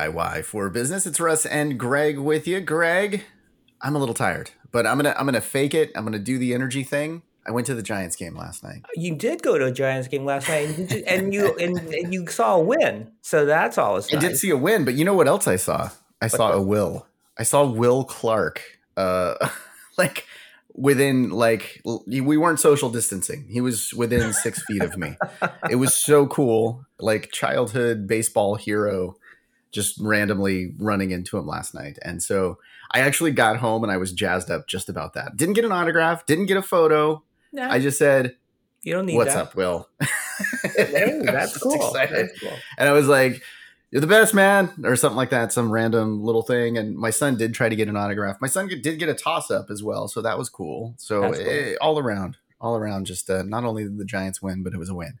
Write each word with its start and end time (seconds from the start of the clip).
DIY 0.00 0.44
for 0.44 0.70
Business. 0.70 1.06
It's 1.06 1.20
Russ 1.20 1.44
and 1.44 1.78
Greg 1.78 2.18
with 2.18 2.46
you. 2.46 2.60
Greg, 2.60 3.24
I'm 3.82 3.94
a 3.94 3.98
little 3.98 4.14
tired, 4.14 4.50
but 4.72 4.86
I'm 4.86 4.96
gonna 4.96 5.14
I'm 5.18 5.26
gonna 5.26 5.42
fake 5.42 5.74
it. 5.74 5.92
I'm 5.94 6.04
gonna 6.04 6.18
do 6.18 6.38
the 6.38 6.54
energy 6.54 6.84
thing. 6.84 7.22
I 7.46 7.50
went 7.50 7.66
to 7.66 7.74
the 7.74 7.82
Giants 7.82 8.16
game 8.16 8.34
last 8.34 8.62
night. 8.62 8.82
You 8.94 9.14
did 9.14 9.42
go 9.42 9.58
to 9.58 9.66
a 9.66 9.72
Giants 9.72 10.08
game 10.08 10.24
last 10.24 10.48
night, 10.48 10.68
and 10.68 10.90
you 10.90 11.04
and, 11.06 11.34
you, 11.34 11.54
and, 11.60 11.78
and 11.92 12.14
you 12.14 12.26
saw 12.28 12.56
a 12.56 12.60
win. 12.60 13.10
So 13.20 13.44
that's 13.44 13.76
always. 13.76 14.10
Nice. 14.10 14.24
I 14.24 14.28
did 14.28 14.36
see 14.38 14.50
a 14.50 14.56
win, 14.56 14.84
but 14.86 14.94
you 14.94 15.04
know 15.04 15.14
what 15.14 15.28
else 15.28 15.46
I 15.46 15.56
saw? 15.56 15.90
I 16.22 16.26
what 16.26 16.32
saw 16.32 16.52
a 16.52 16.62
Will. 16.62 17.06
I 17.38 17.42
saw 17.42 17.66
Will 17.66 18.04
Clark. 18.04 18.62
Uh, 18.96 19.34
like 19.98 20.26
within 20.74 21.28
like 21.30 21.82
we 22.06 22.36
weren't 22.38 22.60
social 22.60 22.88
distancing. 22.88 23.46
He 23.50 23.60
was 23.60 23.92
within 23.92 24.32
six 24.32 24.62
feet 24.64 24.82
of 24.82 24.96
me. 24.96 25.16
It 25.70 25.76
was 25.76 25.94
so 25.94 26.26
cool. 26.26 26.84
Like 26.98 27.30
childhood 27.30 28.06
baseball 28.08 28.56
hero, 28.56 29.16
just 29.72 29.98
randomly 30.00 30.72
running 30.78 31.10
into 31.10 31.38
him 31.38 31.46
last 31.46 31.74
night, 31.74 31.98
and 32.02 32.22
so 32.22 32.58
I 32.90 33.00
actually 33.00 33.32
got 33.32 33.58
home 33.58 33.82
and 33.82 33.92
I 33.92 33.96
was 33.96 34.12
jazzed 34.12 34.50
up 34.50 34.66
just 34.66 34.88
about 34.88 35.14
that. 35.14 35.36
Didn't 35.36 35.54
get 35.54 35.64
an 35.64 35.72
autograph. 35.72 36.26
Didn't 36.26 36.46
get 36.46 36.56
a 36.56 36.62
photo. 36.62 37.22
No. 37.52 37.68
I 37.68 37.78
just 37.78 37.98
said, 37.98 38.36
"You 38.82 38.94
don't 38.94 39.06
need 39.06 39.16
what's 39.16 39.34
that. 39.34 39.48
up, 39.48 39.54
Will." 39.54 39.88
hey, 40.76 41.20
that's 41.24 41.56
cool. 41.62 41.92
That's 41.92 42.40
cool. 42.40 42.52
And 42.78 42.88
I 42.88 42.92
was 42.92 43.08
like 43.08 43.42
you're 43.90 44.00
the 44.00 44.06
best 44.06 44.34
man 44.34 44.72
or 44.84 44.96
something 44.96 45.16
like 45.16 45.30
that 45.30 45.52
some 45.52 45.70
random 45.70 46.22
little 46.22 46.42
thing 46.42 46.78
and 46.78 46.96
my 46.96 47.10
son 47.10 47.36
did 47.36 47.54
try 47.54 47.68
to 47.68 47.76
get 47.76 47.88
an 47.88 47.96
autograph 47.96 48.40
my 48.40 48.46
son 48.46 48.68
did 48.68 48.98
get 48.98 49.08
a 49.08 49.14
toss 49.14 49.50
up 49.50 49.70
as 49.70 49.82
well 49.82 50.08
so 50.08 50.22
that 50.22 50.38
was 50.38 50.48
cool 50.48 50.94
so 50.96 51.22
cool. 51.22 51.34
It, 51.34 51.76
all 51.80 51.98
around 51.98 52.36
all 52.60 52.76
around 52.76 53.06
just 53.06 53.28
uh, 53.28 53.42
not 53.42 53.64
only 53.64 53.84
did 53.84 53.98
the 53.98 54.04
giants 54.04 54.40
win 54.40 54.62
but 54.62 54.72
it 54.72 54.78
was 54.78 54.88
a 54.88 54.94
win 54.94 55.18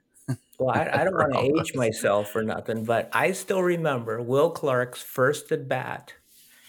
well 0.60 0.76
i, 0.76 1.00
I 1.00 1.04
don't 1.04 1.14
want 1.14 1.32
to 1.32 1.40
age 1.60 1.74
myself 1.74 2.34
or 2.36 2.42
nothing 2.42 2.84
but 2.84 3.08
i 3.12 3.32
still 3.32 3.62
remember 3.62 4.22
will 4.22 4.50
clark's 4.50 5.02
first 5.02 5.50
at 5.52 5.68
bat 5.68 6.14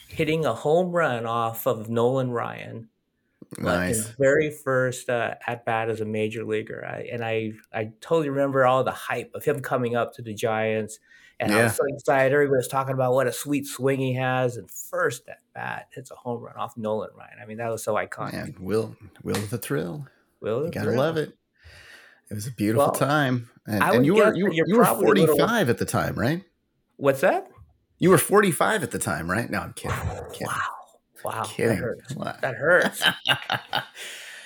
hitting 0.08 0.46
a 0.46 0.54
home 0.54 0.92
run 0.92 1.26
off 1.26 1.68
of 1.68 1.90
nolan 1.90 2.32
ryan 2.32 2.88
Nice. 3.58 3.98
His 3.98 4.08
very 4.18 4.50
first 4.50 5.10
uh, 5.10 5.34
at 5.46 5.66
bat 5.66 5.90
as 5.90 6.00
a 6.00 6.06
major 6.06 6.46
leaguer, 6.46 6.86
I, 6.86 7.10
and 7.12 7.22
I 7.22 7.52
I 7.74 7.92
totally 8.00 8.30
remember 8.30 8.66
all 8.66 8.82
the 8.86 8.92
hype 8.92 9.32
of 9.36 9.44
him 9.44 9.60
coming 9.60 9.94
up 9.94 10.14
to 10.14 10.22
the 10.22 10.34
Giants 10.34 11.00
and 11.42 11.52
yeah. 11.52 11.58
I 11.58 11.64
was 11.64 11.76
so 11.76 11.84
excited. 11.88 12.34
Everybody 12.34 12.58
was 12.58 12.68
talking 12.68 12.94
about 12.94 13.14
what 13.14 13.26
a 13.26 13.32
sweet 13.32 13.66
swing 13.66 14.00
he 14.00 14.14
has. 14.14 14.58
And 14.58 14.70
first 14.70 15.28
at 15.28 15.40
bat 15.56 15.88
hits 15.92 16.12
a 16.12 16.16
home 16.16 16.40
run 16.40 16.56
off 16.56 16.78
Nolan 16.78 17.10
Ryan. 17.18 17.38
I 17.42 17.48
mean, 17.48 17.58
that 17.58 17.70
was 17.70 17.84
so 17.84 17.96
iconic. 17.96 18.34
Man, 18.34 18.56
Will, 18.60 18.96
Will 19.24 19.34
the 19.34 19.58
thrill. 19.58 20.08
Will 20.40 20.66
you 20.66 20.72
gotta 20.72 20.92
thrill. 20.92 20.98
love 20.98 21.18
it. 21.18 21.36
It 22.32 22.36
was 22.36 22.48
a 22.48 22.52
beautiful 22.52 22.86
well, 22.86 22.92
time. 22.94 23.50
And, 23.68 23.84
and 23.84 24.06
you 24.06 24.16
were 24.16 24.34
you, 24.34 24.50
you 24.54 24.78
were 24.78 24.86
45 24.86 25.28
little... 25.28 25.70
at 25.70 25.78
the 25.78 25.86
time, 25.86 26.16
right? 26.16 26.42
What's 26.96 27.22
that? 27.22 27.48
You 28.00 28.10
were 28.10 28.18
45 28.18 28.84
at 28.84 28.92
the 28.92 29.00
time, 29.00 29.30
right? 29.30 29.50
No, 29.50 29.60
I'm 29.60 29.74
kidding. 29.74 29.98
I'm 29.98 30.32
kidding. 30.32 30.48
Wow. 30.48 30.62
Wow. 31.26 31.44
Kidding. 31.44 31.82
That 31.82 31.84
hurts. 32.16 32.42
That 32.42 32.56
hurts. 32.56 33.04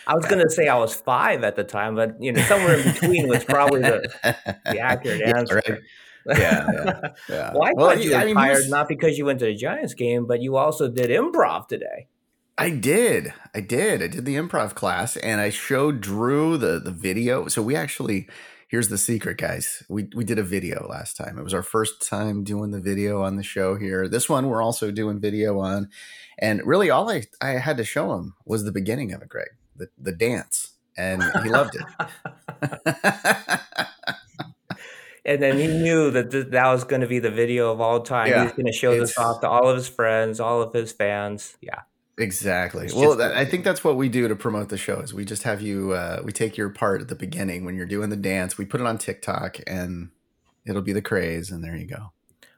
I 0.07 0.15
was 0.15 0.25
going 0.25 0.43
to 0.43 0.49
say 0.49 0.67
I 0.67 0.77
was 0.77 0.95
five 0.95 1.43
at 1.43 1.55
the 1.55 1.63
time, 1.63 1.95
but 1.95 2.21
you 2.21 2.33
know, 2.33 2.41
somewhere 2.41 2.79
in 2.79 2.91
between 2.91 3.27
was 3.27 3.45
probably 3.45 3.81
the, 3.81 4.11
the 4.65 4.79
accurate 4.79 5.21
answer. 5.21 5.61
Yeah, 5.65 5.73
right 5.73 5.81
yeah, 6.27 6.67
yeah, 6.71 7.09
yeah. 7.29 7.51
well, 7.53 7.63
I 7.63 7.71
well, 7.73 7.89
thought 7.89 8.03
you 8.03 8.11
were 8.11 8.17
I 8.17 8.25
mean, 8.25 8.35
tired 8.35 8.57
was... 8.57 8.69
not 8.69 8.87
because 8.87 9.17
you 9.17 9.25
went 9.25 9.39
to 9.39 9.45
the 9.45 9.55
Giants 9.55 9.93
game, 9.93 10.25
but 10.25 10.41
you 10.41 10.57
also 10.57 10.89
did 10.89 11.09
improv 11.09 11.67
today. 11.67 12.07
I 12.57 12.69
did. 12.69 13.33
I 13.53 13.59
did. 13.59 14.01
I 14.01 14.07
did 14.07 14.25
the 14.25 14.35
improv 14.35 14.75
class 14.75 15.17
and 15.17 15.41
I 15.41 15.49
showed 15.49 15.99
Drew 16.01 16.57
the 16.57 16.79
the 16.79 16.91
video. 16.91 17.47
So 17.47 17.61
we 17.61 17.75
actually 17.75 18.27
here's 18.67 18.87
the 18.87 18.97
secret, 18.97 19.37
guys. 19.37 19.83
We 19.89 20.09
we 20.15 20.23
did 20.23 20.39
a 20.39 20.43
video 20.43 20.87
last 20.89 21.17
time. 21.17 21.37
It 21.37 21.43
was 21.43 21.53
our 21.53 21.63
first 21.63 22.07
time 22.07 22.43
doing 22.43 22.71
the 22.71 22.79
video 22.79 23.21
on 23.23 23.35
the 23.35 23.43
show 23.43 23.75
here. 23.75 24.07
This 24.07 24.29
one 24.29 24.47
we're 24.47 24.61
also 24.61 24.89
doing 24.91 25.19
video 25.19 25.59
on. 25.59 25.89
And 26.37 26.61
really 26.65 26.89
all 26.89 27.09
I, 27.09 27.23
I 27.41 27.51
had 27.51 27.77
to 27.77 27.83
show 27.83 28.13
him 28.13 28.35
was 28.45 28.63
the 28.63 28.71
beginning 28.71 29.13
of 29.13 29.21
it, 29.21 29.29
Greg. 29.29 29.49
The 29.75 29.89
the 29.97 30.13
dance. 30.13 30.71
And 30.97 31.21
he 31.43 31.49
loved 31.49 31.75
it. 31.75 31.83
and 35.25 35.41
then 35.43 35.57
he 35.57 35.67
knew 35.67 36.09
that 36.11 36.31
th- 36.31 36.47
that 36.51 36.67
was 36.71 36.85
going 36.85 37.01
to 37.01 37.07
be 37.07 37.19
the 37.19 37.29
video 37.29 37.69
of 37.69 37.81
all 37.81 37.99
time. 37.99 38.29
Yeah, 38.29 38.39
he 38.39 38.43
was 38.45 38.53
going 38.53 38.67
to 38.67 38.71
show 38.71 38.97
this 38.97 39.17
off 39.17 39.41
to 39.41 39.49
all 39.49 39.67
of 39.67 39.75
his 39.75 39.89
friends, 39.89 40.39
all 40.39 40.61
of 40.61 40.73
his 40.73 40.93
fans. 40.93 41.57
Yeah, 41.59 41.81
exactly. 42.17 42.85
It's 42.85 42.93
well, 42.93 43.15
that, 43.17 43.35
I 43.35 43.45
think 43.45 43.63
that's 43.63 43.83
what 43.83 43.95
we 43.95 44.09
do 44.09 44.27
to 44.27 44.35
promote 44.35 44.69
the 44.69 44.77
show. 44.77 44.99
Is 44.99 45.13
we 45.13 45.25
just 45.25 45.43
have 45.43 45.61
you, 45.61 45.93
uh, 45.93 46.21
we 46.23 46.31
take 46.31 46.57
your 46.57 46.69
part 46.69 47.01
at 47.01 47.07
the 47.07 47.15
beginning 47.15 47.65
when 47.65 47.75
you're 47.75 47.85
doing 47.85 48.09
the 48.09 48.15
dance. 48.15 48.57
We 48.57 48.65
put 48.65 48.81
it 48.81 48.87
on 48.87 48.97
TikTok, 48.97 49.59
and 49.67 50.09
it'll 50.65 50.81
be 50.81 50.93
the 50.93 51.01
craze, 51.01 51.51
and 51.51 51.63
there 51.63 51.75
you 51.75 51.87
go. 51.87 52.11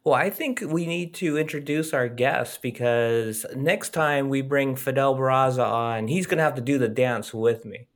Well, 0.04 0.16
I 0.16 0.30
think 0.30 0.62
we 0.62 0.86
need 0.86 1.14
to 1.16 1.38
introduce 1.38 1.94
our 1.94 2.08
guest 2.08 2.62
because 2.62 3.46
next 3.56 3.90
time 3.90 4.30
we 4.30 4.42
bring 4.42 4.78
Fidel 4.78 5.16
Barraza 5.16 5.66
on, 5.66 6.08
he's 6.08 6.26
going 6.26 6.38
to 6.38 6.44
have 6.44 6.56
to 6.56 6.62
do 6.62 6.78
the 6.78 6.88
dance 6.88 7.34
with 7.34 7.66
me. 7.66 7.88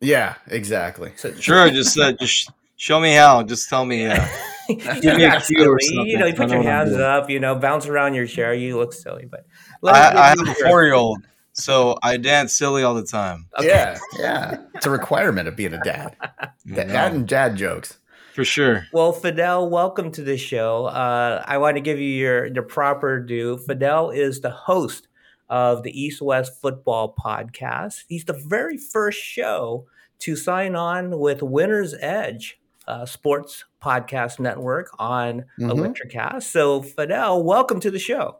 Yeah, 0.00 0.36
exactly. 0.46 1.12
So, 1.16 1.34
sure, 1.38 1.68
just 1.70 1.98
uh, 1.98 2.12
just 2.12 2.50
Show 2.80 2.98
me 2.98 3.12
how. 3.12 3.42
Just 3.42 3.68
tell 3.68 3.84
me. 3.84 4.06
Uh, 4.06 4.26
give 4.68 5.14
me 5.18 5.24
a 5.24 5.38
cue 5.42 5.70
or 5.70 5.78
something. 5.80 6.06
You 6.06 6.16
know, 6.16 6.24
you 6.24 6.32
put 6.32 6.48
your 6.48 6.62
hands 6.62 6.94
up. 6.94 7.28
You 7.28 7.38
know, 7.38 7.54
bounce 7.54 7.84
around 7.84 8.14
your 8.14 8.24
chair. 8.24 8.54
You 8.54 8.78
look 8.78 8.94
silly, 8.94 9.26
but 9.30 9.44
I, 9.82 10.12
I 10.14 10.28
have 10.28 10.40
a 10.40 10.54
four-year-old, 10.54 11.26
so 11.52 11.96
I 12.02 12.16
dance 12.18 12.56
silly 12.56 12.82
all 12.82 12.94
the 12.94 13.04
time. 13.04 13.46
Okay. 13.58 13.68
Yeah, 13.68 13.98
yeah. 14.18 14.56
It's 14.74 14.86
a 14.86 14.90
requirement 14.90 15.48
of 15.48 15.56
being 15.56 15.72
a 15.72 15.80
dad. 15.82 16.16
dad 16.74 17.12
and 17.12 17.26
dad 17.26 17.56
jokes. 17.56 17.98
For 18.34 18.44
sure. 18.44 18.86
Well, 18.92 19.12
Fidel, 19.12 19.68
welcome 19.68 20.12
to 20.12 20.22
the 20.22 20.36
show. 20.36 20.86
Uh, 20.86 21.42
I 21.46 21.58
want 21.58 21.76
to 21.76 21.80
give 21.80 21.98
you 21.98 22.10
your 22.10 22.46
your 22.46 22.62
proper 22.62 23.20
due. 23.20 23.58
Fidel 23.58 24.10
is 24.10 24.40
the 24.40 24.50
host 24.50 25.08
of 25.48 25.82
the 25.82 26.00
East 26.00 26.22
West 26.22 26.60
Football 26.60 27.14
Podcast. 27.18 28.04
He's 28.08 28.24
the 28.24 28.40
very 28.46 28.76
first 28.76 29.18
show 29.18 29.86
to 30.20 30.36
sign 30.36 30.76
on 30.76 31.18
with 31.18 31.42
Winner's 31.42 31.94
Edge 32.00 32.60
uh, 32.86 33.06
Sports 33.06 33.64
Podcast 33.82 34.38
Network 34.38 34.90
on 34.98 35.44
mm-hmm. 35.58 35.70
Electricast. 35.70 36.42
So, 36.42 36.82
Fidel, 36.82 37.42
welcome 37.42 37.80
to 37.80 37.90
the 37.90 37.98
show. 37.98 38.39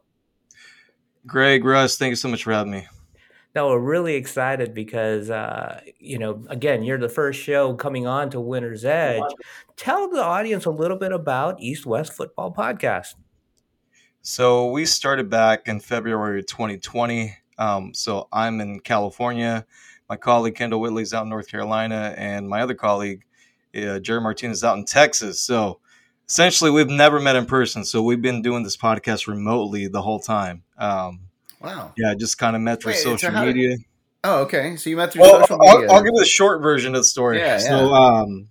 Greg, 1.26 1.64
Russ, 1.64 1.97
thank 1.97 2.10
you 2.10 2.16
so 2.16 2.28
much 2.28 2.44
for 2.44 2.53
having 2.53 2.72
me. 2.72 2.86
No, 3.54 3.69
we're 3.69 3.81
really 3.81 4.14
excited 4.14 4.75
because, 4.75 5.28
uh, 5.28 5.81
you 5.98 6.19
know, 6.19 6.44
again, 6.48 6.84
you're 6.84 6.98
the 6.98 7.08
first 7.08 7.41
show 7.41 7.75
coming 7.75 8.06
on 8.06 8.31
to 8.31 8.41
Winner's 8.41 8.84
Edge. 8.84 9.22
Tell 9.76 10.09
the 10.09 10.22
audience 10.22 10.66
a 10.66 10.70
little 10.70 10.97
bit 10.97 11.10
about 11.10 11.60
East 11.60 11.84
West 11.84 12.12
Football 12.12 12.54
Podcast. 12.54 13.14
So 14.22 14.70
we 14.70 14.86
started 14.86 15.28
back 15.28 15.66
in 15.66 15.80
February 15.80 16.44
2020. 16.44 17.36
Um, 17.59 17.92
so 17.92 18.28
I'm 18.32 18.60
in 18.60 18.78
California. 18.80 19.66
My 20.09 20.16
colleague 20.16 20.54
Kendall 20.54 20.80
Whitley's 20.80 21.12
out 21.12 21.25
in 21.25 21.28
North 21.28 21.48
Carolina, 21.48 22.14
and 22.16 22.48
my 22.48 22.62
other 22.62 22.75
colleague 22.75 23.25
uh, 23.76 23.98
Jerry 23.98 24.20
Martinez 24.20 24.62
out 24.62 24.78
in 24.78 24.84
Texas. 24.84 25.41
So 25.41 25.80
essentially, 26.30 26.70
we've 26.70 26.88
never 26.88 27.18
met 27.18 27.34
in 27.34 27.44
person. 27.44 27.84
So 27.84 28.02
we've 28.02 28.22
been 28.22 28.41
doing 28.41 28.62
this 28.62 28.76
podcast 28.76 29.26
remotely 29.26 29.88
the 29.88 30.00
whole 30.00 30.20
time. 30.20 30.62
Um, 30.78 31.22
wow. 31.60 31.92
Yeah, 31.98 32.14
just 32.14 32.38
kind 32.38 32.54
of 32.54 32.62
met 32.62 32.80
through 32.80 32.92
Wait, 32.92 32.98
social 32.98 33.32
so 33.32 33.44
media. 33.44 33.70
Did, 33.70 33.80
oh, 34.22 34.42
okay. 34.42 34.76
So 34.76 34.91
you 34.91 34.96
met 34.96 35.12
through 35.12 35.22
well, 35.22 35.41
social 35.41 35.58
media. 35.58 35.88
I'll, 35.88 35.96
I'll, 35.96 36.02
give 36.02 36.12
you 36.14 36.20
the 36.20 36.26
short 36.26 36.62
version 36.62 36.94
of 36.94 37.00
the 37.00 37.04
story. 37.04 37.38
Yeah, 37.38 37.59
so, 37.59 37.92
um, 37.92 38.48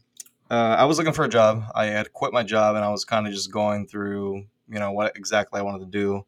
uh, 0.51 0.75
I 0.77 0.85
was 0.85 0.97
looking 0.97 1.13
for 1.13 1.23
a 1.23 1.29
job. 1.29 1.63
I 1.73 1.85
had 1.85 2.11
quit 2.11 2.33
my 2.33 2.43
job, 2.43 2.75
and 2.75 2.83
I 2.83 2.89
was 2.89 3.05
kind 3.05 3.25
of 3.25 3.33
just 3.33 3.51
going 3.51 3.87
through, 3.87 4.43
you 4.67 4.79
know, 4.79 4.91
what 4.91 5.15
exactly 5.15 5.59
I 5.59 5.63
wanted 5.63 5.79
to 5.79 5.97
do. 5.97 6.25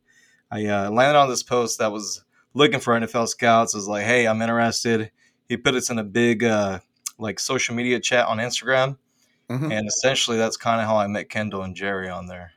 I 0.49 0.65
uh, 0.65 0.89
landed 0.89 1.17
on 1.17 1.29
this 1.29 1.43
post 1.43 1.79
that 1.79 1.91
was 1.91 2.23
looking 2.53 2.79
for 2.79 2.97
NFL 2.97 3.27
scouts. 3.27 3.75
I 3.75 3.77
was 3.77 3.87
like, 3.87 4.05
"Hey, 4.05 4.27
I'm 4.27 4.41
interested." 4.41 5.11
He 5.49 5.57
put 5.57 5.75
us 5.75 5.89
in 5.89 5.99
a 5.99 6.03
big 6.03 6.43
uh, 6.43 6.79
like 7.17 7.39
social 7.39 7.75
media 7.75 7.99
chat 7.99 8.27
on 8.27 8.37
Instagram. 8.37 8.97
Mm-hmm. 9.51 9.71
And 9.71 9.87
essentially, 9.87 10.37
that's 10.37 10.57
kind 10.57 10.81
of 10.81 10.87
how 10.87 10.97
I 10.97 11.07
met 11.07 11.29
Kendall 11.29 11.63
and 11.63 11.75
Jerry 11.75 12.09
on 12.09 12.27
there. 12.27 12.53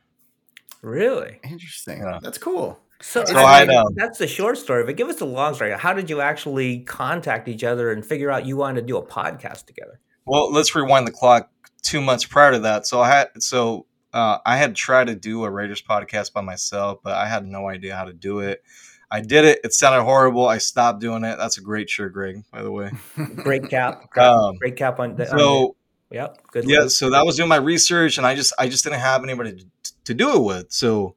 Really 0.81 1.39
interesting. 1.43 1.99
Yeah. 1.99 2.19
That's 2.21 2.37
cool. 2.37 2.79
So, 3.01 3.25
so 3.25 3.35
I 3.35 3.65
mean, 3.65 3.83
that's 3.95 4.19
the 4.19 4.27
short 4.27 4.57
story, 4.57 4.85
but 4.85 4.95
give 4.95 5.09
us 5.09 5.17
the 5.17 5.25
long 5.25 5.53
story. 5.53 5.71
How 5.71 5.93
did 5.93 6.09
you 6.09 6.21
actually 6.21 6.79
contact 6.79 7.47
each 7.47 7.63
other 7.63 7.91
and 7.91 8.05
figure 8.05 8.31
out 8.31 8.45
you 8.45 8.57
wanted 8.57 8.81
to 8.81 8.87
do 8.87 8.97
a 8.97 9.05
podcast 9.05 9.65
together? 9.65 9.99
Well, 10.25 10.51
let's 10.51 10.73
rewind 10.73 11.07
the 11.07 11.11
clock 11.11 11.49
two 11.81 12.01
months 12.01 12.25
prior 12.25 12.53
to 12.53 12.59
that. 12.59 12.87
So 12.87 13.01
I 13.01 13.09
had 13.09 13.43
so 13.43 13.85
uh, 14.13 14.39
I 14.45 14.57
had 14.57 14.75
tried 14.75 15.07
to 15.07 15.15
do 15.15 15.43
a 15.43 15.49
Raiders 15.49 15.81
podcast 15.81 16.33
by 16.33 16.41
myself, 16.41 16.99
but 17.03 17.13
I 17.13 17.27
had 17.27 17.45
no 17.45 17.67
idea 17.67 17.95
how 17.95 18.05
to 18.05 18.13
do 18.13 18.39
it. 18.39 18.63
I 19.11 19.21
did 19.21 19.45
it. 19.45 19.59
It 19.63 19.73
sounded 19.73 20.03
horrible. 20.03 20.47
I 20.47 20.57
stopped 20.57 20.99
doing 20.99 21.23
it. 21.23 21.37
That's 21.37 21.57
a 21.57 21.61
great 21.61 21.89
shirt, 21.89 22.13
Greg. 22.13 22.43
By 22.51 22.63
the 22.63 22.71
way, 22.71 22.91
great 23.35 23.69
cap. 23.69 24.09
Um, 24.17 24.55
great 24.57 24.77
cap 24.77 24.99
on. 24.99 25.15
The, 25.15 25.27
so, 25.27 25.35
on 25.37 25.71
yep. 26.11 26.39
Good. 26.51 26.65
Yeah. 26.67 26.87
So 26.87 27.09
that 27.09 27.25
was 27.25 27.35
doing 27.35 27.49
my 27.49 27.55
research, 27.57 28.17
and 28.17 28.25
I 28.25 28.35
just 28.35 28.53
I 28.57 28.67
just 28.67 28.83
didn't 28.83 28.99
have 28.99 29.23
anybody 29.23 29.53
to, 29.53 29.93
to 30.05 30.13
do 30.13 30.35
it 30.35 30.43
with. 30.43 30.71
So, 30.71 31.15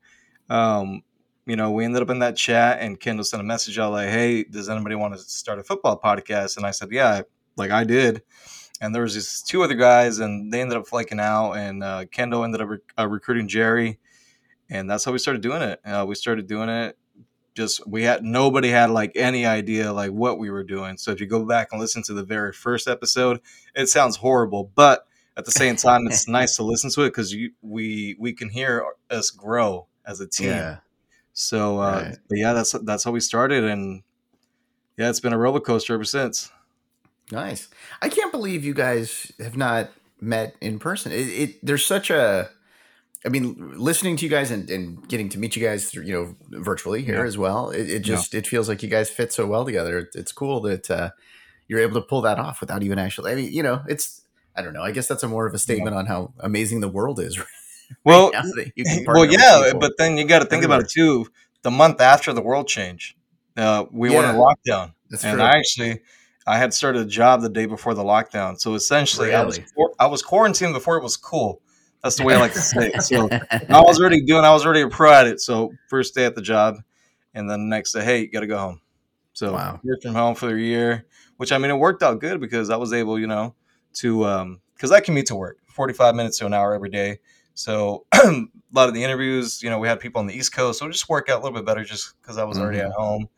um, 0.49 1.03
you 1.47 1.57
know, 1.57 1.71
we 1.71 1.85
ended 1.85 2.03
up 2.03 2.11
in 2.11 2.19
that 2.21 2.37
chat, 2.37 2.81
and 2.81 2.99
Kendall 2.99 3.25
sent 3.25 3.41
a 3.41 3.45
message 3.45 3.79
out 3.79 3.93
like, 3.93 4.09
"Hey, 4.09 4.45
does 4.45 4.69
anybody 4.69 4.95
want 4.95 5.15
to 5.15 5.21
start 5.21 5.59
a 5.59 5.63
football 5.63 5.99
podcast?" 5.99 6.57
And 6.57 6.67
I 6.67 6.71
said, 6.71 6.89
"Yeah, 6.91 7.23
like 7.57 7.71
I 7.71 7.85
did." 7.85 8.23
And 8.81 8.95
there 8.95 9.03
was 9.03 9.15
these 9.15 9.43
two 9.43 9.63
other 9.65 9.75
guys, 9.75 10.21
and 10.21 10.53
they 10.53 10.61
ended 10.61 10.79
up 10.79 10.87
flaking 10.87 11.19
out. 11.19 11.55
And 11.55 11.83
uh, 11.83 12.05
Kendall 12.11 12.45
ended 12.45 12.61
up 12.61 12.69
uh, 12.99 13.09
recruiting 13.09 13.49
Jerry 13.49 13.99
and 14.71 14.89
that's 14.89 15.05
how 15.05 15.13
we 15.13 15.19
started 15.19 15.43
doing 15.43 15.63
it. 15.63 15.81
Uh, 15.85 16.05
we 16.07 16.15
started 16.15 16.47
doing 16.47 16.69
it. 16.69 16.98
Just 17.59 17.85
we 17.89 18.05
had 18.05 18.23
nobody 18.23 18.69
had 18.69 18.89
like 18.89 19.11
any 19.17 19.45
idea 19.45 19.93
like 19.93 20.13
what 20.13 20.39
we 20.39 20.49
were 20.49 20.63
doing. 20.63 20.97
So 20.97 21.11
if 21.11 21.21
you 21.21 21.27
go 21.27 21.45
back 21.45 21.71
and 21.73 21.81
listen 21.81 22.05
to 22.05 22.15
the 22.15 22.23
very 22.23 22.53
first 22.53 22.87
episode, 22.87 23.41
it 23.75 23.89
sounds 23.89 24.15
horrible, 24.15 24.71
but 24.77 25.09
at 25.37 25.45
the 25.45 25.51
same 25.51 25.75
time, 25.75 26.03
it's 26.07 26.29
nice 26.41 26.55
to 26.55 26.63
listen 26.63 26.89
to 26.91 27.03
it 27.03 27.09
because 27.09 27.35
we 27.61 28.15
we 28.17 28.33
can 28.33 28.49
hear 28.49 28.87
us 29.11 29.33
grow 29.33 29.89
as 30.07 30.21
a 30.21 30.29
team. 30.29 30.51
Yeah. 30.51 30.77
So 31.33 31.81
uh, 31.81 32.03
right. 32.05 32.19
yeah, 32.31 32.53
that's 32.53 32.71
that's 32.85 33.03
how 33.03 33.11
we 33.11 33.19
started, 33.19 33.65
and 33.65 34.05
yeah, 34.97 35.11
it's 35.11 35.19
been 35.19 35.33
a 35.33 35.39
roller 35.39 35.59
coaster 35.59 35.95
ever 35.95 36.05
since. 36.05 36.53
Nice. 37.33 37.67
I 38.01 38.09
can't 38.09 38.31
believe 38.31 38.65
you 38.65 38.73
guys 38.73 39.33
have 39.41 39.57
not 39.57 39.91
met 40.21 40.55
in 40.61 40.79
person. 40.79 41.11
It, 41.11 41.27
it 41.27 41.67
there's 41.67 41.85
such 41.85 42.09
a 42.09 42.51
I 43.27 43.31
mean, 43.31 43.73
listening 43.77 44.17
to 44.17 44.25
you 44.25 44.31
guys 44.31 44.51
and, 44.51 44.71
and 44.71 45.07
getting 45.09 45.29
to 45.31 45.39
meet 45.39 45.57
you 45.57 45.63
guys, 45.67 45.91
through, 45.91 46.05
you 46.05 46.13
know, 46.13 46.37
virtually 46.61 47.03
here 47.03 47.17
yeah. 47.17 47.27
as 47.27 47.37
well. 47.37 47.71
It, 47.71 47.91
it 47.91 48.01
just 48.01 48.33
yeah. 48.33 48.39
it 48.39 48.47
feels 48.47 48.69
like 48.69 48.83
you 48.83 48.89
guys 48.89 49.11
fit 49.11 49.33
so 49.33 49.47
well 49.47 49.65
together. 49.65 50.09
It's 50.15 50.31
cool 50.31 50.61
that 50.63 50.91
uh, 50.91 51.11
you're 51.67 51.81
able 51.81 52.01
to 52.01 52.07
pull 52.07 52.23
that 52.23 52.39
off 52.39 52.61
without 52.61 52.83
even 52.83 52.99
actually. 52.99 53.33
I 53.33 53.35
mean, 53.35 53.53
you 53.53 53.63
know, 53.63 53.83
it's 53.89 54.23
I 54.55 54.63
don't 54.63 54.73
know. 54.73 54.83
I 54.83 54.93
guess 54.93 55.09
that's 55.09 55.23
a 55.23 55.29
more 55.29 55.47
of 55.47 55.55
a 55.55 55.59
statement 55.59 55.95
yeah. 55.95 56.01
on 56.01 56.07
how 56.07 56.33
amazing 56.41 56.81
the 56.81 56.89
world 56.89 57.19
is. 57.19 57.39
well, 58.05 58.31
well, 59.07 59.25
yeah, 59.25 59.73
but 59.79 59.93
then 59.99 60.17
you 60.17 60.25
got 60.25 60.41
to 60.41 60.47
think 60.47 60.65
about 60.65 60.83
it 60.83 60.89
too. 60.89 61.27
The 61.63 61.71
month 61.73 62.01
after 62.01 62.33
the 62.33 62.43
world 62.43 62.69
change, 62.69 63.17
uh, 63.57 63.85
we 63.91 64.11
went 64.11 64.27
in 64.27 64.37
lockdown, 64.37 64.95
that's 65.11 65.25
and 65.25 65.39
true. 65.39 65.43
I 65.43 65.57
actually 65.57 66.01
I 66.47 66.57
had 66.57 66.73
started 66.73 67.03
a 67.03 67.07
job 67.07 67.43
the 67.43 67.49
day 67.49 67.67
before 67.67 67.95
the 67.95 68.05
lockdown. 68.05 68.59
So 68.59 68.75
essentially, 68.75 69.29
really? 69.29 69.39
I 69.39 69.45
was 69.45 69.61
I 69.99 70.07
was 70.07 70.23
quarantined 70.23 70.73
before 70.73 70.97
it 70.97 71.03
was 71.03 71.17
cool. 71.17 71.61
That's 72.03 72.17
the 72.17 72.25
way 72.25 72.35
I 72.35 72.41
like 72.41 72.53
to 72.53 72.61
say 72.61 72.93
it. 72.95 73.03
So 73.03 73.29
I 73.51 73.81
was 73.81 74.01
already 74.01 74.23
doing. 74.25 74.45
I 74.45 74.53
was 74.53 74.65
already 74.65 74.83
a 74.83 74.89
pro 74.89 75.13
at 75.13 75.27
it. 75.27 75.41
So 75.41 75.73
first 75.89 76.15
day 76.15 76.25
at 76.25 76.35
the 76.35 76.43
job, 76.43 76.77
and 77.35 77.51
then 77.51 77.69
next 77.69 77.93
day, 77.93 78.05
hey, 78.05 78.21
you 78.21 78.31
got 78.31 78.41
to 78.41 78.47
go 78.47 78.59
home. 78.59 78.81
So 79.33 79.53
wow. 79.53 79.81
worked 79.85 80.03
from 80.03 80.15
home 80.15 80.35
for 80.35 80.55
a 80.55 80.61
year, 80.61 81.07
which 81.37 81.53
I 81.53 81.59
mean, 81.59 81.71
it 81.71 81.77
worked 81.77 82.03
out 82.03 82.21
good 82.21 82.41
because 82.41 82.71
I 82.71 82.77
was 82.77 82.93
able, 82.93 83.19
you 83.19 83.27
know, 83.27 83.55
to 83.95 84.25
um 84.25 84.61
because 84.75 84.93
I 84.93 85.01
commute 85.01 85.27
to 85.27 85.37
work 85.37 85.59
forty 85.69 85.95
five 85.95 86.15
minutes 86.15 86.39
to 86.39 86.47
an 86.47 86.55
hour 86.55 86.75
every 86.75 86.91
day. 86.91 87.19
So 87.55 88.07
a 88.15 88.47
lot 88.73 88.89
of 88.89 88.95
the 88.95 89.03
interviews, 89.03 89.63
you 89.63 89.71
know, 89.71 89.79
we 89.79 89.89
had 89.89 89.99
people 89.99 90.21
on 90.21 90.27
the 90.27 90.35
East 90.35 90.53
Coast, 90.53 90.79
so 90.79 90.87
it 90.87 90.93
just 90.93 91.09
worked 91.09 91.29
out 91.31 91.41
a 91.41 91.43
little 91.43 91.59
bit 91.59 91.67
better 91.67 91.85
just 91.85 92.21
because 92.21 92.39
I 92.39 92.45
was 92.45 92.59
already 92.59 92.79
mm-hmm. 92.79 92.87
at 92.87 92.93
home 92.93 93.29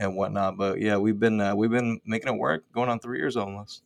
and 0.00 0.16
whatnot. 0.16 0.56
But 0.56 0.80
yeah, 0.80 0.96
we've 0.96 1.18
been 1.18 1.40
uh, 1.40 1.54
we've 1.54 1.70
been 1.70 2.00
making 2.04 2.32
it 2.32 2.36
work, 2.36 2.64
going 2.72 2.88
on 2.88 2.98
three 2.98 3.18
years 3.18 3.36
almost. 3.36 3.82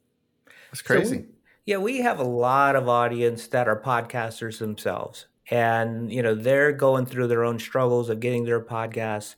That's 0.71 0.81
crazy. 0.81 1.17
So 1.17 1.21
we, 1.23 1.27
yeah, 1.67 1.79
we 1.79 1.99
have 1.99 2.19
a 2.21 2.25
lot 2.25 2.77
of 2.77 2.89
audience 2.89 3.49
that 3.49 3.69
are 3.69 3.81
podcasters 3.81 4.59
themselves, 4.59 5.27
and 5.51 6.13
you 6.13 6.23
know 6.23 6.35
they're 6.35 6.73
going 6.73 7.07
through 7.07 7.29
their 7.29 7.45
own 7.45 7.59
struggles 7.59 8.11
of 8.11 8.21
getting 8.21 8.45
their 8.45 8.61
podcasts, 8.65 9.37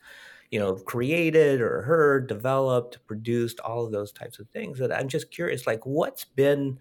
you 0.50 0.58
know, 0.58 0.75
created 0.76 1.61
or 1.61 1.82
heard, 1.82 2.26
developed, 2.28 2.99
produced, 3.06 3.61
all 3.61 3.84
of 3.84 3.93
those 3.93 4.12
types 4.12 4.38
of 4.40 4.49
things. 4.50 4.81
And 4.81 4.93
I'm 4.93 5.08
just 5.08 5.31
curious, 5.31 5.67
like, 5.67 5.87
what's 5.87 6.25
been 6.25 6.78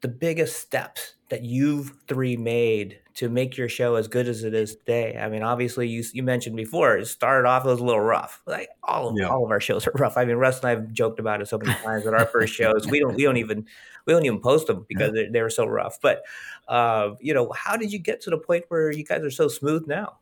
the 0.00 0.08
biggest 0.08 0.60
steps 0.60 1.14
that 1.28 1.42
you've 1.42 1.92
three 2.06 2.36
made 2.36 3.00
to 3.14 3.28
make 3.28 3.56
your 3.56 3.68
show 3.68 3.96
as 3.96 4.06
good 4.08 4.28
as 4.28 4.44
it 4.44 4.54
is 4.54 4.76
today? 4.76 5.18
I 5.18 5.28
mean, 5.28 5.42
obviously, 5.42 5.88
you 5.88 6.04
you 6.12 6.22
mentioned 6.22 6.56
before 6.56 6.96
it 6.96 7.06
started 7.06 7.48
off 7.48 7.64
it 7.64 7.68
was 7.68 7.80
a 7.80 7.84
little 7.84 8.00
rough. 8.00 8.42
Like 8.46 8.68
all 8.82 9.08
of 9.08 9.16
yeah. 9.18 9.28
all 9.28 9.44
of 9.44 9.50
our 9.50 9.60
shows 9.60 9.86
are 9.86 9.92
rough. 9.96 10.16
I 10.16 10.24
mean, 10.24 10.36
Russ 10.36 10.58
and 10.60 10.66
I 10.66 10.70
have 10.70 10.92
joked 10.92 11.20
about 11.20 11.40
it 11.40 11.48
so 11.48 11.58
many 11.58 11.74
times 11.80 12.04
that 12.04 12.14
our 12.14 12.26
first 12.26 12.54
shows 12.54 12.86
we 12.86 13.00
don't 13.00 13.16
we 13.16 13.24
don't 13.24 13.36
even 13.36 13.66
we 14.06 14.12
don't 14.12 14.24
even 14.24 14.40
post 14.40 14.68
them 14.68 14.86
because 14.88 15.12
yeah. 15.14 15.24
they, 15.24 15.30
they 15.30 15.42
were 15.42 15.50
so 15.50 15.66
rough. 15.66 16.00
But 16.00 16.22
uh, 16.68 17.10
you 17.20 17.34
know, 17.34 17.52
how 17.52 17.76
did 17.76 17.92
you 17.92 17.98
get 17.98 18.20
to 18.22 18.30
the 18.30 18.38
point 18.38 18.64
where 18.68 18.90
you 18.90 19.04
guys 19.04 19.22
are 19.22 19.30
so 19.30 19.48
smooth 19.48 19.86
now? 19.86 20.18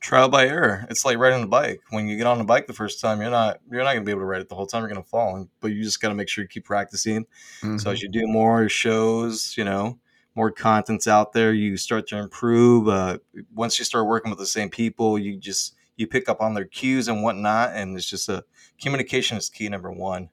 Trial 0.00 0.28
by 0.28 0.46
error. 0.46 0.86
It's 0.90 1.04
like 1.04 1.18
riding 1.18 1.42
a 1.42 1.46
bike. 1.46 1.82
When 1.90 2.08
you 2.08 2.16
get 2.16 2.26
on 2.26 2.38
the 2.38 2.44
bike 2.44 2.66
the 2.66 2.72
first 2.72 3.00
time, 3.00 3.20
you're 3.20 3.30
not 3.30 3.60
you're 3.70 3.84
not 3.84 3.92
gonna 3.92 4.04
be 4.04 4.10
able 4.10 4.22
to 4.22 4.26
ride 4.26 4.40
it 4.40 4.48
the 4.48 4.54
whole 4.54 4.66
time. 4.66 4.82
You're 4.82 4.88
gonna 4.88 5.02
fall, 5.02 5.46
but 5.60 5.68
you 5.68 5.82
just 5.82 6.00
gotta 6.00 6.14
make 6.14 6.28
sure 6.28 6.42
you 6.42 6.48
keep 6.48 6.64
practicing. 6.64 7.24
Mm-hmm. 7.60 7.78
So 7.78 7.90
as 7.90 8.02
you 8.02 8.08
do 8.08 8.26
more 8.26 8.68
shows, 8.68 9.54
you 9.56 9.64
know, 9.64 9.98
more 10.34 10.50
contents 10.50 11.06
out 11.06 11.32
there, 11.32 11.52
you 11.52 11.76
start 11.76 12.08
to 12.08 12.18
improve. 12.18 12.88
Uh, 12.88 13.18
once 13.54 13.78
you 13.78 13.84
start 13.84 14.06
working 14.06 14.30
with 14.30 14.38
the 14.38 14.46
same 14.46 14.70
people, 14.70 15.18
you 15.18 15.36
just 15.36 15.74
you 15.96 16.06
pick 16.06 16.28
up 16.28 16.40
on 16.40 16.54
their 16.54 16.64
cues 16.64 17.08
and 17.08 17.22
whatnot, 17.22 17.70
and 17.74 17.96
it's 17.96 18.08
just 18.08 18.28
a 18.28 18.44
communication 18.80 19.36
is 19.36 19.50
key 19.50 19.68
number 19.68 19.92
one, 19.92 20.30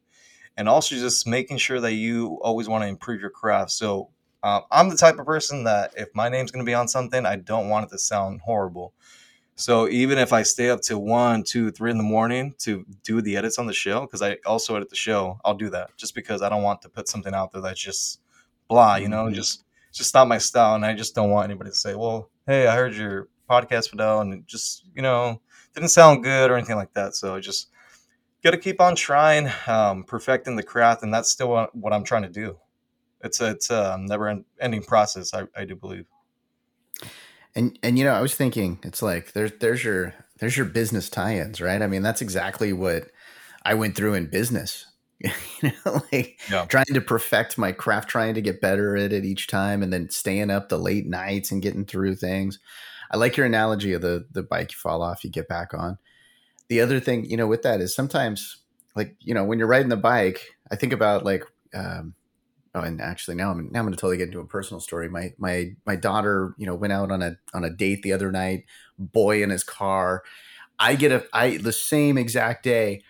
and 0.56 0.70
also 0.70 0.96
just 0.96 1.28
making 1.28 1.58
sure 1.58 1.82
that 1.82 1.94
you 1.94 2.40
always 2.42 2.70
want 2.70 2.84
to 2.84 2.88
improve 2.88 3.22
your 3.22 3.30
craft. 3.30 3.72
So. 3.72 4.10
Uh, 4.44 4.62
I'm 4.70 4.88
the 4.88 4.96
type 4.96 5.18
of 5.18 5.26
person 5.26 5.64
that 5.64 5.94
if 5.98 6.10
my 6.14 6.30
name's 6.30 6.52
going 6.52 6.64
to 6.64 6.70
be 6.70 6.76
on 6.76 6.88
something, 6.88 7.26
I 7.26 7.38
don't 7.38 7.70
want 7.70 7.88
it 7.88 7.90
to 7.90 7.98
sound 7.98 8.40
horrible. 8.42 8.94
So 9.60 9.90
even 9.90 10.20
if 10.20 10.34
I 10.34 10.44
stay 10.44 10.70
up 10.70 10.82
to 10.82 11.00
one, 11.00 11.44
two, 11.44 11.72
three 11.72 11.90
in 11.90 11.98
the 11.98 12.04
morning 12.04 12.54
to 12.60 12.86
do 13.04 13.22
the 13.22 13.36
edits 13.36 13.58
on 13.58 13.66
the 13.66 13.74
show, 13.74 14.02
because 14.02 14.22
I 14.22 14.38
also 14.46 14.76
edit 14.76 14.90
the 14.90 14.96
show, 14.96 15.40
I'll 15.44 15.56
do 15.56 15.72
that 15.72 15.90
just 15.98 16.14
because 16.14 16.44
I 16.44 16.50
don't 16.50 16.62
want 16.62 16.84
to 16.84 16.90
put 16.90 17.08
something 17.08 17.34
out 17.34 17.52
there 17.52 17.62
that's 17.64 17.80
just 17.80 18.22
blah, 18.68 18.98
you 18.98 19.10
know, 19.10 19.26
mm-hmm. 19.26 19.34
just 19.34 19.64
just 19.92 20.14
not 20.14 20.28
my 20.28 20.38
style, 20.38 20.76
and 20.76 20.86
I 20.86 20.94
just 20.94 21.16
don't 21.16 21.32
want 21.32 21.50
anybody 21.50 21.72
to 21.72 21.76
say, 21.76 21.96
"Well, 21.96 22.30
hey, 22.46 22.68
I 22.68 22.76
heard 22.76 22.94
your 22.94 23.30
podcast, 23.50 23.90
Fidel, 23.90 24.22
and 24.22 24.32
it 24.32 24.46
just 24.46 24.86
you 24.96 25.02
know 25.02 25.42
didn't 25.74 25.90
sound 25.90 26.24
good 26.24 26.52
or 26.52 26.56
anything 26.56 26.76
like 26.76 26.94
that." 26.94 27.16
So 27.16 27.36
I 27.36 27.40
just 27.40 27.70
got 28.44 28.52
to 28.52 28.58
keep 28.58 28.80
on 28.80 28.96
trying, 28.96 29.50
um, 29.66 30.04
perfecting 30.04 30.56
the 30.56 30.62
craft, 30.62 31.02
and 31.02 31.12
that's 31.12 31.32
still 31.32 31.50
what, 31.50 31.76
what 31.76 31.94
I'm 31.94 32.04
trying 32.04 32.24
to 32.24 32.30
do. 32.30 32.58
It's 33.24 33.42
a 33.42 33.52
it's 33.52 33.72
a 33.72 33.98
never 34.00 34.44
ending 34.60 34.84
process. 34.84 35.34
I, 35.34 35.46
I 35.56 35.66
do 35.66 35.76
believe. 35.76 36.06
And 37.58 37.78
and 37.82 37.98
you 37.98 38.06
know, 38.06 38.14
I 38.14 38.22
was 38.22 38.36
thinking, 38.36 38.80
it's 38.84 39.02
like 39.02 39.34
there's 39.34 39.52
there's 39.60 39.84
your 39.84 40.14
there's 40.40 40.56
your 40.56 40.68
business 40.68 41.10
tie-ins, 41.10 41.60
right? 41.60 41.82
I 41.82 41.88
mean, 41.88 42.04
that's 42.04 42.22
exactly 42.22 42.72
what 42.72 43.08
I 43.64 43.74
went 43.74 43.96
through 43.96 44.14
in 44.14 44.28
business. 44.28 44.86
you 45.20 45.32
know, 45.64 46.04
like 46.14 46.40
yeah. 46.52 46.66
trying 46.66 46.86
to 46.94 47.02
perfect 47.02 47.58
my 47.58 47.72
craft, 47.72 48.10
trying 48.10 48.36
to 48.36 48.42
get 48.42 48.62
better 48.62 48.96
at 48.96 49.12
it 49.12 49.26
each 49.26 49.48
time, 49.48 49.82
and 49.82 49.92
then 49.92 50.12
staying 50.12 50.52
up 50.52 50.70
the 50.70 50.78
late 50.78 51.08
nights 51.08 51.52
and 51.52 51.64
getting 51.64 51.84
through 51.84 52.16
things. 52.16 52.60
I 53.10 53.18
like 53.18 53.36
your 53.36 53.48
analogy 53.48 53.94
of 53.94 54.04
the 54.04 54.28
the 54.32 54.44
bike 54.44 54.72
you 54.72 54.78
fall 54.78 55.02
off, 55.02 55.24
you 55.24 55.32
get 55.32 55.48
back 55.48 55.74
on. 55.74 55.98
The 56.68 56.82
other 56.82 57.00
thing, 57.00 57.26
you 57.26 57.38
know, 57.38 57.48
with 57.48 57.64
that 57.64 57.82
is 57.82 57.96
sometimes 57.96 58.58
like, 58.96 59.16
you 59.20 59.34
know, 59.34 59.46
when 59.46 59.58
you're 59.58 59.68
riding 59.68 59.90
the 59.90 59.98
bike, 59.98 60.46
I 60.70 60.76
think 60.76 60.94
about 60.94 61.26
like 61.26 61.44
um, 61.74 62.14
Oh, 62.76 62.82
and 62.82 63.02
actually 63.02 63.36
now 63.36 63.52
I'm 63.52 63.70
now 63.72 63.80
I'm 63.80 63.86
going 63.86 63.94
to 63.94 64.00
totally 64.00 64.18
get 64.18 64.28
into 64.28 64.40
a 64.40 64.46
personal 64.46 64.80
story. 64.80 65.10
My 65.10 65.34
my 65.38 65.72
my 65.86 65.96
daughter, 65.96 66.54
you 66.58 66.66
know, 66.66 66.76
went 66.76 66.94
out 66.94 67.12
on 67.12 67.22
a 67.22 67.38
on 67.54 67.64
a 67.64 67.70
date 67.70 68.04
the 68.04 68.14
other 68.14 68.32
night. 68.32 68.66
Boy 69.00 69.42
in 69.44 69.50
his 69.50 69.64
car. 69.64 70.24
I 70.80 70.96
get 70.96 71.12
a 71.12 71.26
I 71.34 71.58
the 71.58 71.74
same 71.74 72.18
exact 72.18 72.64
day. 72.64 73.04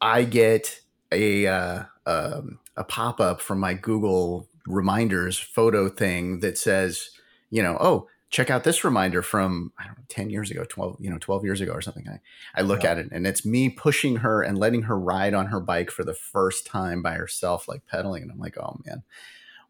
I 0.00 0.24
get 0.24 0.80
a 1.12 1.46
uh, 1.46 1.84
um, 2.06 2.58
a 2.76 2.84
pop 2.84 3.20
up 3.20 3.40
from 3.40 3.60
my 3.60 3.74
Google 3.74 4.48
reminders 4.66 5.38
photo 5.38 5.88
thing 5.88 6.40
that 6.40 6.58
says, 6.58 7.10
you 7.50 7.62
know, 7.62 7.76
oh, 7.80 8.08
check 8.30 8.48
out 8.48 8.64
this 8.64 8.84
reminder 8.84 9.22
from 9.22 9.72
I 9.78 9.86
don't 9.86 9.98
know, 9.98 10.04
10 10.08 10.30
years 10.30 10.50
ago, 10.50 10.64
12, 10.64 10.96
you 11.00 11.10
know, 11.10 11.18
12 11.18 11.44
years 11.44 11.60
ago 11.60 11.72
or 11.72 11.80
something. 11.80 12.08
I, 12.08 12.20
I 12.54 12.62
look 12.62 12.84
yeah. 12.84 12.92
at 12.92 12.98
it 12.98 13.08
and 13.12 13.26
it's 13.26 13.44
me 13.44 13.68
pushing 13.68 14.16
her 14.16 14.42
and 14.42 14.56
letting 14.56 14.82
her 14.82 14.98
ride 14.98 15.34
on 15.34 15.46
her 15.46 15.60
bike 15.60 15.90
for 15.90 16.04
the 16.04 16.14
first 16.14 16.66
time 16.66 17.02
by 17.02 17.14
herself, 17.14 17.68
like 17.68 17.86
pedaling. 17.86 18.22
And 18.22 18.32
I'm 18.32 18.38
like, 18.38 18.56
oh 18.56 18.80
man, 18.86 19.02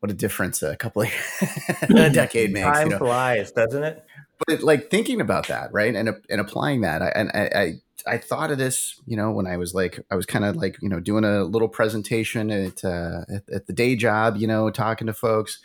what 0.01 0.11
a 0.11 0.15
difference 0.15 0.63
a 0.63 0.77
couple 0.77 1.03
of 1.03 1.09
a 1.91 2.11
decade 2.11 2.53
makes. 2.53 2.67
Time 2.67 2.87
you 2.87 2.93
know? 2.93 2.99
flies, 2.99 3.51
doesn't 3.53 3.83
it? 3.83 4.05
But 4.47 4.63
like 4.63 4.91
thinking 4.91 5.21
about 5.21 5.49
that, 5.49 5.73
right. 5.73 5.95
And, 5.95 6.11
and 6.29 6.41
applying 6.41 6.83
that, 6.83 7.03
I, 7.03 7.09
and 7.09 7.31
I, 7.35 7.51
I, 8.07 8.15
I 8.15 8.19
thought 8.19 8.51
of 8.51 8.59
this, 8.59 8.99
you 9.07 9.17
know, 9.17 9.31
when 9.31 9.47
I 9.47 9.57
was 9.57 9.75
like, 9.75 10.01
I 10.11 10.17
was 10.17 10.25
kind 10.25 10.45
of 10.45 10.57
like, 10.57 10.77
you 10.81 10.89
know, 10.89 11.01
doing 11.01 11.25
a 11.25 11.45
little 11.45 11.69
presentation 11.69 12.51
at, 12.51 12.83
uh, 12.85 13.23
at, 13.29 13.49
at 13.51 13.67
the 13.67 13.75
day 13.75 13.97
job, 13.97 14.37
you 14.39 14.47
know, 14.47 14.71
talking 14.71 15.07
to 15.07 15.13
folks. 15.13 15.61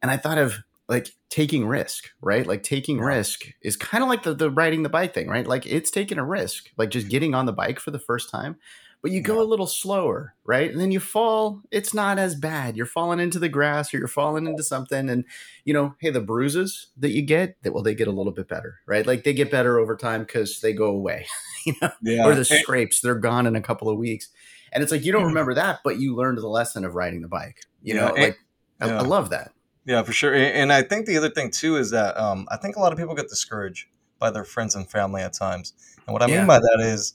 And 0.00 0.10
I 0.10 0.16
thought 0.16 0.38
of 0.38 0.58
like 0.88 1.08
taking 1.30 1.66
risk, 1.66 2.10
right? 2.20 2.46
Like 2.46 2.62
taking 2.62 2.98
yeah. 2.98 3.04
risk 3.04 3.46
is 3.62 3.76
kind 3.76 4.02
of 4.02 4.08
like 4.08 4.22
the, 4.22 4.34
the 4.34 4.50
riding 4.50 4.82
the 4.82 4.88
bike 4.88 5.14
thing, 5.14 5.28
right? 5.28 5.46
Like 5.46 5.66
it's 5.66 5.90
taking 5.90 6.18
a 6.18 6.24
risk, 6.24 6.70
like 6.76 6.90
just 6.90 7.08
getting 7.08 7.34
on 7.34 7.46
the 7.46 7.52
bike 7.52 7.80
for 7.80 7.90
the 7.90 7.98
first 7.98 8.30
time, 8.30 8.56
but 9.02 9.10
you 9.10 9.20
go 9.20 9.36
yeah. 9.36 9.42
a 9.42 9.50
little 9.50 9.66
slower, 9.66 10.34
right? 10.44 10.70
And 10.70 10.80
then 10.80 10.92
you 10.92 11.00
fall, 11.00 11.62
it's 11.70 11.92
not 11.92 12.18
as 12.18 12.34
bad. 12.34 12.76
You're 12.76 12.86
falling 12.86 13.20
into 13.20 13.38
the 13.38 13.48
grass 13.48 13.92
or 13.92 13.98
you're 13.98 14.08
falling 14.08 14.46
into 14.46 14.62
something. 14.62 15.08
And, 15.08 15.24
you 15.64 15.74
know, 15.74 15.94
hey, 15.98 16.10
the 16.10 16.20
bruises 16.20 16.88
that 16.96 17.10
you 17.10 17.22
get, 17.22 17.56
that 17.62 17.72
well, 17.72 17.82
they 17.82 17.94
get 17.94 18.08
a 18.08 18.12
little 18.12 18.32
bit 18.32 18.48
better, 18.48 18.80
right? 18.86 19.06
Like 19.06 19.24
they 19.24 19.32
get 19.32 19.50
better 19.50 19.78
over 19.78 19.96
time 19.96 20.22
because 20.22 20.60
they 20.60 20.72
go 20.72 20.86
away, 20.86 21.26
you 21.66 21.74
know, 21.82 21.90
yeah. 22.02 22.24
or 22.24 22.34
the 22.34 22.44
scrapes, 22.44 23.00
they're 23.00 23.14
gone 23.16 23.46
in 23.46 23.56
a 23.56 23.60
couple 23.62 23.88
of 23.88 23.98
weeks. 23.98 24.28
And 24.72 24.82
it's 24.82 24.92
like 24.92 25.04
you 25.04 25.12
don't 25.12 25.22
mm-hmm. 25.22 25.28
remember 25.28 25.54
that, 25.54 25.80
but 25.84 25.98
you 25.98 26.14
learned 26.14 26.38
the 26.38 26.48
lesson 26.48 26.84
of 26.84 26.94
riding 26.94 27.22
the 27.22 27.28
bike. 27.28 27.60
You 27.82 27.94
know, 27.94 28.12
like 28.16 28.38
I, 28.80 28.90
I 28.90 29.02
love 29.02 29.30
that. 29.30 29.52
Yeah, 29.86 30.02
for 30.02 30.12
sure. 30.12 30.34
And 30.34 30.72
I 30.72 30.82
think 30.82 31.06
the 31.06 31.16
other 31.16 31.30
thing 31.30 31.50
too 31.50 31.76
is 31.76 31.90
that 31.90 32.18
um, 32.18 32.46
I 32.50 32.56
think 32.56 32.76
a 32.76 32.80
lot 32.80 32.92
of 32.92 32.98
people 32.98 33.14
get 33.14 33.28
discouraged 33.28 33.86
by 34.18 34.30
their 34.30 34.44
friends 34.44 34.74
and 34.74 34.88
family 34.90 35.22
at 35.22 35.32
times. 35.32 35.72
And 36.06 36.12
what 36.12 36.22
I 36.22 36.26
yeah. 36.26 36.38
mean 36.38 36.46
by 36.46 36.58
that 36.58 36.78
is 36.80 37.14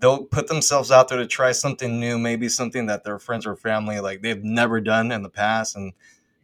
they'll 0.00 0.24
put 0.24 0.48
themselves 0.48 0.90
out 0.90 1.08
there 1.08 1.18
to 1.18 1.26
try 1.26 1.52
something 1.52 2.00
new, 2.00 2.18
maybe 2.18 2.48
something 2.48 2.86
that 2.86 3.04
their 3.04 3.18
friends 3.18 3.46
or 3.46 3.54
family 3.54 4.00
like 4.00 4.22
they've 4.22 4.42
never 4.42 4.80
done 4.80 5.12
in 5.12 5.22
the 5.22 5.28
past, 5.28 5.76
and 5.76 5.92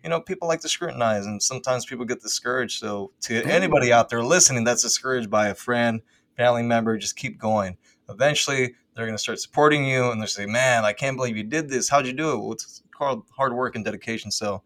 you 0.02 0.10
know, 0.10 0.20
people 0.20 0.48
like 0.48 0.60
to 0.60 0.68
scrutinize, 0.68 1.26
and 1.26 1.42
sometimes 1.42 1.86
people 1.86 2.04
get 2.04 2.20
discouraged. 2.20 2.80
So, 2.80 3.12
to 3.22 3.42
anybody 3.44 3.92
out 3.92 4.08
there 4.08 4.22
listening 4.22 4.64
that's 4.64 4.82
discouraged 4.82 5.30
by 5.30 5.48
a 5.48 5.54
friend, 5.54 6.02
family 6.36 6.62
member, 6.62 6.98
just 6.98 7.16
keep 7.16 7.38
going. 7.38 7.76
Eventually, 8.08 8.74
they're 8.94 9.06
going 9.06 9.16
to 9.16 9.22
start 9.22 9.40
supporting 9.40 9.86
you, 9.86 10.10
and 10.10 10.20
they're 10.20 10.26
say, 10.26 10.46
"Man, 10.46 10.84
I 10.84 10.92
can't 10.92 11.16
believe 11.16 11.36
you 11.36 11.44
did 11.44 11.68
this. 11.68 11.88
How'd 11.88 12.06
you 12.06 12.12
do 12.12 12.32
it?" 12.32 12.38
Well, 12.38 12.52
it's 12.52 12.82
hard, 12.98 13.20
hard 13.30 13.52
work 13.52 13.76
and 13.76 13.84
dedication. 13.84 14.30
So, 14.30 14.62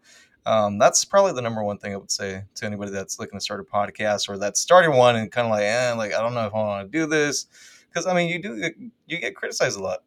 um, 0.47 0.77
that's 0.77 1.03
probably 1.03 1.33
the 1.33 1.41
number 1.41 1.61
one 1.61 1.77
thing 1.77 1.93
I 1.93 1.97
would 1.97 2.09
say 2.09 2.43
to 2.55 2.65
anybody 2.65 2.89
that's 2.89 3.19
looking 3.19 3.37
to 3.37 3.43
start 3.43 3.59
a 3.59 3.63
podcast 3.63 4.29
or 4.29 4.37
that's 4.37 4.61
starting 4.61 4.95
one 4.95 5.17
and 5.17 5.29
kind 5.29 5.45
of 5.45 5.51
like, 5.51 5.63
eh, 5.63 5.93
like 5.93 6.13
I 6.13 6.21
don't 6.21 6.33
know 6.33 6.47
if 6.47 6.53
I 6.53 6.57
want 6.57 6.89
to 6.89 6.97
do 6.97 7.05
this, 7.05 7.47
because 7.89 8.07
I 8.07 8.13
mean, 8.13 8.29
you 8.29 8.39
do 8.39 8.71
you 9.07 9.19
get 9.19 9.35
criticized 9.35 9.77
a 9.77 9.83
lot. 9.83 10.03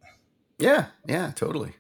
Yeah, 0.59 0.87
yeah, 1.07 1.33
totally. 1.35 1.75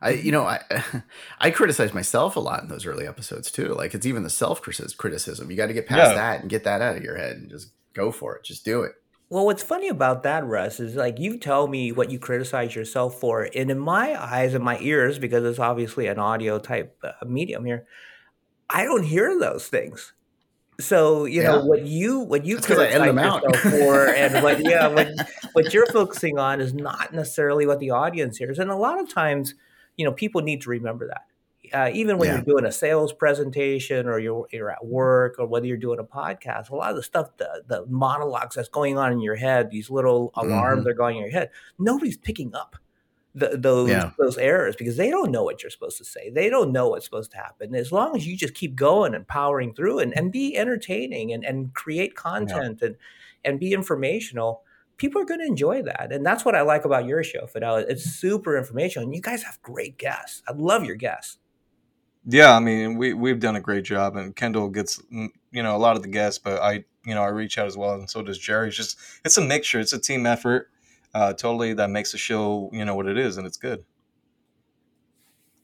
I, 0.00 0.10
you 0.10 0.32
know, 0.32 0.44
I, 0.44 0.60
I 1.40 1.50
criticize 1.50 1.94
myself 1.94 2.36
a 2.36 2.40
lot 2.40 2.62
in 2.62 2.68
those 2.68 2.86
early 2.86 3.06
episodes 3.06 3.50
too. 3.50 3.68
Like 3.74 3.94
it's 3.94 4.06
even 4.06 4.22
the 4.22 4.30
self 4.30 4.60
criticism. 4.60 5.50
You 5.50 5.56
got 5.56 5.66
to 5.66 5.74
get 5.74 5.86
past 5.86 6.10
yeah. 6.10 6.14
that 6.14 6.40
and 6.42 6.50
get 6.50 6.64
that 6.64 6.82
out 6.82 6.96
of 6.96 7.02
your 7.02 7.16
head 7.16 7.36
and 7.36 7.48
just 7.48 7.70
go 7.94 8.12
for 8.12 8.36
it. 8.36 8.44
Just 8.44 8.64
do 8.66 8.82
it. 8.82 8.92
Well, 9.30 9.44
what's 9.44 9.62
funny 9.62 9.88
about 9.88 10.22
that, 10.22 10.46
Russ, 10.46 10.80
is 10.80 10.94
like 10.94 11.18
you 11.18 11.36
tell 11.36 11.66
me 11.66 11.92
what 11.92 12.10
you 12.10 12.18
criticize 12.18 12.74
yourself 12.74 13.20
for, 13.20 13.48
and 13.54 13.70
in 13.70 13.78
my 13.78 14.20
eyes 14.20 14.54
and 14.54 14.64
my 14.64 14.78
ears, 14.80 15.18
because 15.18 15.44
it's 15.44 15.58
obviously 15.58 16.06
an 16.06 16.18
audio 16.18 16.58
type 16.58 16.96
uh, 17.02 17.12
medium 17.26 17.64
here, 17.64 17.86
I 18.70 18.84
don't 18.84 19.02
hear 19.02 19.38
those 19.38 19.68
things. 19.68 20.14
So 20.80 21.24
you 21.24 21.42
yeah. 21.42 21.52
know 21.52 21.64
what 21.64 21.84
you 21.84 22.20
what 22.20 22.46
you 22.46 22.56
criticize 22.58 22.94
yourself 22.94 23.56
for, 23.56 24.06
and 24.06 24.42
what 24.42 24.60
yeah 24.64 24.86
what 24.86 25.08
what 25.52 25.74
you're 25.74 25.86
focusing 25.86 26.38
on 26.38 26.60
is 26.60 26.72
not 26.72 27.12
necessarily 27.12 27.66
what 27.66 27.80
the 27.80 27.90
audience 27.90 28.38
hears, 28.38 28.58
and 28.58 28.70
a 28.70 28.76
lot 28.76 28.98
of 28.98 29.12
times 29.12 29.54
you 29.98 30.04
know, 30.04 30.12
people 30.12 30.40
need 30.40 30.62
to 30.62 30.70
remember 30.70 31.08
that. 31.08 31.26
Uh, 31.72 31.90
even 31.92 32.18
when 32.18 32.28
yeah. 32.28 32.34
you're 32.36 32.44
doing 32.44 32.64
a 32.64 32.72
sales 32.72 33.12
presentation 33.12 34.06
or 34.06 34.18
you're, 34.18 34.46
you're 34.52 34.70
at 34.70 34.84
work 34.84 35.36
or 35.38 35.46
whether 35.46 35.66
you're 35.66 35.76
doing 35.76 35.98
a 35.98 36.04
podcast, 36.04 36.70
a 36.70 36.76
lot 36.76 36.90
of 36.90 36.96
the 36.96 37.02
stuff, 37.02 37.36
the, 37.36 37.62
the 37.66 37.86
monologues 37.86 38.56
that's 38.56 38.68
going 38.68 38.98
on 38.98 39.12
in 39.12 39.20
your 39.20 39.36
head, 39.36 39.70
these 39.70 39.90
little 39.90 40.30
alarms 40.34 40.80
mm-hmm. 40.80 40.88
are 40.88 40.94
going 40.94 41.16
in 41.16 41.22
your 41.22 41.32
head, 41.32 41.50
nobody's 41.78 42.16
picking 42.16 42.54
up 42.54 42.76
the, 43.34 43.56
those 43.56 43.90
yeah. 43.90 44.10
those 44.18 44.36
errors 44.38 44.74
because 44.76 44.96
they 44.96 45.10
don't 45.10 45.30
know 45.30 45.44
what 45.44 45.62
you're 45.62 45.70
supposed 45.70 45.98
to 45.98 46.04
say. 46.04 46.30
They 46.30 46.50
don't 46.50 46.72
know 46.72 46.88
what's 46.88 47.04
supposed 47.04 47.30
to 47.32 47.36
happen. 47.36 47.74
As 47.74 47.92
long 47.92 48.16
as 48.16 48.26
you 48.26 48.36
just 48.36 48.54
keep 48.54 48.74
going 48.74 49.14
and 49.14 49.26
powering 49.26 49.74
through 49.74 50.00
and, 50.00 50.16
and 50.16 50.32
be 50.32 50.56
entertaining 50.56 51.32
and, 51.32 51.44
and 51.44 51.72
create 51.74 52.14
content 52.14 52.78
yeah. 52.80 52.88
and 52.88 52.96
and 53.44 53.60
be 53.60 53.72
informational, 53.72 54.62
people 54.96 55.22
are 55.22 55.24
going 55.24 55.40
to 55.40 55.46
enjoy 55.46 55.82
that. 55.82 56.12
And 56.12 56.26
that's 56.26 56.44
what 56.44 56.56
I 56.56 56.62
like 56.62 56.84
about 56.84 57.06
your 57.06 57.22
show, 57.22 57.46
Fidel. 57.46 57.76
It's 57.76 58.04
super 58.04 58.58
informational. 58.58 59.06
And 59.06 59.14
you 59.14 59.22
guys 59.22 59.44
have 59.44 59.62
great 59.62 59.96
guests. 59.96 60.42
I 60.48 60.52
love 60.52 60.84
your 60.84 60.96
guests. 60.96 61.38
Yeah, 62.30 62.54
I 62.54 62.60
mean, 62.60 62.96
we 62.98 63.14
we've 63.14 63.40
done 63.40 63.56
a 63.56 63.60
great 63.60 63.84
job, 63.84 64.16
and 64.16 64.36
Kendall 64.36 64.68
gets 64.68 65.00
mm, 65.12 65.28
you 65.50 65.62
know 65.62 65.74
a 65.74 65.78
lot 65.78 65.96
of 65.96 66.02
the 66.02 66.08
guests, 66.08 66.38
but 66.38 66.60
I 66.60 66.84
you 67.04 67.14
know 67.14 67.22
I 67.22 67.28
reach 67.28 67.58
out 67.58 67.66
as 67.66 67.76
well, 67.76 67.94
and 67.94 68.08
so 68.08 68.22
does 68.22 68.38
Jerry. 68.38 68.68
It's 68.68 68.76
just 68.76 68.98
it's 69.24 69.38
a 69.38 69.40
mixture. 69.40 69.80
It's 69.80 69.92
a 69.92 69.98
team 69.98 70.26
effort. 70.26 70.70
Uh, 71.14 71.32
totally, 71.32 71.72
that 71.74 71.88
makes 71.88 72.12
the 72.12 72.18
show 72.18 72.70
you 72.72 72.84
know 72.84 72.94
what 72.94 73.06
it 73.06 73.16
is, 73.18 73.38
and 73.38 73.46
it's 73.46 73.56
good 73.56 73.84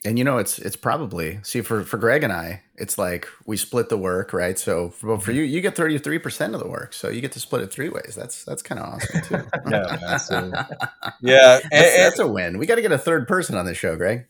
and 0.04 0.18
you 0.18 0.25
know 0.25 0.38
it's 0.38 0.59
it's 0.59 0.76
probably 0.76 1.40
see 1.42 1.61
for 1.61 1.83
for 1.83 1.97
greg 1.97 2.23
and 2.23 2.33
i 2.33 2.62
it's 2.76 2.99
like 2.99 3.26
we 3.47 3.56
split 3.56 3.88
the 3.88 3.97
work 3.97 4.33
right 4.33 4.59
so 4.59 4.90
for, 4.90 5.18
for 5.18 5.33
you 5.33 5.42
you 5.42 5.61
get 5.61 5.75
33% 5.75 6.54
of 6.54 6.61
the 6.61 6.68
work 6.68 6.92
so 6.92 7.09
you 7.09 7.21
get 7.21 7.33
to 7.33 7.40
split 7.40 7.62
it 7.62 7.73
three 7.73 7.88
ways 7.88 8.14
that's 8.14 8.44
that's 8.44 8.62
kind 8.62 8.80
of 8.80 8.94
awesome 8.94 9.23
too 9.23 9.49
yeah 9.71 10.16
so, 10.16 10.52
yeah 11.23 11.61
that's, 11.61 11.64
and, 11.64 11.73
that's, 11.73 12.18
a 12.18 12.26
win 12.26 12.59
we 12.59 12.66
got 12.66 12.75
to 12.75 12.83
get 12.83 12.92
a 12.92 12.99
third 12.99 13.26
person 13.26 13.56
on 13.56 13.64
this 13.64 13.78
show 13.78 13.97
greg 13.97 14.26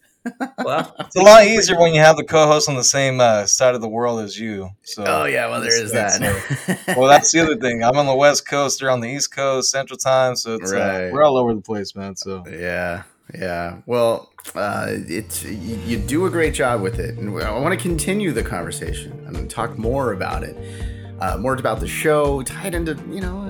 well 0.59 0.95
it's 1.01 1.17
a 1.17 1.21
lot 1.21 1.45
easier 1.45 1.79
when 1.79 1.95
you 1.95 2.01
have 2.01 2.17
the 2.17 2.25
co-host 2.25 2.69
on 2.69 2.77
the 2.77 2.85
same 2.85 3.21
uh, 3.21 3.45
side 3.47 3.75
of 3.75 3.81
the 3.81 3.89
world 3.89 4.21
as 4.21 4.39
you 4.39 4.71
so. 4.83 5.05
Oh 5.07 5.25
yeah 5.25 5.49
well 5.49 5.61
there 5.61 5.83
is 5.83 5.93
that. 5.93 6.21
well 6.97 7.09
that's 7.09 7.33
the 7.33 7.41
other 7.41 7.57
thing. 7.57 7.83
I'm 7.83 7.97
on 7.97 8.07
the 8.07 8.15
west 8.15 8.49
coast 8.49 8.81
they're 8.81 8.91
on 8.91 9.01
the 9.01 9.09
east 9.09 9.35
coast 9.35 9.71
central 9.71 9.99
time 9.99 10.37
so 10.37 10.55
it's 10.55 10.73
uh, 10.73 10.77
right. 10.77 11.09
uh, 11.09 11.11
we're 11.13 11.25
all 11.25 11.37
over 11.37 11.55
the 11.55 11.61
place 11.61 11.95
man 11.95 12.17
so. 12.17 12.45
Yeah 12.49 13.05
yeah. 13.33 13.79
Well, 13.87 14.33
uh, 14.55 14.89
it's 14.91 15.45
you, 15.45 15.77
you, 15.87 15.99
do 15.99 16.27
a 16.27 16.31
great 16.31 16.55
job 16.55 16.83
with 16.83 16.99
it, 16.99 17.17
and 17.19 17.31
I 17.43 17.59
want 17.59 17.73
to 17.73 17.81
continue 17.81 18.33
the 18.33 18.43
conversation 18.43 19.25
and 19.27 19.51
talk 19.51 19.79
more 19.79 20.13
about 20.13 20.43
it, 20.43 20.57
uh, 21.21 21.37
more 21.39 21.55
about 21.55 21.81
the 21.81 21.89
show, 21.89 22.43
tied 22.43 22.75
into 22.75 22.95
you 23.11 23.21
know 23.21 23.45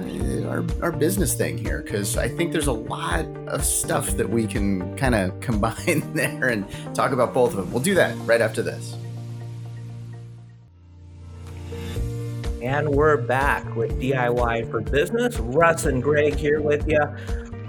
our 0.48 0.64
our 0.82 0.92
business 0.92 1.34
thing 1.34 1.56
here, 1.58 1.82
because 1.82 2.16
I 2.16 2.28
think 2.28 2.52
there's 2.52 2.66
a 2.66 2.72
lot 2.72 3.24
of 3.48 3.64
stuff 3.64 4.10
that 4.16 4.28
we 4.28 4.46
can 4.46 4.96
kind 4.96 5.14
of 5.14 5.40
combine 5.40 6.12
there 6.14 6.48
and 6.48 6.66
talk 6.94 7.12
about 7.12 7.32
both 7.34 7.50
of 7.50 7.56
them. 7.56 7.72
We'll 7.72 7.82
do 7.82 7.94
that 7.94 8.16
right 8.26 8.40
after 8.40 8.62
this. 8.62 8.96
And 12.62 12.88
we're 12.88 13.18
back 13.18 13.76
with 13.76 14.00
DIY 14.00 14.70
for 14.70 14.80
Business. 14.80 15.38
Russ 15.38 15.84
and 15.84 16.02
Greg 16.02 16.34
here 16.34 16.62
with 16.62 16.88
you. 16.88 17.02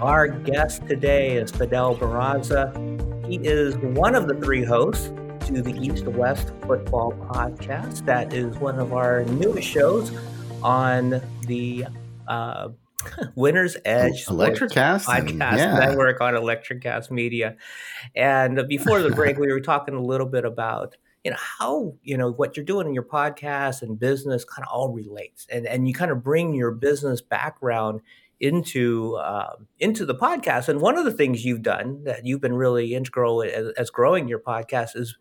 Our 0.00 0.28
guest 0.28 0.86
today 0.88 1.36
is 1.36 1.50
Fidel 1.50 1.96
Barraza. 1.96 2.74
He 3.26 3.36
is 3.36 3.76
one 3.76 4.14
of 4.14 4.26
the 4.26 4.34
three 4.36 4.64
hosts 4.64 5.10
to 5.46 5.62
the 5.62 5.78
East 5.80 6.04
West 6.06 6.50
Football 6.66 7.12
Podcast. 7.30 8.04
That 8.04 8.32
is 8.32 8.56
one 8.56 8.80
of 8.80 8.92
our 8.92 9.22
newest 9.26 9.68
shows 9.68 10.10
on 10.60 11.22
the 11.42 11.86
uh, 12.26 12.70
Winner's 13.36 13.76
Edge 13.84 14.26
Electricast 14.26 15.04
podcast 15.04 15.58
yeah. 15.58 15.78
network 15.78 16.20
on 16.20 16.34
Electricast 16.34 17.12
Media. 17.12 17.54
And 18.16 18.66
before 18.66 19.00
the 19.02 19.10
break, 19.10 19.38
we 19.38 19.52
were 19.52 19.60
talking 19.60 19.94
a 19.94 20.02
little 20.02 20.26
bit 20.26 20.44
about 20.44 20.96
you 21.22 21.30
know 21.30 21.36
how 21.38 21.94
you 22.02 22.16
know 22.16 22.32
what 22.32 22.56
you're 22.56 22.66
doing 22.66 22.88
in 22.88 22.94
your 22.94 23.04
podcast 23.04 23.82
and 23.82 24.00
business 24.00 24.44
kind 24.44 24.66
of 24.66 24.72
all 24.72 24.92
relates, 24.92 25.46
and 25.48 25.64
and 25.64 25.86
you 25.86 25.94
kind 25.94 26.10
of 26.10 26.24
bring 26.24 26.54
your 26.54 26.72
business 26.72 27.20
background 27.20 28.00
into 28.40 29.16
uh, 29.16 29.56
into 29.78 30.04
the 30.04 30.14
podcast. 30.14 30.68
And 30.68 30.80
one 30.80 30.98
of 30.98 31.04
the 31.04 31.12
things 31.12 31.44
you've 31.44 31.62
done 31.62 32.04
that 32.04 32.26
you've 32.26 32.40
been 32.40 32.54
really 32.54 32.94
integral 32.94 33.42
as, 33.42 33.72
as, 33.78 33.90
growing 33.90 34.28
your 34.28 34.38
podcast 34.38 34.96
is, 34.96 35.16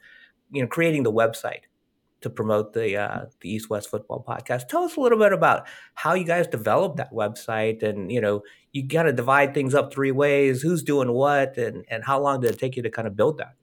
you 0.51 0.61
know, 0.61 0.67
creating 0.67 1.03
the 1.03 1.11
website 1.11 1.61
to 2.21 2.29
promote 2.29 2.73
the 2.73 2.97
uh, 2.97 3.25
the 3.41 3.53
East 3.53 3.69
West 3.69 3.89
Football 3.89 4.23
Podcast. 4.27 4.67
Tell 4.67 4.83
us 4.83 4.95
a 4.95 4.99
little 4.99 5.19
bit 5.19 5.33
about 5.33 5.67
how 5.93 6.13
you 6.13 6.23
guys 6.23 6.47
developed 6.47 6.97
that 6.97 7.11
website, 7.11 7.83
and 7.83 8.11
you 8.11 8.19
know, 8.19 8.41
you 8.71 8.87
kind 8.87 9.07
of 9.07 9.15
divide 9.15 9.53
things 9.53 9.75
up 9.75 9.93
three 9.93 10.11
ways: 10.11 10.61
who's 10.61 10.83
doing 10.83 11.11
what, 11.11 11.57
and 11.57 11.85
and 11.89 12.03
how 12.03 12.19
long 12.19 12.41
did 12.41 12.51
it 12.51 12.59
take 12.59 12.75
you 12.75 12.83
to 12.83 12.89
kind 12.89 13.07
of 13.07 13.15
build 13.15 13.37
that? 13.37 13.53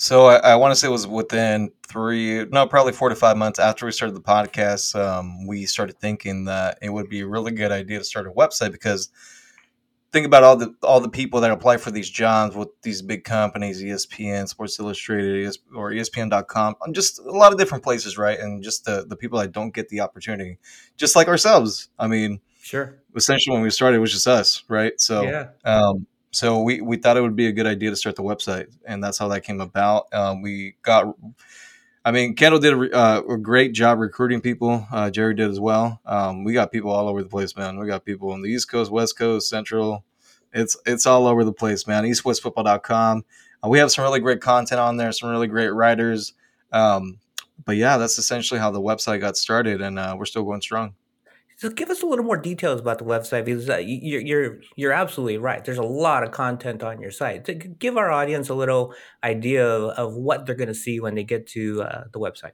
So 0.00 0.26
I, 0.26 0.36
I 0.36 0.56
want 0.56 0.70
to 0.70 0.76
say 0.76 0.86
it 0.86 0.92
was 0.92 1.08
within 1.08 1.72
three, 1.88 2.44
no, 2.52 2.68
probably 2.68 2.92
four 2.92 3.08
to 3.08 3.16
five 3.16 3.36
months 3.36 3.58
after 3.58 3.84
we 3.84 3.90
started 3.90 4.14
the 4.14 4.20
podcast. 4.20 4.94
Um, 4.94 5.44
we 5.44 5.66
started 5.66 5.98
thinking 5.98 6.44
that 6.44 6.78
it 6.80 6.90
would 6.90 7.08
be 7.08 7.22
a 7.22 7.26
really 7.26 7.50
good 7.50 7.72
idea 7.72 7.98
to 7.98 8.04
start 8.04 8.28
a 8.28 8.30
website 8.30 8.70
because 8.70 9.10
think 10.12 10.26
about 10.26 10.42
all 10.42 10.56
the 10.56 10.74
all 10.82 11.00
the 11.00 11.08
people 11.08 11.40
that 11.40 11.50
apply 11.50 11.76
for 11.76 11.90
these 11.90 12.08
jobs 12.08 12.56
with 12.56 12.68
these 12.82 13.02
big 13.02 13.24
companies, 13.24 13.82
ESPN, 13.82 14.48
Sports 14.48 14.78
Illustrated, 14.78 15.56
or 15.74 15.90
ESPN.com, 15.90 16.76
just 16.92 17.18
a 17.18 17.30
lot 17.30 17.52
of 17.52 17.58
different 17.58 17.84
places, 17.84 18.16
right? 18.16 18.38
And 18.38 18.62
just 18.62 18.84
the 18.84 19.04
the 19.06 19.16
people 19.16 19.38
that 19.38 19.52
don't 19.52 19.74
get 19.74 19.88
the 19.88 20.00
opportunity, 20.00 20.58
just 20.96 21.16
like 21.16 21.28
ourselves. 21.28 21.88
I 21.98 22.06
mean, 22.06 22.40
sure. 22.62 22.98
Essentially, 23.14 23.54
when 23.54 23.62
we 23.62 23.70
started, 23.70 23.96
it 23.96 24.00
was 24.00 24.12
just 24.12 24.26
us, 24.26 24.62
right? 24.68 24.98
So, 25.00 25.22
yeah. 25.22 25.48
Um, 25.64 26.06
so 26.30 26.62
we, 26.62 26.80
we 26.80 26.98
thought 26.98 27.16
it 27.16 27.22
would 27.22 27.36
be 27.36 27.46
a 27.46 27.52
good 27.52 27.66
idea 27.66 27.90
to 27.90 27.96
start 27.96 28.16
the 28.16 28.22
website, 28.22 28.66
and 28.84 29.02
that's 29.02 29.18
how 29.18 29.28
that 29.28 29.42
came 29.42 29.60
about. 29.60 30.06
Um, 30.12 30.42
we 30.42 30.76
got, 30.82 31.16
I 32.04 32.12
mean, 32.12 32.34
Kendall 32.34 32.60
did 32.60 32.72
a, 32.74 32.96
uh, 32.96 33.22
a 33.28 33.36
great 33.36 33.72
job 33.72 33.98
recruiting 33.98 34.40
people. 34.40 34.86
Uh, 34.90 35.10
Jerry 35.10 35.34
did 35.34 35.50
as 35.50 35.60
well. 35.60 36.00
Um, 36.06 36.44
we 36.44 36.52
got 36.52 36.72
people 36.72 36.90
all 36.90 37.08
over 37.08 37.22
the 37.22 37.28
place, 37.28 37.56
man. 37.56 37.78
We 37.78 37.86
got 37.86 38.04
people 38.04 38.32
on 38.32 38.42
the 38.42 38.48
East 38.48 38.70
Coast, 38.70 38.90
West 38.90 39.18
Coast, 39.18 39.48
Central. 39.48 40.04
It's 40.52 40.76
it's 40.86 41.06
all 41.06 41.26
over 41.26 41.44
the 41.44 41.52
place, 41.52 41.86
man. 41.86 42.04
EastWestFootball.com. 42.04 43.24
Uh, 43.62 43.68
we 43.68 43.78
have 43.78 43.90
some 43.90 44.04
really 44.04 44.20
great 44.20 44.40
content 44.40 44.80
on 44.80 44.96
there, 44.96 45.12
some 45.12 45.30
really 45.30 45.48
great 45.48 45.68
writers. 45.70 46.32
Um, 46.72 47.18
but 47.64 47.76
yeah, 47.76 47.98
that's 47.98 48.18
essentially 48.18 48.60
how 48.60 48.70
the 48.70 48.80
website 48.80 49.20
got 49.20 49.36
started, 49.36 49.82
and 49.82 49.98
uh, 49.98 50.14
we're 50.18 50.24
still 50.24 50.44
going 50.44 50.60
strong. 50.62 50.94
So 51.58 51.68
give 51.68 51.90
us 51.90 52.04
a 52.04 52.06
little 52.06 52.24
more 52.24 52.36
details 52.36 52.80
about 52.80 52.98
the 52.98 53.04
website 53.04 53.44
because 53.44 53.68
uh, 53.68 53.78
you're, 53.78 54.20
you're 54.20 54.60
you're 54.76 54.92
absolutely 54.92 55.38
right. 55.38 55.64
There's 55.64 55.76
a 55.76 55.82
lot 55.82 56.22
of 56.22 56.30
content 56.30 56.84
on 56.84 57.00
your 57.00 57.10
site. 57.10 57.80
Give 57.80 57.96
our 57.96 58.12
audience 58.12 58.48
a 58.48 58.54
little 58.54 58.94
idea 59.24 59.66
of, 59.66 59.90
of 59.98 60.14
what 60.14 60.46
they're 60.46 60.54
going 60.54 60.68
to 60.68 60.74
see 60.74 61.00
when 61.00 61.16
they 61.16 61.24
get 61.24 61.48
to 61.48 61.82
uh, 61.82 62.04
the 62.12 62.20
website. 62.20 62.52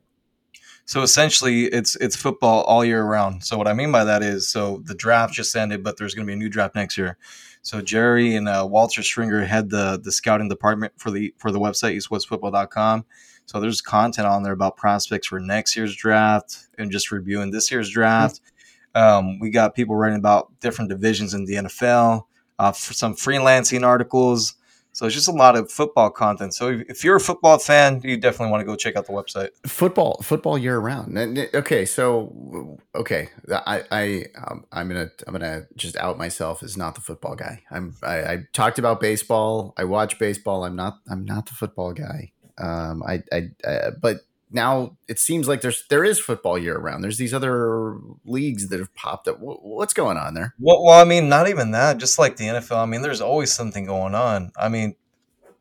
So 0.86 1.02
essentially, 1.02 1.64
it's 1.64 1.96
it's 1.96 2.16
football 2.16 2.62
all 2.62 2.82
year 2.82 3.04
round. 3.04 3.44
So 3.44 3.58
what 3.58 3.68
I 3.68 3.74
mean 3.74 3.92
by 3.92 4.04
that 4.04 4.22
is, 4.22 4.48
so 4.48 4.80
the 4.86 4.94
draft 4.94 5.34
just 5.34 5.54
ended, 5.54 5.84
but 5.84 5.98
there's 5.98 6.14
going 6.14 6.26
to 6.26 6.30
be 6.30 6.32
a 6.32 6.36
new 6.36 6.48
draft 6.48 6.74
next 6.74 6.96
year. 6.96 7.18
So 7.60 7.82
Jerry 7.82 8.36
and 8.36 8.48
uh, 8.48 8.66
Walter 8.66 9.02
Stringer 9.02 9.44
head 9.44 9.68
the 9.68 10.00
the 10.02 10.12
scouting 10.12 10.48
department 10.48 10.94
for 10.96 11.10
the 11.10 11.34
for 11.36 11.52
the 11.52 11.60
website 11.60 11.94
eastwestfootball.com. 11.94 13.04
So 13.44 13.60
there's 13.60 13.82
content 13.82 14.26
on 14.26 14.44
there 14.44 14.54
about 14.54 14.78
prospects 14.78 15.26
for 15.26 15.40
next 15.40 15.76
year's 15.76 15.94
draft 15.94 16.68
and 16.78 16.90
just 16.90 17.12
reviewing 17.12 17.50
this 17.50 17.70
year's 17.70 17.90
draft. 17.90 18.36
Mm-hmm 18.36 18.50
um, 18.94 19.38
we 19.38 19.50
got 19.50 19.74
people 19.74 19.96
writing 19.96 20.18
about 20.18 20.52
different 20.60 20.90
divisions 20.90 21.34
in 21.34 21.44
the 21.44 21.54
NFL, 21.54 22.24
uh, 22.58 22.72
for 22.72 22.94
some 22.94 23.14
freelancing 23.14 23.84
articles. 23.84 24.54
So 24.92 25.06
it's 25.06 25.14
just 25.14 25.26
a 25.26 25.32
lot 25.32 25.56
of 25.56 25.72
football 25.72 26.08
content. 26.08 26.54
So 26.54 26.68
if 26.88 27.02
you're 27.02 27.16
a 27.16 27.20
football 27.20 27.58
fan, 27.58 28.00
you 28.04 28.16
definitely 28.16 28.52
want 28.52 28.60
to 28.60 28.64
go 28.64 28.76
check 28.76 28.94
out 28.94 29.06
the 29.06 29.12
website. 29.12 29.48
Football, 29.66 30.20
football 30.22 30.56
year 30.56 30.78
round. 30.78 31.18
Okay, 31.52 31.84
so 31.84 32.78
okay, 32.94 33.28
I, 33.50 33.82
I, 33.90 34.24
um, 34.46 34.64
I'm 34.70 34.86
gonna, 34.86 35.10
I'm 35.26 35.32
gonna 35.32 35.66
just 35.74 35.96
out 35.96 36.16
myself 36.16 36.62
as 36.62 36.76
not 36.76 36.94
the 36.94 37.00
football 37.00 37.34
guy. 37.34 37.64
I'm, 37.72 37.96
I, 38.04 38.18
I 38.18 38.38
talked 38.52 38.78
about 38.78 39.00
baseball. 39.00 39.74
I 39.76 39.82
watch 39.82 40.16
baseball. 40.20 40.64
I'm 40.64 40.76
not, 40.76 41.00
I'm 41.10 41.24
not 41.24 41.46
the 41.46 41.54
football 41.54 41.92
guy. 41.92 42.30
Um, 42.56 43.02
I, 43.02 43.24
I, 43.32 43.50
uh, 43.66 43.90
but 44.00 44.18
now 44.54 44.96
it 45.08 45.18
seems 45.18 45.48
like 45.48 45.60
there's 45.60 45.84
there 45.88 46.04
is 46.04 46.20
football 46.20 46.56
year 46.56 46.78
round. 46.78 47.02
There's 47.02 47.18
these 47.18 47.34
other 47.34 47.98
leagues 48.24 48.68
that 48.68 48.78
have 48.78 48.94
popped 48.94 49.26
up. 49.26 49.38
What's 49.40 49.92
going 49.92 50.16
on 50.16 50.34
there? 50.34 50.54
Well, 50.60 50.84
well, 50.84 51.00
I 51.00 51.04
mean, 51.04 51.28
not 51.28 51.48
even 51.48 51.72
that. 51.72 51.98
Just 51.98 52.20
like 52.20 52.36
the 52.36 52.44
NFL, 52.44 52.76
I 52.76 52.86
mean, 52.86 53.02
there's 53.02 53.20
always 53.20 53.52
something 53.52 53.84
going 53.84 54.14
on. 54.14 54.52
I 54.56 54.68
mean, 54.68 54.94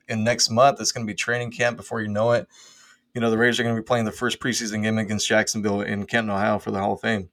in 0.07 0.23
next 0.23 0.51
month 0.51 0.79
it's 0.79 0.91
going 0.91 1.05
to 1.05 1.11
be 1.11 1.15
training 1.15 1.51
camp. 1.51 1.75
Before 1.75 2.01
you 2.01 2.07
know 2.07 2.33
it, 2.33 2.47
you 3.15 3.19
know 3.19 3.31
the 3.31 3.37
Raiders 3.37 3.59
are 3.59 3.63
going 3.63 3.75
to 3.75 3.81
be 3.81 3.85
playing 3.85 4.05
the 4.05 4.11
first 4.11 4.39
preseason 4.39 4.83
game 4.83 4.99
against 4.99 5.27
Jacksonville 5.27 5.81
in 5.81 6.05
Canton, 6.05 6.29
Ohio, 6.29 6.59
for 6.59 6.69
the 6.69 6.79
Hall 6.79 6.93
of 6.93 7.01
Fame. 7.01 7.29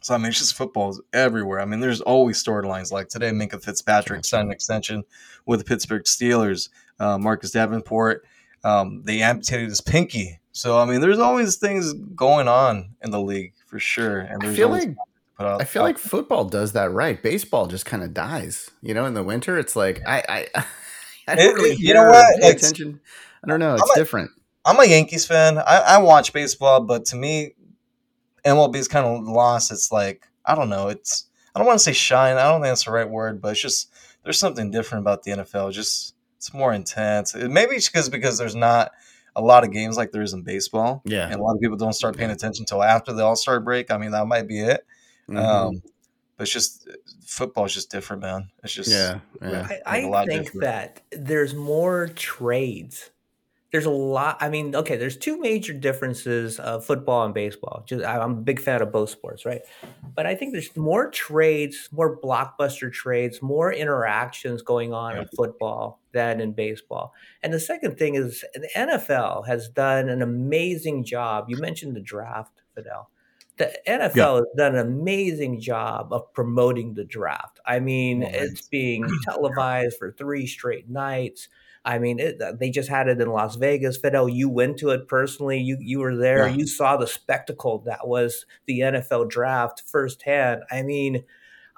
So 0.00 0.14
I 0.14 0.16
mean, 0.16 0.28
it's 0.28 0.38
just 0.38 0.54
football 0.54 0.88
is 0.88 1.00
everywhere. 1.12 1.60
I 1.60 1.66
mean, 1.66 1.80
there's 1.80 2.00
always 2.00 2.42
storylines. 2.42 2.90
Like 2.90 3.08
today, 3.08 3.30
Minkah 3.32 3.62
Fitzpatrick 3.62 4.24
signed 4.24 4.46
an 4.46 4.52
extension 4.52 5.04
with 5.44 5.60
the 5.60 5.66
Pittsburgh 5.66 6.04
Steelers. 6.04 6.70
Uh, 6.98 7.18
Marcus 7.18 7.50
Davenport, 7.50 8.24
um, 8.64 9.02
they 9.04 9.20
amputated 9.20 9.68
his 9.68 9.80
pinky 9.80 10.39
so 10.52 10.78
I 10.78 10.84
mean, 10.84 11.00
there's 11.00 11.18
always 11.18 11.56
things 11.56 11.92
going 11.92 12.48
on 12.48 12.96
in 13.02 13.10
the 13.10 13.20
league 13.20 13.54
for 13.66 13.78
sure, 13.78 14.18
and 14.18 14.42
I 14.42 14.54
feel 14.54 14.68
like 14.68 14.94
I 15.38 15.64
feel 15.64 15.82
like 15.82 15.98
football 15.98 16.44
does 16.44 16.72
that 16.72 16.92
right. 16.92 17.22
Baseball 17.22 17.66
just 17.66 17.86
kind 17.86 18.02
of 18.02 18.12
dies. 18.12 18.70
You 18.82 18.94
know, 18.94 19.06
in 19.06 19.14
the 19.14 19.22
winter, 19.22 19.58
it's 19.58 19.76
like 19.76 20.02
I 20.06 20.22
I, 20.54 20.64
I 21.28 21.34
don't 21.36 21.54
really 21.54 21.76
you 21.76 21.94
know 21.94 22.08
what 22.08 22.44
attention. 22.44 23.00
I 23.44 23.48
don't 23.48 23.60
know. 23.60 23.74
It's 23.74 23.82
I'm 23.82 23.94
different. 23.94 24.30
I'm 24.64 24.78
a 24.78 24.84
Yankees 24.84 25.26
fan. 25.26 25.58
I, 25.58 25.82
I 25.86 25.98
watch 25.98 26.32
baseball, 26.32 26.82
but 26.82 27.06
to 27.06 27.16
me, 27.16 27.54
MLB 28.44 28.76
is 28.76 28.88
kind 28.88 29.06
of 29.06 29.24
lost. 29.26 29.70
It's 29.70 29.90
like 29.90 30.26
I 30.44 30.54
don't 30.54 30.68
know. 30.68 30.88
It's 30.88 31.26
I 31.54 31.58
don't 31.58 31.66
want 31.66 31.78
to 31.78 31.84
say 31.84 31.92
shine. 31.92 32.36
I 32.36 32.42
don't 32.42 32.60
think 32.60 32.70
that's 32.70 32.84
the 32.84 32.92
right 32.92 33.08
word, 33.08 33.40
but 33.40 33.52
it's 33.52 33.62
just 33.62 33.90
there's 34.24 34.38
something 34.38 34.70
different 34.70 35.02
about 35.02 35.22
the 35.22 35.32
NFL. 35.32 35.72
Just 35.72 36.14
it's 36.36 36.52
more 36.52 36.72
intense. 36.72 37.34
Maybe 37.34 37.76
it's 37.76 37.88
because 37.88 38.08
because 38.08 38.36
there's 38.36 38.54
not 38.56 38.92
a 39.36 39.42
lot 39.42 39.64
of 39.64 39.72
games 39.72 39.96
like 39.96 40.12
there 40.12 40.22
is 40.22 40.32
in 40.32 40.42
baseball. 40.42 41.02
Yeah. 41.04 41.26
And 41.26 41.34
a 41.34 41.42
lot 41.42 41.54
of 41.54 41.60
people 41.60 41.76
don't 41.76 41.92
start 41.92 42.16
paying 42.16 42.30
attention 42.30 42.62
until 42.62 42.82
after 42.82 43.12
the 43.12 43.24
All 43.24 43.36
Star 43.36 43.60
break. 43.60 43.90
I 43.90 43.98
mean, 43.98 44.10
that 44.12 44.26
might 44.26 44.48
be 44.48 44.60
it. 44.60 44.86
Mm-hmm. 45.28 45.36
Um, 45.36 45.82
but 46.36 46.44
it's 46.44 46.52
just 46.52 46.88
football 47.24 47.66
is 47.66 47.74
just 47.74 47.90
different, 47.90 48.22
man. 48.22 48.50
It's 48.64 48.72
just 48.72 48.90
yeah. 48.90 49.20
yeah. 49.42 49.68
I, 49.86 50.04
I 50.08 50.26
think 50.26 50.44
different. 50.44 50.60
that 50.62 51.02
there's 51.12 51.54
more 51.54 52.08
trades 52.08 53.10
there's 53.70 53.86
a 53.86 53.90
lot. 53.90 54.38
I 54.40 54.48
mean, 54.48 54.74
okay, 54.74 54.96
there's 54.96 55.16
two 55.16 55.38
major 55.38 55.72
differences 55.72 56.58
of 56.58 56.84
football 56.84 57.24
and 57.24 57.32
baseball. 57.32 57.84
Just, 57.86 58.04
I'm 58.04 58.32
a 58.32 58.34
big 58.34 58.60
fan 58.60 58.82
of 58.82 58.90
both 58.90 59.10
sports, 59.10 59.46
right? 59.46 59.62
But 60.14 60.26
I 60.26 60.34
think 60.34 60.52
there's 60.52 60.76
more 60.76 61.08
trades, 61.10 61.88
more 61.92 62.18
blockbuster 62.20 62.92
trades, 62.92 63.40
more 63.40 63.72
interactions 63.72 64.62
going 64.62 64.92
on 64.92 65.14
yeah. 65.14 65.22
in 65.22 65.28
football 65.28 65.99
than 66.12 66.40
in 66.40 66.52
baseball. 66.52 67.12
And 67.42 67.52
the 67.52 67.60
second 67.60 67.98
thing 67.98 68.14
is 68.14 68.44
the 68.54 68.68
NFL 68.76 69.46
has 69.46 69.68
done 69.68 70.08
an 70.08 70.22
amazing 70.22 71.04
job. 71.04 71.46
You 71.48 71.58
mentioned 71.58 71.96
the 71.96 72.00
draft, 72.00 72.62
Fidel. 72.74 73.10
The 73.56 73.78
NFL 73.86 74.16
yeah. 74.16 74.34
has 74.34 74.46
done 74.56 74.74
an 74.74 74.86
amazing 74.86 75.60
job 75.60 76.12
of 76.12 76.32
promoting 76.32 76.94
the 76.94 77.04
draft. 77.04 77.60
I 77.66 77.78
mean, 77.80 78.24
oh, 78.24 78.28
it's 78.30 78.62
being 78.62 79.06
televised 79.24 79.98
for 79.98 80.12
three 80.12 80.46
straight 80.46 80.88
nights 80.88 81.48
I 81.84 81.98
mean, 81.98 82.18
it, 82.18 82.40
they 82.58 82.70
just 82.70 82.88
had 82.88 83.08
it 83.08 83.20
in 83.20 83.28
Las 83.30 83.56
Vegas. 83.56 83.96
Fidel, 83.96 84.28
you 84.28 84.48
went 84.48 84.78
to 84.78 84.90
it 84.90 85.08
personally. 85.08 85.58
You 85.58 85.78
you 85.80 86.00
were 86.00 86.16
there. 86.16 86.46
Yeah. 86.48 86.54
You 86.54 86.66
saw 86.66 86.96
the 86.96 87.06
spectacle 87.06 87.78
that 87.86 88.06
was 88.06 88.44
the 88.66 88.80
NFL 88.80 89.30
draft 89.30 89.82
firsthand. 89.86 90.62
I 90.70 90.82
mean, 90.82 91.24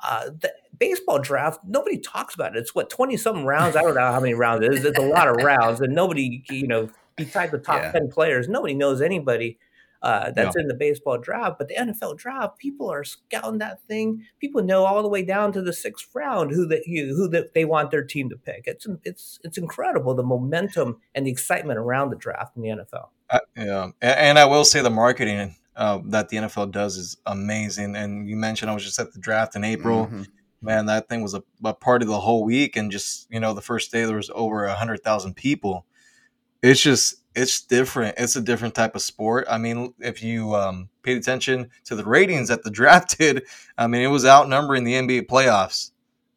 uh, 0.03 0.27
the 0.27 0.53
baseball 0.79 1.19
draft. 1.19 1.61
Nobody 1.67 1.99
talks 1.99 2.35
about 2.35 2.57
it. 2.57 2.61
It's 2.61 2.75
what 2.75 2.91
twenty 2.91 3.17
something 3.17 3.45
rounds. 3.45 3.77
I 3.77 3.83
don't 3.83 3.95
know 3.95 4.13
how 4.13 4.21
many 4.21 4.35
rounds 4.35 4.65
it 4.65 4.75
is. 4.75 4.85
It's 4.85 4.99
a 4.99 5.03
lot 5.03 5.29
of 5.29 5.37
rounds, 5.45 5.81
and 5.81 5.95
nobody, 5.95 6.45
you 6.51 6.67
know, 6.67 6.91
besides 7.17 7.53
the 7.53 7.59
top 7.59 7.83
yeah. 7.83 7.93
ten 7.93 8.11
players, 8.11 8.49
nobody 8.49 8.75
knows 8.75 9.01
anybody 9.01 9.59
uh, 10.03 10.33
that's 10.33 10.57
yeah. 10.57 10.63
in 10.63 10.69
the 10.69 10.75
baseball 10.75 11.19
draft. 11.19 11.59
But 11.59 11.69
the 11.69 11.77
NFL 11.77 12.19
draft, 12.19 12.59
people 12.59 12.91
are 12.91 13.05
scouting 13.05 13.59
that 13.59 13.83
thing. 13.87 14.25
People 14.41 14.63
know 14.63 14.85
all 14.85 15.03
the 15.03 15.09
way 15.09 15.23
down 15.23 15.53
to 15.53 15.63
the 15.63 15.73
sixth 15.73 16.09
round 16.15 16.51
who 16.51 16.67
that 16.67 16.83
who 16.87 17.29
that 17.29 17.55
they 17.55 17.65
want 17.65 17.91
their 17.91 18.05
team 18.05 18.29
to 18.31 18.37
pick. 18.37 18.65
It's 18.67 18.87
it's 19.05 19.39
it's 19.45 19.59
incredible 19.59 20.15
the 20.15 20.23
momentum 20.23 20.99
and 21.15 21.27
the 21.27 21.31
excitement 21.31 21.79
around 21.79 22.11
the 22.11 22.17
draft 22.17 22.57
in 22.57 22.63
the 22.63 22.69
NFL. 22.69 23.09
Uh, 23.31 23.39
yeah, 23.57 23.85
and, 24.03 24.19
and, 24.19 24.39
I 24.39 24.45
will 24.45 24.65
say 24.65 24.83
the 24.83 24.91
marketing 24.91 25.57
uh, 25.77 26.01
that 26.07 26.29
the 26.29 26.39
NFL 26.39 26.71
does 26.71 26.97
is 26.97 27.17
amazing. 27.27 27.97
And 27.97 28.29
you 28.29 28.37
mentioned 28.37 28.71
I 28.71 28.75
was 28.75 28.85
just 28.85 28.99
at 28.99 29.13
the 29.13 29.19
draft 29.19 29.57
in 29.57 29.65
April. 29.65 30.07
Mm-hmm. 30.07 30.23
Man, 30.61 30.87
that 30.87 31.09
thing 31.09 31.23
was 31.23 31.35
a, 31.35 31.43
a 31.65 31.75
part 31.75 32.03
of 32.03 32.09
the 32.09 32.21
whole 32.21 32.45
week, 32.45 32.77
and 32.77 32.93
just 32.93 33.27
you 33.31 33.41
know, 33.41 33.53
the 33.53 33.61
first 33.61 33.91
day 33.91 34.05
there 34.05 34.17
was 34.17 34.31
over 34.35 34.65
a 34.65 34.75
hundred 34.75 35.03
thousand 35.03 35.35
people. 35.35 35.87
It's 36.63 36.81
just 36.81 37.17
it's 37.35 37.63
different. 37.63 38.15
It's 38.19 38.37
a 38.37 38.41
different 38.41 38.75
type 38.75 38.95
of 38.95 39.03
sport. 39.03 39.47
I 39.51 39.59
mean, 39.59 39.95
if 39.99 40.23
you 40.23 40.55
um, 40.55 40.89
paid 41.03 41.17
attention 41.17 41.71
to 41.85 41.97
the 41.97 42.05
ratings 42.05 42.49
that 42.49 42.63
the 42.63 42.71
draft 42.79 43.19
did, 43.19 43.45
I 43.77 43.87
mean, 43.87 44.03
it 44.03 44.09
was 44.09 44.25
outnumbering 44.25 44.85
the 44.85 44.95
NBA 44.95 45.27
playoffs 45.27 45.91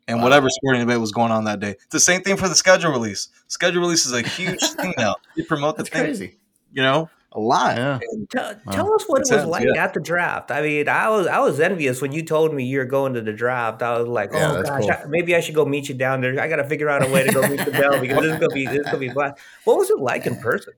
and 0.08 0.20
wow. 0.20 0.24
whatever 0.24 0.50
sporting 0.50 0.82
event 0.82 1.02
was 1.02 1.12
going 1.12 1.32
on 1.32 1.46
that 1.46 1.60
day. 1.60 1.72
It's 1.72 1.86
the 1.92 2.00
same 2.00 2.22
thing 2.22 2.38
for 2.38 2.48
the 2.48 2.56
schedule 2.56 2.92
release. 2.92 3.30
Schedule 3.48 3.82
release 3.82 4.06
is 4.06 4.14
a 4.14 4.22
huge 4.22 4.60
thing 4.80 4.94
now. 4.98 5.16
You 5.36 5.46
promote 5.46 5.78
the 5.78 5.84
That's 5.84 5.94
thing, 5.94 6.04
crazy. 6.04 6.38
You 6.72 6.84
know, 6.84 7.10
a 7.36 7.40
lot. 7.40 7.76
Yeah. 7.76 8.00
Tell, 8.32 8.56
tell 8.72 8.94
us 8.94 9.04
what 9.08 9.22
it 9.22 9.34
was 9.34 9.46
like 9.46 9.68
yeah. 9.74 9.84
at 9.84 9.94
the 9.94 10.00
draft. 10.00 10.52
I 10.52 10.62
mean, 10.62 10.88
I 10.88 11.10
was 11.10 11.28
I 11.28 11.40
was 11.40 11.60
envious 11.60 12.02
when 12.02 12.12
you 12.12 12.24
told 12.24 12.54
me 12.54 12.64
you're 12.64 12.86
going 12.86 13.14
to 13.14 13.22
the 13.22 13.34
draft. 13.34 13.82
I 13.82 14.00
was 14.00 14.08
like, 14.08 14.32
yeah, 14.34 14.54
oh 14.54 14.64
gosh, 14.64 14.82
cool. 14.82 14.92
I, 14.92 15.04
maybe 15.08 15.36
I 15.36 15.42
should 15.42 15.56
go 15.56 15.66
meet 15.66 15.90
you 15.90 15.96
down 15.96 16.22
there. 16.22 16.40
I 16.40 16.48
got 16.48 16.56
to 16.58 16.68
figure 16.68 16.90
out 16.90 17.06
a 17.06 17.12
way 17.12 17.26
to 17.26 17.32
go 17.32 17.48
meet 17.48 17.64
the 17.64 17.72
bell 17.72 18.00
because 18.02 18.18
this 18.18 18.34
is 18.34 18.40
gonna 18.40 18.54
be 18.54 18.66
this 18.66 18.80
is 18.80 18.86
gonna 18.86 18.98
be 18.98 19.10
black. 19.10 19.38
What 19.66 19.78
was 19.78 19.90
it 19.90 20.00
like 20.00 20.26
in 20.26 20.38
person? 20.38 20.74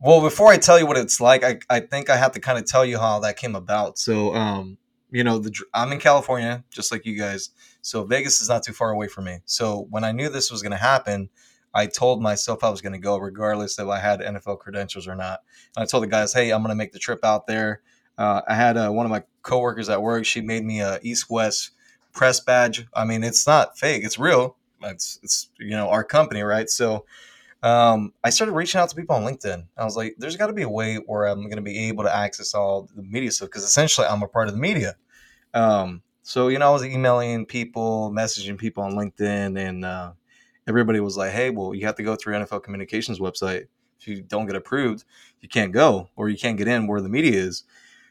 Well, 0.00 0.20
before 0.20 0.48
I 0.48 0.56
tell 0.56 0.80
you 0.80 0.86
what 0.86 0.96
it's 0.96 1.20
like, 1.20 1.44
I, 1.44 1.60
I 1.70 1.78
think 1.78 2.10
I 2.10 2.16
have 2.16 2.32
to 2.32 2.40
kind 2.40 2.58
of 2.58 2.64
tell 2.64 2.84
you 2.84 2.98
how 2.98 3.20
that 3.20 3.36
came 3.36 3.54
about. 3.54 3.98
So, 3.98 4.34
um, 4.34 4.76
you 5.12 5.22
know, 5.22 5.38
the, 5.38 5.54
I'm 5.72 5.92
in 5.92 6.00
California, 6.00 6.64
just 6.70 6.90
like 6.90 7.06
you 7.06 7.16
guys. 7.16 7.50
So 7.82 8.02
Vegas 8.02 8.40
is 8.40 8.48
not 8.48 8.64
too 8.64 8.72
far 8.72 8.90
away 8.90 9.06
from 9.06 9.26
me. 9.26 9.38
So 9.44 9.86
when 9.90 10.02
I 10.02 10.10
knew 10.10 10.28
this 10.28 10.50
was 10.50 10.60
going 10.60 10.72
to 10.72 10.76
happen, 10.76 11.30
I 11.74 11.86
told 11.86 12.20
myself 12.22 12.62
I 12.64 12.70
was 12.70 12.80
going 12.80 12.92
to 12.92 12.98
go, 12.98 13.16
regardless 13.16 13.78
if 13.78 13.88
I 13.88 13.98
had 13.98 14.20
NFL 14.20 14.58
credentials 14.58 15.08
or 15.08 15.14
not. 15.14 15.40
And 15.76 15.82
I 15.82 15.86
told 15.86 16.02
the 16.02 16.08
guys, 16.08 16.32
"Hey, 16.32 16.50
I'm 16.50 16.62
going 16.62 16.70
to 16.70 16.76
make 16.76 16.92
the 16.92 16.98
trip 16.98 17.24
out 17.24 17.46
there." 17.46 17.82
Uh, 18.18 18.42
I 18.46 18.54
had 18.54 18.76
uh, 18.76 18.90
one 18.90 19.06
of 19.06 19.10
my 19.10 19.22
coworkers 19.42 19.88
at 19.88 20.02
work. 20.02 20.24
She 20.24 20.40
made 20.40 20.64
me 20.64 20.80
a 20.80 20.98
East 21.02 21.30
West 21.30 21.70
press 22.12 22.40
badge. 22.40 22.86
I 22.94 23.04
mean, 23.04 23.24
it's 23.24 23.46
not 23.46 23.78
fake; 23.78 24.04
it's 24.04 24.18
real. 24.18 24.56
It's 24.82 25.18
it's 25.22 25.48
you 25.58 25.70
know 25.70 25.88
our 25.88 26.04
company, 26.04 26.42
right? 26.42 26.68
So 26.68 27.04
um, 27.62 28.12
I 28.24 28.30
started 28.30 28.52
reaching 28.52 28.80
out 28.80 28.88
to 28.90 28.96
people 28.96 29.14
on 29.14 29.22
LinkedIn. 29.22 29.66
I 29.76 29.84
was 29.84 29.96
like, 29.96 30.16
there's 30.18 30.36
got 30.36 30.48
to 30.48 30.52
be 30.52 30.62
a 30.62 30.68
way 30.68 30.96
where 30.96 31.26
I'm 31.26 31.42
going 31.42 31.56
to 31.56 31.62
be 31.62 31.88
able 31.88 32.04
to 32.04 32.14
access 32.14 32.54
all 32.54 32.88
the 32.94 33.02
media 33.02 33.30
stuff 33.30 33.48
because 33.48 33.62
essentially 33.62 34.06
I'm 34.06 34.22
a 34.22 34.28
part 34.28 34.48
of 34.48 34.54
the 34.54 34.60
media. 34.60 34.96
Um, 35.54 36.02
so, 36.22 36.48
you 36.48 36.58
know, 36.58 36.68
I 36.68 36.70
was 36.70 36.84
emailing 36.84 37.46
people, 37.46 38.12
messaging 38.14 38.58
people 38.58 38.82
on 38.82 38.92
LinkedIn, 38.92 39.58
and 39.58 39.84
uh, 39.84 40.12
everybody 40.66 41.00
was 41.00 41.16
like, 41.16 41.32
hey, 41.32 41.50
well, 41.50 41.74
you 41.74 41.86
have 41.86 41.96
to 41.96 42.02
go 42.02 42.16
through 42.16 42.34
NFL 42.34 42.62
Communications 42.62 43.18
website. 43.18 43.66
If 44.00 44.08
you 44.08 44.22
don't 44.22 44.46
get 44.46 44.56
approved, 44.56 45.04
you 45.40 45.48
can't 45.48 45.72
go 45.72 46.08
or 46.16 46.28
you 46.28 46.36
can't 46.36 46.58
get 46.58 46.68
in 46.68 46.86
where 46.86 47.00
the 47.00 47.08
media 47.08 47.40
is. 47.40 47.64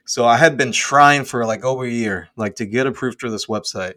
So 0.05 0.25
I 0.25 0.37
had 0.37 0.57
been 0.57 0.71
trying 0.71 1.25
for 1.25 1.45
like 1.45 1.63
over 1.63 1.83
a 1.83 1.89
year, 1.89 2.29
like 2.35 2.55
to 2.55 2.65
get 2.65 2.87
approved 2.87 3.19
through 3.19 3.31
this 3.31 3.47
website. 3.47 3.95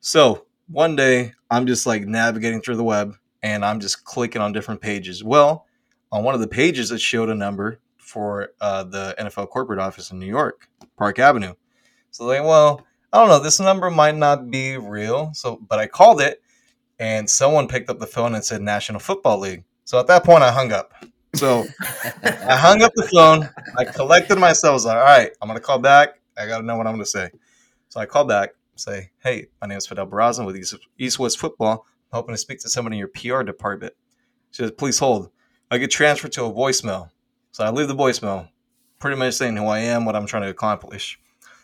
So 0.00 0.46
one 0.68 0.96
day 0.96 1.32
I'm 1.50 1.66
just 1.66 1.86
like 1.86 2.06
navigating 2.06 2.60
through 2.60 2.76
the 2.76 2.84
web 2.84 3.16
and 3.42 3.64
I'm 3.64 3.80
just 3.80 4.04
clicking 4.04 4.40
on 4.40 4.52
different 4.52 4.80
pages. 4.80 5.24
Well, 5.24 5.66
on 6.12 6.24
one 6.24 6.34
of 6.34 6.40
the 6.40 6.46
pages, 6.46 6.92
it 6.92 7.00
showed 7.00 7.28
a 7.28 7.34
number 7.34 7.80
for 7.98 8.50
uh, 8.60 8.84
the 8.84 9.14
NFL 9.18 9.48
corporate 9.48 9.80
office 9.80 10.10
in 10.10 10.18
New 10.18 10.26
York, 10.26 10.68
Park 10.96 11.18
Avenue. 11.18 11.54
So 12.10 12.24
like, 12.24 12.42
well, 12.42 12.86
I 13.12 13.18
don't 13.18 13.28
know, 13.28 13.40
this 13.40 13.60
number 13.60 13.90
might 13.90 14.14
not 14.14 14.50
be 14.50 14.76
real. 14.76 15.30
So, 15.34 15.56
but 15.68 15.78
I 15.78 15.86
called 15.86 16.20
it, 16.20 16.42
and 16.98 17.28
someone 17.28 17.68
picked 17.68 17.90
up 17.90 17.98
the 17.98 18.06
phone 18.06 18.34
and 18.34 18.44
said 18.44 18.62
National 18.62 19.00
Football 19.00 19.40
League. 19.40 19.64
So 19.84 19.98
at 19.98 20.06
that 20.06 20.24
point, 20.24 20.42
I 20.42 20.52
hung 20.52 20.72
up. 20.72 20.92
So 21.34 21.64
I 22.24 22.56
hung 22.56 22.82
up 22.82 22.92
the 22.94 23.08
phone. 23.08 23.48
I 23.76 23.84
collected 23.84 24.38
myself. 24.38 24.70
I 24.70 24.74
was 24.74 24.86
like, 24.86 24.96
all 24.96 25.02
right, 25.02 25.30
I'm 25.40 25.48
gonna 25.48 25.60
call 25.60 25.78
back. 25.78 26.20
I 26.38 26.46
gotta 26.46 26.64
know 26.64 26.76
what 26.76 26.86
I'm 26.86 26.94
gonna 26.94 27.06
say. 27.06 27.30
So 27.88 28.00
I 28.00 28.06
call 28.06 28.24
back, 28.24 28.50
say, 28.76 29.10
hey, 29.22 29.46
my 29.60 29.68
name 29.68 29.78
is 29.78 29.86
Fidel 29.86 30.06
Barraza 30.06 30.44
with 30.44 30.56
East, 30.56 30.74
East 30.98 31.18
West 31.18 31.38
Football 31.38 31.86
I'm 32.14 32.18
hoping 32.18 32.34
to 32.34 32.38
speak 32.38 32.60
to 32.60 32.68
somebody 32.68 32.96
in 32.96 32.98
your 33.00 33.08
PR 33.08 33.42
department. 33.42 33.92
She 34.52 34.62
says, 34.62 34.70
please 34.70 35.00
hold. 35.00 35.30
I 35.68 35.78
get 35.78 35.90
transferred 35.90 36.30
to 36.32 36.44
a 36.44 36.52
voicemail. 36.52 37.10
So 37.50 37.64
I 37.64 37.70
leave 37.70 37.88
the 37.88 37.94
voicemail, 37.96 38.50
pretty 39.00 39.16
much 39.16 39.34
saying 39.34 39.56
who 39.56 39.66
I 39.66 39.80
am, 39.80 40.04
what 40.04 40.14
I'm 40.14 40.26
trying 40.26 40.44
to 40.44 40.48
accomplish. 40.48 41.18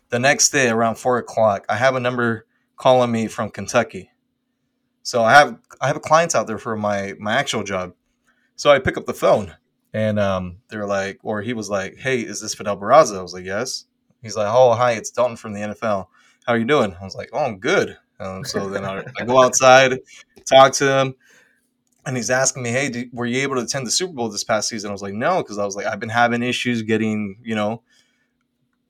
The 0.08 0.18
next 0.18 0.50
day, 0.50 0.68
around 0.68 0.96
four 0.96 1.18
o'clock, 1.18 1.66
I 1.68 1.76
have 1.76 1.94
a 1.94 2.00
number 2.00 2.46
calling 2.76 3.12
me 3.12 3.28
from 3.28 3.50
Kentucky. 3.50 4.09
So 5.02 5.22
I 5.22 5.32
have 5.32 5.58
I 5.80 5.88
have 5.88 6.02
clients 6.02 6.34
out 6.34 6.46
there 6.46 6.58
for 6.58 6.76
my 6.76 7.14
my 7.18 7.34
actual 7.34 7.62
job. 7.62 7.94
So 8.56 8.70
I 8.70 8.78
pick 8.78 8.96
up 8.96 9.06
the 9.06 9.14
phone 9.14 9.54
and 9.92 10.18
um, 10.18 10.58
they're 10.68 10.86
like, 10.86 11.18
or 11.22 11.42
he 11.42 11.52
was 11.52 11.68
like, 11.68 11.96
"Hey, 11.98 12.20
is 12.20 12.40
this 12.40 12.54
Fidel 12.54 12.76
Barraza?" 12.76 13.18
I 13.18 13.22
was 13.22 13.34
like, 13.34 13.44
"Yes." 13.44 13.86
He's 14.22 14.36
like, 14.36 14.48
"Oh, 14.48 14.74
hi, 14.74 14.92
it's 14.92 15.10
Dalton 15.10 15.36
from 15.36 15.52
the 15.52 15.60
NFL. 15.60 16.06
How 16.46 16.52
are 16.52 16.58
you 16.58 16.64
doing?" 16.64 16.94
I 17.00 17.04
was 17.04 17.14
like, 17.14 17.30
"Oh, 17.32 17.44
I'm 17.44 17.58
good." 17.58 17.96
Um, 18.20 18.44
so 18.44 18.68
then 18.68 18.84
I, 18.84 19.02
I, 19.18 19.24
go 19.24 19.42
outside, 19.42 19.98
talk 20.46 20.74
to 20.74 20.98
him, 20.98 21.14
and 22.04 22.16
he's 22.16 22.30
asking 22.30 22.62
me, 22.62 22.70
"Hey, 22.70 23.08
were 23.12 23.26
you 23.26 23.40
able 23.42 23.56
to 23.56 23.62
attend 23.62 23.86
the 23.86 23.90
Super 23.90 24.12
Bowl 24.12 24.28
this 24.28 24.44
past 24.44 24.68
season?" 24.68 24.90
I 24.90 24.92
was 24.92 25.02
like, 25.02 25.14
"No," 25.14 25.42
because 25.42 25.58
I 25.58 25.64
was 25.64 25.74
like, 25.74 25.86
"I've 25.86 26.00
been 26.00 26.10
having 26.10 26.42
issues 26.42 26.82
getting, 26.82 27.38
you 27.42 27.54
know, 27.54 27.82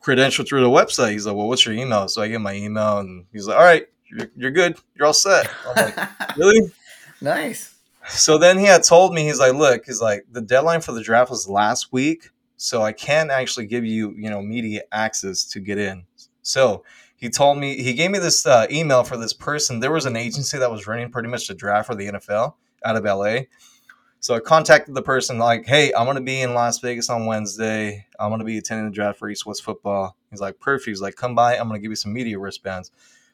credential 0.01 0.45
through 0.45 0.63
the 0.63 0.69
website." 0.69 1.13
He's 1.13 1.27
like, 1.27 1.37
"Well, 1.37 1.49
what's 1.49 1.65
your 1.65 1.75
email?" 1.75 2.09
So 2.09 2.21
I 2.21 2.29
get 2.29 2.41
my 2.41 2.55
email, 2.55 2.99
and 2.99 3.25
he's 3.33 3.47
like, 3.47 3.57
"All 3.57 3.65
right, 3.65 3.87
you're, 4.11 4.31
you're 4.37 4.51
good. 4.51 4.77
You're 4.95 5.07
all 5.07 5.13
set." 5.13 5.51
I'm 5.67 5.75
like, 5.77 6.09
"Really?" 6.37 6.73
nice. 7.21 7.75
So 8.09 8.39
then 8.39 8.59
he 8.59 8.65
had 8.65 8.83
told 8.83 9.15
me, 9.15 9.25
he's 9.25 9.39
like, 9.39 9.55
"Look, 9.55 9.85
he's 9.87 10.01
like, 10.01 10.27
the 10.31 10.41
deadline 10.41 10.81
for 10.81 10.93
the 10.93 11.03
draft 11.03 11.31
was 11.31 11.49
last 11.49 11.93
week, 11.93 12.31
so 12.57 12.83
I 12.83 12.93
can't 12.93 13.31
actually 13.31 13.67
give 13.67 13.85
you, 13.85 14.15
you 14.17 14.31
know, 14.31 14.43
media 14.43 14.83
access 14.93 15.45
to 15.45 15.61
get 15.61 15.79
in." 15.79 16.05
So 16.43 16.85
he 17.17 17.29
told 17.29 17.59
me 17.59 17.83
he 17.83 17.93
gave 17.93 18.11
me 18.11 18.19
this 18.19 18.47
uh, 18.47 18.67
email 18.71 19.05
for 19.05 19.17
this 19.17 19.33
person. 19.33 19.81
There 19.81 19.93
was 19.93 20.07
an 20.07 20.17
agency 20.17 20.59
that 20.59 20.71
was 20.71 20.87
running 20.87 21.11
pretty 21.11 21.29
much 21.29 21.47
the 21.47 21.55
draft 21.55 21.87
for 21.87 21.95
the 21.95 22.09
NFL 22.09 22.55
out 22.85 22.97
of 22.97 23.05
LA. 23.05 23.43
So 24.21 24.35
I 24.35 24.41
contacted 24.41 24.95
the 24.95 25.03
person 25.03 25.39
like, 25.39 25.67
"Hey, 25.67 25.93
I'm 25.95 26.07
gonna 26.07 26.21
be 26.21 26.43
in 26.43 26.55
Las 26.55 26.79
Vegas 26.79 27.11
on 27.11 27.27
Wednesday. 27.27 28.07
I'm 28.19 28.31
gonna 28.31 28.45
be 28.45 28.59
attending 28.59 28.87
the 28.87 28.95
draft 28.95 29.19
for 29.19 29.29
East 29.31 29.47
West 29.47 29.63
football." 29.63 30.17
He's 30.31 30.41
like, 30.41 30.61
"Perfect." 30.61 30.89
He's 30.89 31.01
like, 31.01 31.17
"Come 31.17 31.35
by. 31.35 31.57
I'm 31.57 31.69
gonna 31.69 31.79
give 31.81 31.91
you 31.91 31.97
some 31.97 32.13
media 32.13 32.39
wristbands." 32.39 32.91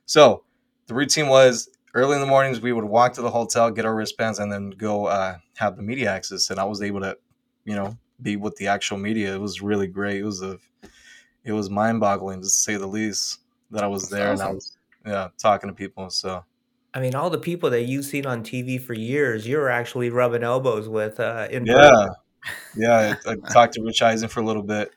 So 0.07 0.45
the 0.87 0.95
routine 0.95 1.29
was 1.29 1.69
early 1.95 2.15
in 2.15 2.21
the 2.21 2.27
mornings 2.27 2.61
we 2.61 2.73
would 2.73 2.85
walk 2.85 3.15
to 3.15 3.23
the 3.23 3.31
hotel, 3.31 3.71
get 3.71 3.85
our 3.85 3.95
wristbands, 3.95 4.39
and 4.39 4.53
then 4.53 4.71
go 4.71 5.07
uh, 5.07 5.39
have 5.57 5.77
the 5.77 5.83
media 5.83 6.11
access. 6.11 6.51
And 6.51 6.61
I 6.61 6.65
was 6.65 6.83
able 6.83 7.01
to, 7.01 7.17
you 7.65 7.75
know, 7.75 7.97
be 8.23 8.37
with 8.37 8.57
the 8.57 8.69
actual 8.69 8.99
media. 8.99 9.35
It 9.35 9.41
was 9.41 9.63
really 9.63 9.87
great. 9.87 10.21
It 10.21 10.25
was 10.25 10.43
a, 10.43 10.59
it 11.45 11.53
was 11.53 11.71
mind 11.71 12.01
boggling 12.01 12.41
to 12.43 12.49
say 12.49 12.77
the 12.77 12.87
least 12.87 13.41
that 13.71 13.83
I 13.83 13.87
was 13.87 14.03
That's 14.03 14.13
there 14.13 14.33
awesome. 14.33 14.47
and 14.47 14.51
I 14.51 14.55
was 14.55 14.79
yeah 15.07 15.29
talking 15.39 15.69
to 15.69 15.75
people. 15.75 16.11
So. 16.11 16.45
I 16.95 17.01
mean, 17.01 17.15
all 17.15 17.29
the 17.29 17.39
people 17.39 17.69
that 17.71 17.83
you've 17.83 18.07
seen 18.07 18.25
on 18.25 18.43
TV 18.43 18.81
for 18.81 18.95
years, 18.95 19.47
you're 19.47 19.69
actually 19.69 20.09
rubbing 20.09 20.43
elbows 20.43 20.89
with. 20.89 21.21
Uh, 21.21 21.47
in 21.51 21.67
yeah, 21.67 22.07
yeah. 22.75 23.17
I, 23.27 23.33
I, 23.33 23.35
talked 23.53 23.75
to 23.75 23.83
Rich 23.83 24.01
Eisen 24.01 24.29
for 24.29 24.41
a 24.41 24.45
little 24.45 24.63
bit. 24.63 24.93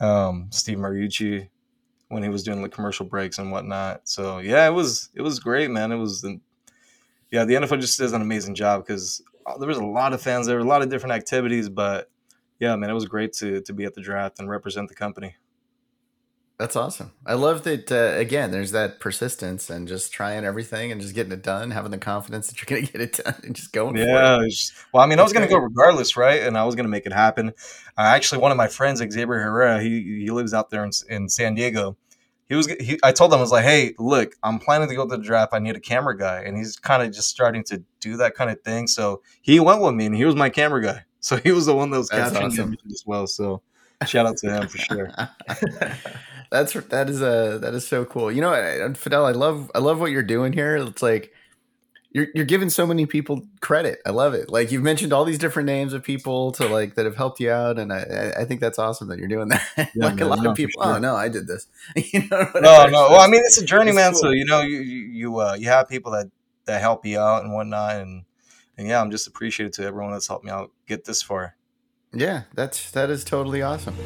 Um, 0.00 0.48
Steve 0.50 0.78
Mariucci, 0.78 1.48
when 2.08 2.22
he 2.22 2.28
was 2.28 2.42
doing 2.42 2.62
the 2.62 2.68
commercial 2.68 3.06
breaks 3.06 3.38
and 3.38 3.52
whatnot. 3.52 4.08
So 4.08 4.38
yeah, 4.38 4.66
it 4.66 4.72
was 4.72 5.10
it 5.14 5.22
was 5.22 5.38
great, 5.40 5.70
man. 5.70 5.92
It 5.92 5.96
was 5.96 6.24
yeah, 7.30 7.44
the 7.44 7.54
NFL 7.54 7.80
just 7.80 7.98
does 7.98 8.12
an 8.12 8.22
amazing 8.22 8.54
job 8.54 8.86
because 8.86 9.22
uh, 9.46 9.58
there 9.58 9.68
was 9.68 9.78
a 9.78 9.84
lot 9.84 10.12
of 10.12 10.22
fans 10.22 10.46
there, 10.46 10.56
were 10.56 10.62
a 10.62 10.68
lot 10.68 10.82
of 10.82 10.88
different 10.88 11.14
activities, 11.14 11.68
but 11.68 12.10
yeah, 12.58 12.74
man, 12.76 12.90
it 12.90 12.94
was 12.94 13.06
great 13.06 13.32
to 13.34 13.60
to 13.62 13.72
be 13.72 13.84
at 13.84 13.94
the 13.94 14.00
draft 14.00 14.38
and 14.38 14.48
represent 14.48 14.88
the 14.88 14.94
company. 14.94 15.36
That's 16.58 16.74
awesome. 16.74 17.12
I 17.24 17.34
love 17.34 17.62
that. 17.64 17.92
Uh, 17.92 18.18
again, 18.18 18.50
there's 18.50 18.72
that 18.72 18.98
persistence 18.98 19.70
and 19.70 19.86
just 19.86 20.12
trying 20.12 20.44
everything 20.44 20.90
and 20.90 21.00
just 21.00 21.14
getting 21.14 21.30
it 21.30 21.44
done, 21.44 21.70
having 21.70 21.92
the 21.92 21.98
confidence 21.98 22.48
that 22.48 22.60
you're 22.60 22.66
going 22.66 22.84
to 22.84 22.92
get 22.92 23.00
it 23.00 23.12
done, 23.24 23.40
and 23.44 23.54
just 23.54 23.72
going. 23.72 23.96
Yeah. 23.96 24.40
well, 24.92 25.04
I 25.04 25.06
mean, 25.06 25.20
I 25.20 25.22
was 25.22 25.32
going 25.32 25.46
to 25.46 25.52
go 25.52 25.60
regardless, 25.60 26.16
right? 26.16 26.42
And 26.42 26.58
I 26.58 26.64
was 26.64 26.74
going 26.74 26.84
to 26.84 26.90
make 26.90 27.06
it 27.06 27.12
happen. 27.12 27.50
Uh, 27.96 28.02
actually, 28.02 28.40
one 28.40 28.50
of 28.50 28.56
my 28.56 28.66
friends, 28.66 28.98
Xavier 28.98 29.38
Herrera, 29.38 29.80
he 29.80 30.22
he 30.24 30.30
lives 30.30 30.52
out 30.52 30.68
there 30.70 30.84
in, 30.84 30.90
in 31.08 31.28
San 31.28 31.54
Diego. 31.54 31.96
He 32.48 32.56
was. 32.56 32.66
He, 32.66 32.98
I 33.04 33.12
told 33.12 33.32
him 33.32 33.38
I 33.38 33.42
was 33.42 33.52
like, 33.52 33.64
"Hey, 33.64 33.94
look, 33.96 34.34
I'm 34.42 34.58
planning 34.58 34.88
to 34.88 34.96
go 34.96 35.06
to 35.06 35.16
the 35.16 35.22
draft. 35.22 35.54
I 35.54 35.60
need 35.60 35.76
a 35.76 35.80
camera 35.80 36.18
guy," 36.18 36.40
and 36.40 36.56
he's 36.56 36.76
kind 36.76 37.04
of 37.04 37.12
just 37.12 37.28
starting 37.28 37.62
to 37.64 37.84
do 38.00 38.16
that 38.16 38.34
kind 38.34 38.50
of 38.50 38.60
thing. 38.62 38.88
So 38.88 39.22
he 39.42 39.60
went 39.60 39.80
with 39.80 39.94
me, 39.94 40.06
and 40.06 40.16
he 40.16 40.24
was 40.24 40.34
my 40.34 40.50
camera 40.50 40.82
guy. 40.82 41.04
So 41.20 41.36
he 41.36 41.50
was 41.50 41.66
the 41.66 41.74
one 41.74 41.90
that 41.90 41.98
was 41.98 42.08
catching 42.08 42.44
awesome. 42.44 42.76
as 42.92 43.02
well. 43.04 43.26
So 43.26 43.60
shout 44.06 44.24
out 44.24 44.36
to 44.38 44.50
him 44.50 44.68
for 44.68 44.78
sure. 44.78 45.10
That's 46.50 46.72
that 46.72 47.10
is 47.10 47.20
a 47.20 47.58
that 47.60 47.74
is 47.74 47.86
so 47.86 48.04
cool. 48.04 48.32
You 48.32 48.40
know, 48.40 48.94
Fidel, 48.94 49.26
I 49.26 49.32
love 49.32 49.70
I 49.74 49.78
love 49.78 50.00
what 50.00 50.10
you're 50.10 50.22
doing 50.22 50.52
here. 50.52 50.76
It's 50.76 51.02
like 51.02 51.32
you're 52.10 52.28
you're 52.34 52.46
giving 52.46 52.70
so 52.70 52.86
many 52.86 53.04
people 53.04 53.46
credit. 53.60 54.00
I 54.06 54.10
love 54.10 54.32
it. 54.32 54.48
Like 54.48 54.72
you've 54.72 54.82
mentioned 54.82 55.12
all 55.12 55.24
these 55.24 55.38
different 55.38 55.66
names 55.66 55.92
of 55.92 56.02
people 56.02 56.52
to 56.52 56.66
like 56.66 56.94
that 56.94 57.04
have 57.04 57.16
helped 57.16 57.38
you 57.38 57.50
out, 57.50 57.78
and 57.78 57.92
I 57.92 58.32
I 58.38 58.44
think 58.44 58.60
that's 58.60 58.78
awesome 58.78 59.08
that 59.08 59.18
you're 59.18 59.28
doing 59.28 59.48
that. 59.48 59.62
Yeah, 59.94 60.06
like 60.06 60.16
man, 60.16 60.26
a 60.26 60.28
lot 60.28 60.42
no, 60.42 60.50
of 60.50 60.56
people, 60.56 60.82
sure. 60.82 60.94
oh 60.94 60.98
no, 60.98 61.14
I 61.14 61.28
did 61.28 61.46
this. 61.46 61.66
you 61.96 62.20
know 62.30 62.50
no, 62.54 62.86
no. 62.86 63.08
Well, 63.10 63.20
I 63.20 63.28
mean, 63.28 63.42
it's 63.44 63.58
a 63.58 63.64
journey, 63.64 63.90
it's 63.90 63.96
man. 63.96 64.12
Cool. 64.12 64.20
So 64.20 64.30
you 64.30 64.44
know, 64.44 64.60
you 64.60 64.78
you 64.78 65.38
uh, 65.38 65.56
you 65.58 65.68
have 65.68 65.88
people 65.88 66.12
that 66.12 66.30
that 66.64 66.80
help 66.80 67.04
you 67.04 67.18
out 67.18 67.44
and 67.44 67.52
whatnot, 67.52 67.96
and 67.96 68.24
and 68.76 68.88
yeah, 68.88 69.00
I'm 69.00 69.10
just 69.10 69.26
appreciative 69.26 69.72
to 69.74 69.84
everyone 69.84 70.12
that's 70.12 70.28
helped 70.28 70.44
me 70.44 70.50
out 70.50 70.70
get 70.86 71.04
this 71.04 71.22
far. 71.22 71.56
Yeah, 72.12 72.42
that's 72.54 72.90
that 72.92 73.10
is 73.10 73.24
totally 73.24 73.60
awesome. 73.62 73.96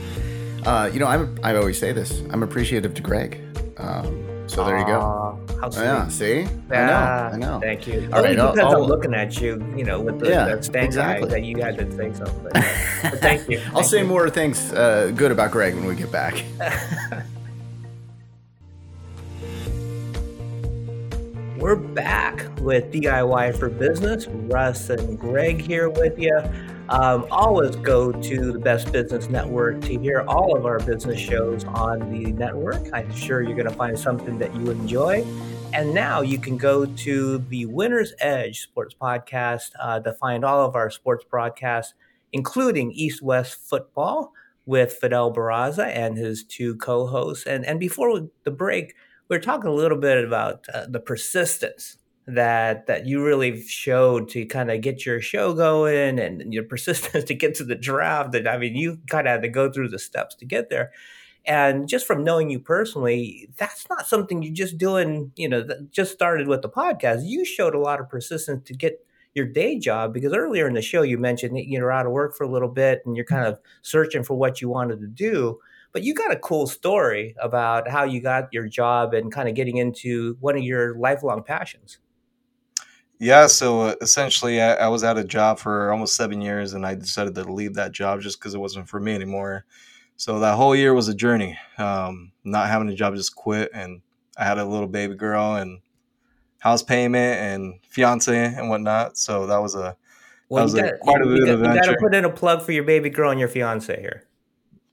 Uh, 0.65 0.89
you 0.93 1.01
know, 1.01 1.07
I'm 1.07 1.39
I 1.43 1.57
always 1.57 1.79
say 1.79 1.93
this. 1.93 2.23
I'm 2.31 2.43
appreciative 2.43 2.95
to 2.95 3.03
Greg. 3.03 3.41
Um, 3.79 4.49
so 4.49 4.65
there 4.65 4.79
you 4.79 4.87
go. 4.87 5.39
How 5.61 5.71
sweet. 5.71 5.83
Yeah, 5.83 6.09
see? 6.09 6.41
Yeah, 6.71 7.31
I 7.33 7.37
know. 7.37 7.47
I 7.47 7.51
know. 7.55 7.61
Thank 7.61 7.87
you. 7.87 8.09
All 8.13 8.23
right, 8.23 8.39
I'll, 8.39 8.77
I'm 8.77 8.83
looking 8.83 9.15
at 9.15 9.41
you, 9.41 9.65
you 9.77 9.85
know, 9.85 10.01
with 10.01 10.21
the, 10.21 10.29
yeah, 10.29 10.45
that 10.45 10.65
stank 10.65 10.87
exactly. 10.87 11.29
that 11.31 11.45
you 11.45 11.61
had 11.63 11.79
to 11.79 11.91
say 11.97 12.13
something. 12.13 12.53
But, 13.03 13.19
thank 13.19 13.49
you. 13.49 13.61
I'll 13.75 13.83
say 13.83 13.99
you. 14.03 14.05
more 14.05 14.31
things 14.31 14.73
uh, 14.73 15.11
good 15.17 15.33
about 15.33 15.51
Greg 15.51 15.75
when 15.75 15.87
we 15.87 15.97
get 15.97 16.13
back. 16.13 16.45
We're 21.59 21.75
back 21.75 22.47
with 22.61 22.93
DIY 22.93 23.59
for 23.59 23.69
Business. 23.69 24.29
Russ 24.29 24.91
and 24.91 25.19
Greg 25.19 25.61
here 25.61 25.89
with 25.91 26.17
you. 26.19 26.41
Um, 26.93 27.27
always 27.31 27.75
go 27.77 28.13
to 28.13 28.53
the 28.53 28.59
Best 28.59 28.93
Business 28.93 29.31
Network 29.31 29.81
to 29.81 29.99
hear 29.99 30.27
all 30.29 30.55
of 30.55 30.67
our 30.67 30.79
business 30.79 31.19
shows 31.19 31.65
on 31.65 32.13
the 32.13 32.33
network. 32.33 32.83
I'm 32.93 33.11
sure 33.15 33.41
you're 33.41 33.57
going 33.57 33.67
to 33.67 33.75
find 33.75 33.99
something 33.99 34.39
that 34.41 34.55
you 34.55 34.71
enjoy. 34.71 35.25
And 35.73 35.95
now 35.95 36.21
you 36.21 36.37
can 36.37 36.59
go 36.59 36.85
to 36.85 37.39
the 37.39 37.65
Winner's 37.65 38.13
Edge 38.21 38.61
Sports 38.61 38.95
Podcast 38.95 39.71
uh, 39.81 40.01
to 40.01 40.13
find 40.13 40.45
all 40.45 40.67
of 40.67 40.75
our 40.75 40.91
sports 40.91 41.25
broadcasts, 41.25 41.95
including 42.31 42.93
East 42.93 43.23
West 43.23 43.55
Football 43.55 44.35
with 44.67 44.93
Fidel 44.93 45.33
Barraza 45.33 45.87
and 45.87 46.19
his 46.19 46.45
two 46.45 46.77
co 46.77 47.07
hosts. 47.07 47.47
And, 47.47 47.65
and 47.65 47.81
before 47.81 48.29
the 48.45 48.51
break, 48.51 48.95
we 49.31 49.37
are 49.37 49.41
talking 49.41 49.71
a 49.71 49.75
little 49.75 49.97
bit 49.97 50.23
about 50.23 50.67
uh, 50.69 50.85
the 50.87 51.01
persistence 51.01 51.97
that 52.27 52.87
that 52.87 53.07
you 53.07 53.25
really 53.25 53.61
showed 53.63 54.29
to 54.29 54.47
kind 54.47 54.71
of 54.71 54.81
get 54.81 55.05
your 55.05 55.21
show 55.21 55.53
going 55.53 56.19
and 56.19 56.53
your 56.53 56.63
persistence 56.73 57.25
to 57.25 57.35
get 57.35 57.55
to 57.55 57.65
the 57.65 57.75
draft 57.75 58.33
that 58.33 58.47
i 58.47 58.57
mean 58.57 58.77
you 58.77 58.99
kind 59.09 59.27
of 59.27 59.33
had 59.33 59.43
to 59.43 59.49
go 59.49 59.71
through 59.71 59.89
the 59.89 59.99
steps 59.99 60.35
to 60.37 60.45
get 60.45 60.71
there. 60.71 60.93
And 61.45 61.89
just 61.89 62.07
from 62.07 62.23
knowing 62.23 62.51
you 62.51 62.61
personally 62.61 63.51
that's 63.57 63.89
not 63.91 64.07
something 64.07 64.43
you 64.43 64.53
just 64.53 64.79
doing 64.79 65.33
you 65.35 65.49
know 65.49 65.67
just 65.91 66.13
started 66.13 66.47
with 66.47 66.63
the 66.63 66.69
podcast. 66.69 67.23
You 67.25 67.45
showed 67.45 67.75
a 67.75 67.81
lot 67.81 68.01
of 68.01 68.09
persistence 68.09 68.67
to 68.69 68.75
get 68.75 69.05
your 69.35 69.47
day 69.47 69.79
job 69.79 70.13
because 70.13 70.33
earlier 70.33 70.69
in 70.69 70.75
the 70.75 70.83
show 70.83 71.03
you 71.03 71.19
mentioned 71.19 71.57
that 71.57 71.67
you're 71.67 71.91
out 71.91 72.07
of 72.07 72.13
work 72.13 72.37
for 72.37 72.45
a 72.45 72.51
little 72.51 72.69
bit 72.69 73.03
and 73.05 73.17
you're 73.17 73.25
kind 73.25 73.47
of 73.47 73.59
searching 73.83 74.23
for 74.23 74.35
what 74.35 74.61
you 74.61 74.69
wanted 74.69 75.01
to 75.01 75.07
do 75.07 75.59
but 75.93 76.03
you 76.03 76.15
got 76.15 76.33
a 76.33 76.37
cool 76.37 76.67
story 76.67 77.35
about 77.41 77.89
how 77.89 78.05
you 78.05 78.21
got 78.21 78.49
your 78.53 78.67
job 78.67 79.15
and 79.15 79.33
kind 79.33 79.49
of 79.49 79.55
getting 79.55 79.77
into 79.77 80.37
one 80.41 80.57
of 80.57 80.63
your 80.63 80.97
lifelong 80.99 81.43
passions 81.43 81.99
yeah, 83.23 83.47
so 83.47 83.83
uh, 83.83 83.95
essentially, 84.01 84.61
I, 84.61 84.75
I 84.75 84.89
was 84.89 85.05
at 85.05 85.17
a 85.17 85.23
job 85.23 85.61
for 85.61 85.93
almost 85.93 86.17
seven 86.17 86.41
years, 86.41 86.75
and 86.75 86.85
I 86.85 86.97
decided 86.97 87.37
to 87.37 87.45
leave 87.45 87.75
that 87.75 87.93
job 87.93 88.21
just 88.21 88.41
because 88.41 88.53
it 88.53 88.59
wasn't 88.59 88.89
for 88.89 88.99
me 88.99 89.15
anymore. 89.15 89.65
So 90.17 90.41
that 90.41 90.57
whole 90.57 90.75
year 90.75 90.93
was 90.93 91.07
a 91.07 91.15
journey. 91.15 91.57
Um, 91.79 92.33
not 92.43 92.67
having 92.67 92.89
a 92.89 92.97
job, 92.97 93.15
just 93.15 93.37
quit, 93.37 93.71
and 93.73 94.03
I 94.37 94.45
had 94.45 94.59
a 94.59 94.65
little 94.65 94.89
baby 94.89 95.15
girl 95.15 95.55
and 95.55 95.81
house 96.59 96.83
payment 96.83 97.39
and 97.39 97.75
fiance 97.89 98.37
and 98.37 98.69
whatnot. 98.69 99.17
So 99.17 99.47
that 99.47 99.59
was 99.59 99.77
a 99.77 99.97
well, 100.49 100.67
that 100.67 100.73
was 100.73 100.75
gotta, 100.75 100.95
a, 100.95 100.99
quite 100.99 101.23
a 101.23 101.27
bit 101.27 101.49
of 101.49 101.63
adventure. 101.63 101.75
You 101.75 101.81
got 101.81 101.93
to 101.93 101.99
put 102.01 102.15
in 102.17 102.25
a 102.25 102.31
plug 102.31 102.63
for 102.63 102.73
your 102.73 102.85
baby 102.85 103.09
girl 103.09 103.31
and 103.31 103.39
your 103.39 103.49
fiance 103.49 104.01
here. 104.01 104.27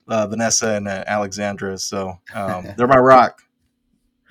Uh, 0.07 0.27
Vanessa 0.27 0.75
and 0.75 0.87
uh, 0.87 1.03
Alexandra. 1.07 1.79
So 1.79 2.19
um, 2.35 2.67
they're 2.77 2.85
my 2.85 2.99
rock. 2.99 3.41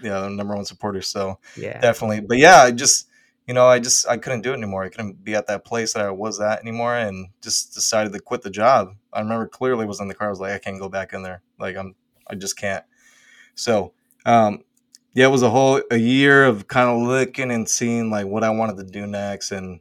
Yeah, 0.00 0.28
number 0.28 0.54
one 0.54 0.66
supporters. 0.66 1.08
So 1.08 1.40
yeah, 1.56 1.80
definitely. 1.80 2.20
But 2.20 2.38
yeah, 2.38 2.62
I 2.62 2.70
just 2.70 3.08
you 3.48 3.54
know, 3.54 3.66
I 3.66 3.78
just 3.78 4.06
I 4.06 4.18
couldn't 4.18 4.42
do 4.42 4.50
it 4.50 4.58
anymore. 4.58 4.84
I 4.84 4.90
couldn't 4.90 5.24
be 5.24 5.34
at 5.34 5.46
that 5.46 5.64
place 5.64 5.94
that 5.94 6.04
I 6.04 6.10
was 6.10 6.38
at 6.38 6.60
anymore, 6.60 6.94
and 6.94 7.28
just 7.40 7.72
decided 7.72 8.12
to 8.12 8.20
quit 8.20 8.42
the 8.42 8.50
job. 8.50 8.94
I 9.10 9.20
remember 9.20 9.48
clearly 9.48 9.86
was 9.86 10.00
in 10.00 10.08
the 10.08 10.14
car. 10.14 10.28
I 10.28 10.30
was 10.30 10.38
like, 10.38 10.52
I 10.52 10.58
can't 10.58 10.78
go 10.78 10.90
back 10.90 11.14
in 11.14 11.22
there. 11.22 11.40
Like 11.58 11.74
I'm, 11.74 11.94
I 12.28 12.34
just 12.34 12.58
can't. 12.58 12.84
So, 13.54 13.94
um, 14.26 14.64
yeah, 15.14 15.24
it 15.24 15.30
was 15.30 15.42
a 15.42 15.48
whole 15.48 15.80
a 15.90 15.96
year 15.96 16.44
of 16.44 16.68
kind 16.68 16.90
of 16.90 17.08
looking 17.08 17.50
and 17.50 17.66
seeing 17.66 18.10
like 18.10 18.26
what 18.26 18.44
I 18.44 18.50
wanted 18.50 18.76
to 18.76 18.84
do 18.84 19.06
next, 19.06 19.50
and 19.50 19.80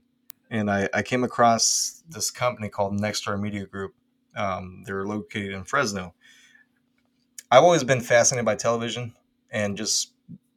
and 0.49 0.71
I 0.71 0.87
I 0.93 1.01
came 1.01 1.25
across 1.25 2.03
this 2.07 2.31
company 2.31 2.69
called 2.69 2.97
Nexstar 2.97 3.37
Media 3.37 3.65
Group. 3.65 3.93
Um, 4.37 4.83
they're 4.85 5.05
located 5.05 5.51
in 5.51 5.65
Fresno. 5.65 6.13
I've 7.51 7.63
always 7.63 7.83
been 7.83 7.99
fascinated 7.99 8.45
by 8.45 8.55
television 8.55 9.13
and 9.51 9.75
just 9.75 10.13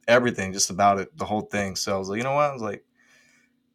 everything, 0.07 0.53
just 0.53 0.69
about 0.69 0.99
it, 0.99 1.17
the 1.17 1.25
whole 1.25 1.41
thing. 1.41 1.75
So 1.75 1.93
I 1.93 1.97
was 1.99 2.07
like, 2.07 2.17
you 2.17 2.23
know 2.23 2.35
what? 2.35 2.49
I 2.49 2.53
was 2.53 2.61
like, 2.61 2.85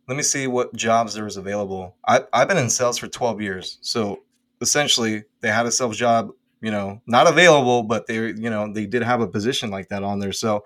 let 0.08 0.16
me 0.16 0.22
see 0.22 0.46
what 0.46 0.74
jobs 0.74 1.14
there 1.14 1.24
was 1.24 1.36
available. 1.36 1.96
I, 2.06 2.22
I've 2.32 2.48
been 2.48 2.58
in 2.58 2.70
sales 2.70 2.98
for 2.98 3.08
12 3.08 3.40
years. 3.40 3.78
So 3.80 4.22
essentially, 4.60 5.24
they 5.40 5.48
had 5.48 5.66
a 5.66 5.72
sales 5.72 5.96
job, 5.96 6.30
you 6.60 6.70
know, 6.70 7.00
not 7.06 7.26
available, 7.26 7.82
but 7.82 8.06
they, 8.06 8.16
you 8.16 8.50
know, 8.50 8.72
they 8.72 8.86
did 8.86 9.02
have 9.02 9.20
a 9.20 9.26
position 9.26 9.70
like 9.70 9.88
that 9.88 10.02
on 10.02 10.18
there. 10.20 10.32
So 10.32 10.64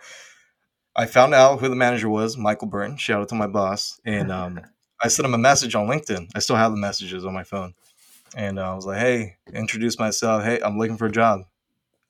I 0.95 1.07
found 1.07 1.35
out 1.35 1.61
who 1.61 1.69
the 1.69 1.77
manager 1.77 2.09
was, 2.09 2.37
Michael 2.37 2.69
Burton. 2.69 2.97
Shout 2.97 3.23
out 3.23 3.29
to 3.31 3.35
my 3.35 3.47
boss. 3.47 3.99
And 4.05 4.31
um, 4.33 4.61
I 5.03 5.09
sent 5.09 5.27
him 5.27 5.35
a 5.35 5.39
message 5.39 5.75
on 5.75 5.87
LinkedIn. 5.87 6.29
I 6.35 6.41
still 6.41 6.57
have 6.57 6.73
the 6.73 6.79
messages 6.79 7.25
on 7.25 7.33
my 7.33 7.45
phone. 7.45 7.75
And 8.37 8.59
uh, 8.59 8.73
I 8.73 8.75
was 8.75 8.87
like, 8.87 8.99
hey, 8.99 9.37
introduce 9.53 9.99
myself. 9.99 10.45
Hey, 10.45 10.61
I'm 10.61 10.79
looking 10.79 10.97
for 10.97 11.07
a 11.07 11.11
job. 11.13 11.41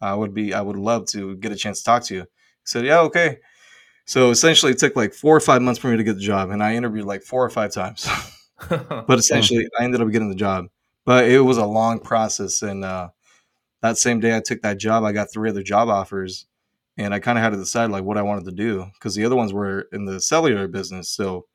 I 0.00 0.14
would 0.14 0.34
be, 0.34 0.52
I 0.52 0.60
would 0.60 0.76
love 0.76 1.06
to 1.06 1.36
get 1.36 1.52
a 1.52 1.56
chance 1.56 1.78
to 1.78 1.84
talk 1.84 2.02
to 2.04 2.14
you. 2.14 2.20
He 2.22 2.26
said, 2.64 2.84
yeah, 2.84 3.00
okay. 3.00 3.38
So 4.06 4.30
essentially, 4.30 4.72
it 4.72 4.78
took 4.78 4.96
like 4.96 5.14
four 5.14 5.36
or 5.36 5.40
five 5.40 5.62
months 5.62 5.80
for 5.80 5.88
me 5.88 5.96
to 5.96 6.04
get 6.04 6.14
the 6.14 6.20
job, 6.20 6.50
and 6.50 6.62
I 6.62 6.74
interviewed 6.74 7.06
like 7.06 7.22
four 7.22 7.44
or 7.44 7.50
five 7.50 7.72
times. 7.72 8.08
but 8.68 9.18
essentially, 9.18 9.68
I 9.78 9.84
ended 9.84 10.00
up 10.00 10.10
getting 10.10 10.28
the 10.28 10.34
job. 10.34 10.66
But 11.06 11.28
it 11.28 11.40
was 11.40 11.56
a 11.56 11.66
long 11.66 11.98
process, 11.98 12.62
and 12.62 12.84
uh, 12.84 13.10
that 13.82 13.98
same 13.98 14.20
day 14.20 14.36
I 14.36 14.40
took 14.40 14.62
that 14.62 14.78
job, 14.78 15.04
I 15.04 15.12
got 15.12 15.32
three 15.32 15.50
other 15.50 15.62
job 15.62 15.88
offers, 15.88 16.46
and 16.96 17.14
I 17.14 17.20
kind 17.20 17.38
of 17.38 17.44
had 17.44 17.50
to 17.50 17.56
decide 17.56 17.90
like 17.90 18.04
what 18.04 18.18
I 18.18 18.22
wanted 18.22 18.44
to 18.46 18.52
do 18.52 18.86
because 18.94 19.14
the 19.14 19.24
other 19.24 19.36
ones 19.36 19.52
were 19.52 19.88
in 19.92 20.04
the 20.04 20.20
cellular 20.20 20.68
business. 20.68 21.08
So 21.08 21.46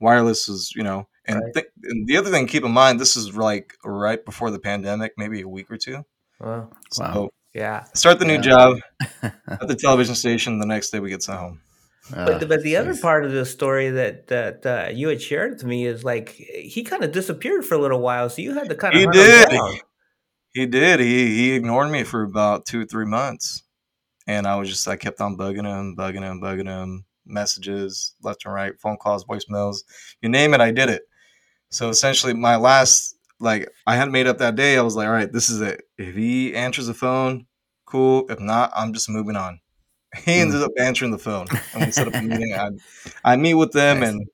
wireless 0.00 0.48
is, 0.48 0.72
you 0.74 0.82
know, 0.82 1.06
and, 1.26 1.40
right. 1.40 1.54
th- 1.54 1.66
and, 1.84 2.06
the 2.06 2.16
other 2.16 2.30
thing, 2.30 2.46
keep 2.46 2.64
in 2.64 2.72
mind, 2.72 3.00
this 3.00 3.16
is 3.16 3.36
like 3.36 3.74
right 3.84 4.24
before 4.24 4.50
the 4.50 4.58
pandemic, 4.58 5.12
maybe 5.16 5.40
a 5.40 5.48
week 5.48 5.70
or 5.70 5.78
two. 5.78 6.04
Wow. 6.40 6.70
So 6.90 7.02
wow. 7.02 7.30
Yeah. 7.54 7.84
Start 7.94 8.18
the 8.18 8.24
new 8.24 8.34
yeah. 8.34 8.40
job 8.40 8.76
at 9.22 9.68
the 9.68 9.76
television 9.76 10.14
station. 10.14 10.58
The 10.58 10.66
next 10.66 10.90
day 10.90 11.00
we 11.00 11.10
get 11.10 11.22
sent 11.22 11.38
home. 11.38 11.60
Uh, 12.12 12.26
but 12.26 12.40
the, 12.40 12.46
but 12.46 12.62
the 12.62 12.76
other 12.76 12.94
part 12.94 13.24
of 13.24 13.32
the 13.32 13.46
story 13.46 13.88
that 13.88 14.26
that 14.26 14.66
uh, 14.66 14.90
you 14.92 15.08
had 15.08 15.22
shared 15.22 15.58
to 15.58 15.66
me 15.66 15.86
is 15.86 16.04
like 16.04 16.28
he 16.30 16.82
kind 16.82 17.02
of 17.02 17.12
disappeared 17.12 17.64
for 17.64 17.76
a 17.76 17.78
little 17.78 18.00
while, 18.00 18.28
so 18.28 18.42
you 18.42 18.52
had 18.52 18.68
to 18.68 18.74
kind 18.74 18.94
of 18.94 19.00
he 19.00 19.06
did 19.06 19.48
he 20.52 20.66
did 20.66 21.00
he 21.00 21.34
he 21.34 21.52
ignored 21.52 21.90
me 21.90 22.04
for 22.04 22.22
about 22.22 22.66
two 22.66 22.82
or 22.82 22.84
three 22.84 23.06
months, 23.06 23.62
and 24.26 24.46
I 24.46 24.56
was 24.56 24.68
just 24.68 24.86
I 24.86 24.96
kept 24.96 25.22
on 25.22 25.38
bugging 25.38 25.64
him, 25.64 25.96
bugging 25.96 26.20
him, 26.20 26.42
bugging 26.42 26.66
him, 26.66 27.06
messages 27.24 28.14
left 28.22 28.44
and 28.44 28.52
right, 28.52 28.78
phone 28.80 28.98
calls, 28.98 29.24
voicemails, 29.24 29.78
you 30.20 30.28
name 30.28 30.52
it, 30.52 30.60
I 30.60 30.72
did 30.72 30.90
it. 30.90 31.04
So 31.70 31.88
essentially, 31.88 32.34
my 32.34 32.56
last 32.56 33.13
like 33.40 33.68
I 33.86 33.96
had 33.96 34.10
made 34.10 34.26
up 34.26 34.38
that 34.38 34.56
day. 34.56 34.76
I 34.76 34.82
was 34.82 34.96
like, 34.96 35.06
all 35.06 35.12
right, 35.12 35.32
this 35.32 35.50
is 35.50 35.60
it. 35.60 35.82
If 35.98 36.14
he 36.14 36.54
answers 36.54 36.86
the 36.86 36.94
phone, 36.94 37.46
cool. 37.86 38.26
If 38.30 38.40
not, 38.40 38.72
I'm 38.74 38.92
just 38.92 39.08
moving 39.08 39.36
on. 39.36 39.60
He 40.24 40.36
hmm. 40.36 40.42
ended 40.42 40.62
up 40.62 40.70
answering 40.78 41.10
the 41.10 41.18
phone, 41.18 41.48
and 41.74 41.86
we 41.86 41.90
set 41.90 42.06
up 42.06 42.14
a 42.14 42.22
meeting. 42.22 42.54
I 42.54 42.70
I 43.24 43.34
meet 43.34 43.54
with 43.54 43.72
them, 43.72 43.98
nice. 43.98 44.10
and 44.10 44.26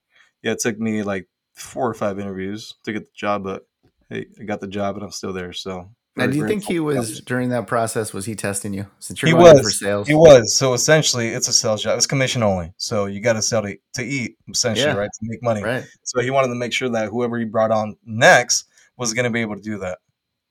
yeah, 0.42 0.52
it 0.52 0.58
took 0.60 0.78
me 0.78 1.02
like 1.02 1.26
four 1.54 1.88
or 1.88 1.94
five 1.94 2.18
interviews 2.18 2.74
to 2.84 2.92
get 2.92 3.06
the 3.06 3.12
job, 3.16 3.44
but 3.44 3.66
hey, 4.10 4.26
I 4.38 4.44
got 4.44 4.60
the 4.60 4.66
job, 4.66 4.96
and 4.96 5.04
I'm 5.04 5.10
still 5.10 5.32
there. 5.32 5.54
So 5.54 5.88
now, 6.16 6.26
do 6.26 6.36
you 6.36 6.46
think 6.46 6.64
he 6.64 6.80
was 6.80 7.20
during 7.20 7.50
that 7.50 7.66
process? 7.66 8.12
Was 8.12 8.26
he 8.26 8.34
testing 8.34 8.74
you? 8.74 8.86
Since 8.98 9.22
you're 9.22 9.28
he 9.28 9.34
was 9.34 9.60
for 9.60 9.70
sales, 9.70 10.08
he 10.08 10.14
was. 10.14 10.54
So 10.54 10.74
essentially, 10.74 11.28
it's 11.28 11.48
a 11.48 11.52
sales 11.52 11.82
job. 11.82 11.96
It's 11.96 12.06
commission 12.06 12.42
only. 12.42 12.74
So 12.76 13.06
you 13.06 13.20
got 13.20 13.34
to 13.34 13.42
sell 13.42 13.62
to, 13.62 13.76
to 13.94 14.04
eat, 14.04 14.36
essentially, 14.48 14.86
yeah. 14.86 14.96
right? 14.96 15.10
To 15.10 15.20
make 15.22 15.42
money. 15.42 15.62
Right. 15.62 15.84
So 16.02 16.20
he 16.20 16.30
wanted 16.30 16.48
to 16.48 16.56
make 16.56 16.72
sure 16.72 16.88
that 16.90 17.08
whoever 17.08 17.38
he 17.38 17.44
brought 17.44 17.70
on 17.70 17.96
next 18.04 18.66
was 19.00 19.14
going 19.14 19.24
to 19.24 19.30
be 19.30 19.40
able 19.40 19.56
to 19.56 19.62
do 19.62 19.78
that. 19.78 19.98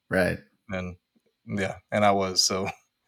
Right. 0.09 0.39
And 0.69 0.97
yeah, 1.47 1.75
and 1.91 2.03
I 2.03 2.11
was 2.11 2.43
so. 2.43 2.67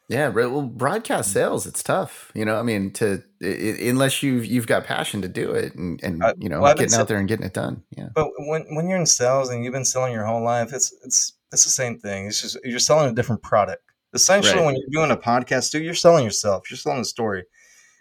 Yeah, 0.10 0.28
well, 0.28 0.64
broadcast 0.64 1.30
mm. 1.30 1.34
sales, 1.34 1.66
it's 1.66 1.82
tough. 1.82 2.32
You 2.36 2.44
know, 2.44 2.58
I 2.58 2.64
mean, 2.64 2.92
to 2.94 3.24
it, 3.40 3.80
unless 3.90 4.22
you've 4.22 4.46
you've 4.46 4.68
got 4.68 4.86
passion 4.86 5.22
to 5.22 5.28
do 5.28 5.52
it, 5.52 5.74
and 5.76 6.02
and 6.04 6.24
you 6.38 6.50
know, 6.50 6.62
well, 6.62 6.76
getting 6.76 7.00
out 7.00 7.08
there 7.08 7.18
and 7.18 7.28
getting 7.28 7.46
it 7.46 7.54
done. 7.54 7.84
Yeah. 7.96 8.10
But 8.14 8.28
when 8.38 8.66
when 8.76 8.88
you're 8.88 9.00
in 9.00 9.06
sales 9.06 9.50
and 9.50 9.64
you've 9.64 9.74
been 9.74 9.86
selling 9.86 10.12
your 10.12 10.26
whole 10.26 10.44
life, 10.44 10.74
it's 10.74 10.94
it's 11.04 11.34
it's 11.52 11.64
the 11.64 11.70
same 11.70 11.98
thing. 11.98 12.28
It's 12.28 12.42
just 12.42 12.58
you're 12.64 12.80
selling 12.80 13.10
a 13.10 13.14
different 13.14 13.42
product. 13.42 13.84
Essentially, 14.14 14.58
right. 14.58 14.66
when 14.66 14.76
you're 14.76 15.02
doing 15.06 15.12
a 15.12 15.22
podcast 15.22 15.72
too, 15.72 15.82
you're 15.82 15.94
selling 15.94 16.26
yourself. 16.26 16.70
You're 16.70 16.78
selling 16.78 17.00
a 17.00 17.06
story. 17.06 17.46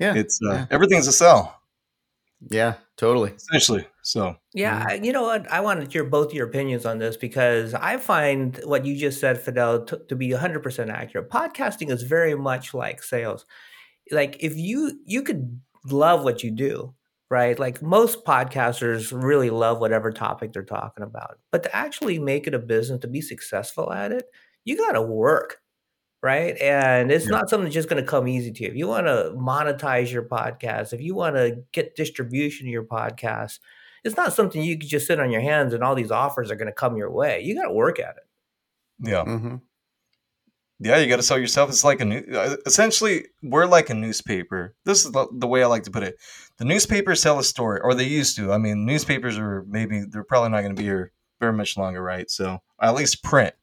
Yeah. 0.01 0.15
It's 0.15 0.41
uh, 0.45 0.53
yeah. 0.53 0.67
everything's 0.71 1.07
a 1.07 1.13
sell. 1.13 1.60
Yeah, 2.49 2.75
totally. 2.97 3.33
Essentially. 3.33 3.87
So, 4.03 4.37
yeah, 4.55 4.87
mm-hmm. 4.87 5.05
you 5.05 5.13
know 5.13 5.23
what? 5.23 5.51
I 5.53 5.61
want 5.61 5.85
to 5.85 5.91
hear 5.91 6.05
both 6.05 6.33
your 6.33 6.47
opinions 6.47 6.87
on 6.87 6.99
this 6.99 7.17
because 7.17 7.75
I 7.75 7.99
find 7.99 8.59
what 8.65 8.87
you 8.87 8.97
just 8.97 9.21
said, 9.21 9.39
Fidel, 9.41 9.85
to, 9.85 10.01
to 10.09 10.17
be 10.17 10.31
100% 10.31 10.91
accurate. 10.91 11.29
Podcasting 11.29 11.91
is 11.91 12.03
very 12.03 12.35
much 12.35 12.73
like 12.73 13.03
sales. 13.03 13.45
Like, 14.11 14.39
if 14.41 14.57
you 14.57 15.01
you 15.05 15.23
could 15.23 15.61
love 15.85 16.25
what 16.25 16.43
you 16.43 16.51
do, 16.51 16.95
right? 17.31 17.59
Like 17.59 17.81
most 17.81 18.25
podcasters 18.25 19.13
really 19.13 19.51
love 19.51 19.79
whatever 19.79 20.11
topic 20.11 20.53
they're 20.53 20.65
talking 20.65 21.05
about. 21.05 21.39
But 21.53 21.63
to 21.63 21.77
actually 21.77 22.19
make 22.19 22.47
it 22.47 22.55
a 22.55 22.59
business, 22.59 23.01
to 23.01 23.09
be 23.09 23.21
successful 23.21 23.93
at 23.93 24.13
it, 24.13 24.25
you 24.65 24.77
got 24.77 24.93
to 24.93 25.03
work 25.03 25.59
right? 26.23 26.57
And 26.61 27.11
it's 27.11 27.25
yeah. 27.25 27.31
not 27.31 27.51
something 27.51 27.65
that's 27.65 27.75
just 27.75 27.89
going 27.89 28.03
to 28.03 28.09
come 28.09 28.29
easy 28.29 28.53
to 28.53 28.63
you. 28.63 28.69
If 28.69 28.77
you 28.77 28.87
want 28.87 29.07
to 29.07 29.33
monetize 29.37 30.13
your 30.13 30.25
podcast, 30.25 30.93
if 30.93 31.01
you 31.01 31.15
want 31.15 31.37
to 31.37 31.63
get 31.73 31.97
distribution 31.97 32.67
to 32.67 32.71
your 32.71 32.85
podcast, 32.85 33.59
it's 34.05 34.17
not 34.17 34.33
something 34.33 34.63
you 34.63 34.79
can 34.79 34.89
just 34.89 35.07
sit 35.07 35.21
on 35.21 35.31
your 35.31 35.41
hands 35.41 35.75
and 35.75 35.83
all 35.83 35.95
these 35.95 36.11
offers 36.11 36.51
are 36.51 36.57
going 36.57 36.67
to 36.67 36.73
come 36.73 36.97
your 36.97 37.11
way. 37.11 37.43
You 37.43 37.55
got 37.55 37.69
to 37.69 37.73
work 37.73 37.99
at 37.99 38.17
it. 38.17 39.09
Yeah. 39.09 39.25
Mm-hmm. 39.25 39.57
Yeah, 40.83 40.97
you 40.97 41.09
got 41.09 41.17
to 41.17 41.23
sell 41.23 41.39
yourself. 41.39 41.69
It's 41.69 41.85
like 41.85 42.01
a 42.01 42.07
new, 42.07 42.25
uh, 42.33 42.57
essentially, 42.65 43.27
we're 43.43 43.67
like 43.67 43.91
a 43.91 43.95
newspaper. 43.95 44.75
This 44.87 45.05
is 45.05 45.13
the, 45.13 45.27
the 45.31 45.47
way 45.47 45.63
I 45.63 45.67
like 45.67 45.83
to 45.83 45.91
put 45.91 46.03
it. 46.03 46.17
The 46.57 46.65
newspapers 46.65 47.21
tell 47.23 47.39
a 47.39 47.45
story, 47.45 47.81
or 47.83 47.95
they 47.95 48.05
used 48.05 48.37
to. 48.37 48.51
I 48.51 48.57
mean, 48.57 48.87
newspapers 48.87 49.37
are 49.37 49.63
maybe, 49.69 50.05
they're 50.09 50.25
probably 50.25 50.49
not 50.49 50.63
going 50.63 50.75
to 50.75 50.81
be 50.81 50.87
here 50.87 51.13
very 51.39 51.53
much 51.53 51.77
longer, 51.77 52.03
right? 52.03 52.31
So 52.31 52.61
at 52.81 52.95
least 52.95 53.23
print 53.23 53.55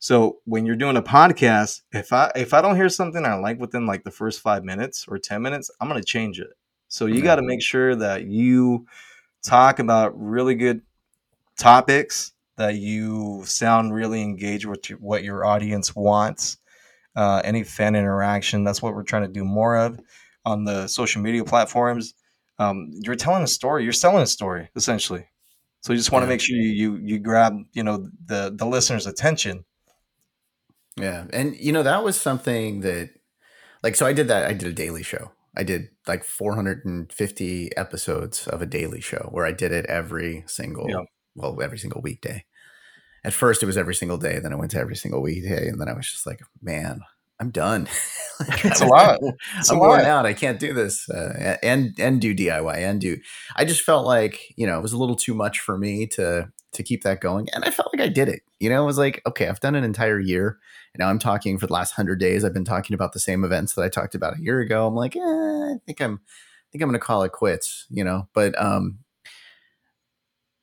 so 0.00 0.38
when 0.46 0.64
you're 0.64 0.76
doing 0.76 0.96
a 0.96 1.02
podcast, 1.02 1.82
if 1.92 2.10
I 2.10 2.32
if 2.34 2.54
I 2.54 2.62
don't 2.62 2.76
hear 2.76 2.88
something 2.88 3.24
I 3.26 3.34
like 3.34 3.60
within 3.60 3.86
like 3.86 4.02
the 4.02 4.10
first 4.10 4.40
five 4.40 4.64
minutes 4.64 5.04
or 5.06 5.18
ten 5.18 5.42
minutes, 5.42 5.70
I'm 5.78 5.88
gonna 5.88 6.02
change 6.02 6.40
it. 6.40 6.48
So 6.88 7.04
you 7.04 7.16
mm-hmm. 7.16 7.24
got 7.24 7.36
to 7.36 7.42
make 7.42 7.62
sure 7.62 7.94
that 7.94 8.24
you 8.24 8.86
talk 9.44 9.78
about 9.78 10.18
really 10.18 10.54
good 10.54 10.80
topics, 11.58 12.32
that 12.56 12.76
you 12.76 13.42
sound 13.44 13.92
really 13.94 14.22
engaged 14.22 14.64
with 14.64 14.86
what 14.86 15.22
your 15.22 15.44
audience 15.44 15.94
wants. 15.94 16.56
Uh, 17.14 17.42
any 17.44 17.62
fan 17.62 17.94
interaction, 17.94 18.64
that's 18.64 18.80
what 18.80 18.94
we're 18.94 19.02
trying 19.02 19.22
to 19.22 19.28
do 19.28 19.44
more 19.44 19.76
of 19.76 20.00
on 20.46 20.64
the 20.64 20.86
social 20.86 21.20
media 21.20 21.44
platforms. 21.44 22.14
Um, 22.58 22.90
you're 22.92 23.16
telling 23.16 23.42
a 23.42 23.48
story, 23.48 23.84
you're 23.84 23.92
selling 23.92 24.22
a 24.22 24.26
story 24.26 24.70
essentially. 24.74 25.26
So 25.82 25.92
you 25.92 25.98
just 25.98 26.10
want 26.10 26.22
to 26.22 26.26
yeah. 26.26 26.30
make 26.30 26.40
sure 26.40 26.56
you, 26.56 26.70
you 26.70 26.96
you 26.96 27.18
grab 27.18 27.58
you 27.74 27.82
know 27.82 28.08
the 28.24 28.54
the 28.56 28.66
listener's 28.66 29.06
attention 29.06 29.64
yeah. 31.02 31.24
And 31.32 31.56
you 31.56 31.72
know, 31.72 31.82
that 31.82 32.04
was 32.04 32.20
something 32.20 32.80
that 32.80 33.10
like 33.82 33.96
so 33.96 34.06
I 34.06 34.12
did 34.12 34.28
that 34.28 34.46
I 34.46 34.52
did 34.52 34.68
a 34.68 34.72
daily 34.72 35.02
show. 35.02 35.32
I 35.56 35.64
did 35.64 35.88
like 36.06 36.24
450 36.24 37.76
episodes 37.76 38.46
of 38.46 38.62
a 38.62 38.66
daily 38.66 39.00
show 39.00 39.28
where 39.32 39.44
I 39.44 39.52
did 39.52 39.72
it 39.72 39.86
every 39.86 40.44
single 40.46 40.88
yeah. 40.88 41.02
well, 41.34 41.60
every 41.62 41.78
single 41.78 42.00
weekday. 42.00 42.44
At 43.24 43.34
first 43.34 43.62
it 43.62 43.66
was 43.66 43.76
every 43.76 43.94
single 43.94 44.16
day, 44.16 44.38
then 44.38 44.52
I 44.52 44.56
went 44.56 44.70
to 44.72 44.78
every 44.78 44.96
single 44.96 45.22
weekday 45.22 45.68
and 45.68 45.80
then 45.80 45.88
I 45.88 45.92
was 45.92 46.10
just 46.10 46.26
like, 46.26 46.40
man, 46.62 47.00
I'm 47.40 47.50
done. 47.50 47.88
like, 48.48 48.64
it's 48.64 48.80
a 48.80 48.86
lot. 48.86 49.18
It's 49.58 49.70
I'm 49.70 49.78
worn 49.78 50.02
out. 50.02 50.26
I 50.26 50.34
can't 50.34 50.60
do 50.60 50.72
this 50.72 51.08
uh, 51.08 51.56
and 51.62 51.94
and 51.98 52.20
do 52.20 52.34
DIY 52.34 52.76
and 52.76 53.00
do. 53.00 53.18
I 53.56 53.64
just 53.64 53.82
felt 53.82 54.06
like 54.06 54.54
you 54.56 54.66
know 54.66 54.78
it 54.78 54.82
was 54.82 54.92
a 54.92 54.98
little 54.98 55.16
too 55.16 55.34
much 55.34 55.60
for 55.60 55.76
me 55.76 56.06
to 56.08 56.50
to 56.72 56.82
keep 56.82 57.02
that 57.02 57.20
going, 57.20 57.48
and 57.52 57.64
I 57.64 57.70
felt 57.70 57.92
like 57.92 58.02
I 58.02 58.08
did 58.08 58.28
it. 58.28 58.42
You 58.58 58.70
know, 58.70 58.82
it 58.82 58.86
was 58.86 58.98
like 58.98 59.22
okay, 59.26 59.48
I've 59.48 59.60
done 59.60 59.74
an 59.74 59.84
entire 59.84 60.18
year. 60.18 60.58
And 60.94 61.00
now 61.00 61.08
I'm 61.08 61.18
talking 61.18 61.58
for 61.58 61.66
the 61.66 61.72
last 61.72 61.92
hundred 61.92 62.18
days. 62.18 62.44
I've 62.44 62.54
been 62.54 62.64
talking 62.64 62.94
about 62.94 63.12
the 63.12 63.20
same 63.20 63.44
events 63.44 63.74
that 63.74 63.82
I 63.82 63.88
talked 63.88 64.14
about 64.14 64.36
a 64.36 64.42
year 64.42 64.60
ago. 64.60 64.86
I'm 64.86 64.94
like, 64.94 65.14
eh, 65.14 65.20
I 65.20 65.76
think 65.86 66.00
I'm, 66.00 66.14
I 66.14 66.66
think 66.72 66.82
I'm 66.82 66.88
going 66.88 66.98
to 66.98 66.98
call 66.98 67.22
it 67.22 67.32
quits. 67.32 67.86
You 67.90 68.04
know, 68.04 68.28
but 68.34 68.60
um, 68.60 68.98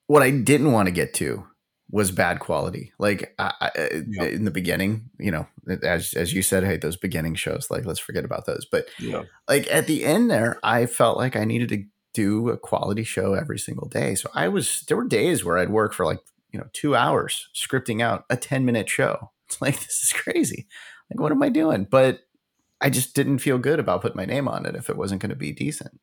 what 0.07 0.23
I 0.23 0.31
didn't 0.31 0.71
want 0.71 0.87
to 0.87 0.91
get 0.91 1.13
to 1.15 1.45
was 1.89 2.11
bad 2.11 2.39
quality. 2.39 2.91
Like 2.99 3.33
I, 3.39 3.53
I, 3.61 3.71
yep. 4.09 4.33
in 4.33 4.45
the 4.45 4.51
beginning, 4.51 5.09
you 5.19 5.31
know, 5.31 5.47
as 5.83 6.13
as 6.13 6.33
you 6.33 6.41
said, 6.41 6.63
hey, 6.63 6.77
those 6.77 6.97
beginning 6.97 7.35
shows, 7.35 7.67
like 7.69 7.85
let's 7.85 7.99
forget 7.99 8.25
about 8.25 8.45
those. 8.45 8.65
But 8.69 8.87
yep. 8.99 9.27
like 9.47 9.71
at 9.71 9.87
the 9.87 10.03
end 10.03 10.29
there, 10.29 10.59
I 10.63 10.85
felt 10.85 11.17
like 11.17 11.35
I 11.35 11.45
needed 11.45 11.69
to 11.69 11.83
do 12.17 12.49
a 12.49 12.57
quality 12.57 13.03
show 13.03 13.35
every 13.35 13.59
single 13.59 13.87
day. 13.87 14.15
So 14.15 14.29
I 14.33 14.47
was 14.47 14.81
there 14.87 14.97
were 14.97 15.07
days 15.07 15.45
where 15.45 15.59
I'd 15.59 15.69
work 15.69 15.93
for 15.93 16.03
like 16.03 16.19
you 16.51 16.59
know 16.59 16.65
two 16.73 16.95
hours 16.95 17.49
scripting 17.53 18.01
out 18.01 18.25
a 18.31 18.35
ten 18.35 18.65
minute 18.65 18.89
show 18.89 19.31
it's 19.47 19.61
like 19.61 19.79
this 19.79 20.01
is 20.03 20.13
crazy. 20.13 20.65
Like 21.11 21.19
what 21.19 21.31
am 21.31 21.43
I 21.43 21.49
doing? 21.49 21.85
But 21.89 22.21
I 22.81 22.89
just 22.89 23.13
didn't 23.15 23.39
feel 23.39 23.59
good 23.59 23.79
about 23.79 24.01
putting 24.01 24.17
my 24.17 24.25
name 24.25 24.47
on 24.47 24.65
it 24.65 24.75
if 24.75 24.89
it 24.89 24.97
wasn't 24.97 25.21
going 25.21 25.29
to 25.29 25.35
be 25.35 25.51
decent. 25.51 25.99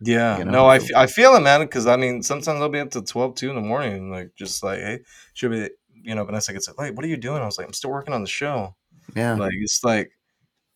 Yeah, 0.00 0.38
you 0.38 0.44
know? 0.44 0.52
no, 0.52 0.66
I, 0.66 0.76
f- 0.76 0.94
I 0.96 1.06
feel 1.06 1.34
it, 1.34 1.40
man. 1.40 1.60
Because 1.60 1.86
I 1.86 1.96
mean, 1.96 2.22
sometimes 2.22 2.60
I'll 2.60 2.68
be 2.68 2.80
up 2.80 2.90
to 2.90 3.02
12, 3.02 3.34
2 3.36 3.50
in 3.50 3.56
the 3.56 3.62
morning, 3.62 4.10
like 4.10 4.34
just 4.36 4.62
like, 4.62 4.80
hey, 4.80 5.00
should 5.34 5.50
be, 5.50 5.70
you 6.02 6.14
know, 6.14 6.24
Vanessa 6.24 6.52
gets 6.52 6.68
like, 6.68 6.78
Wait, 6.78 6.94
what 6.94 7.04
are 7.04 7.08
you 7.08 7.16
doing? 7.16 7.42
I 7.42 7.46
was 7.46 7.58
like, 7.58 7.66
I'm 7.66 7.72
still 7.72 7.90
working 7.90 8.14
on 8.14 8.22
the 8.22 8.28
show. 8.28 8.74
Yeah, 9.14 9.34
like 9.34 9.52
it's 9.60 9.84
like 9.84 10.12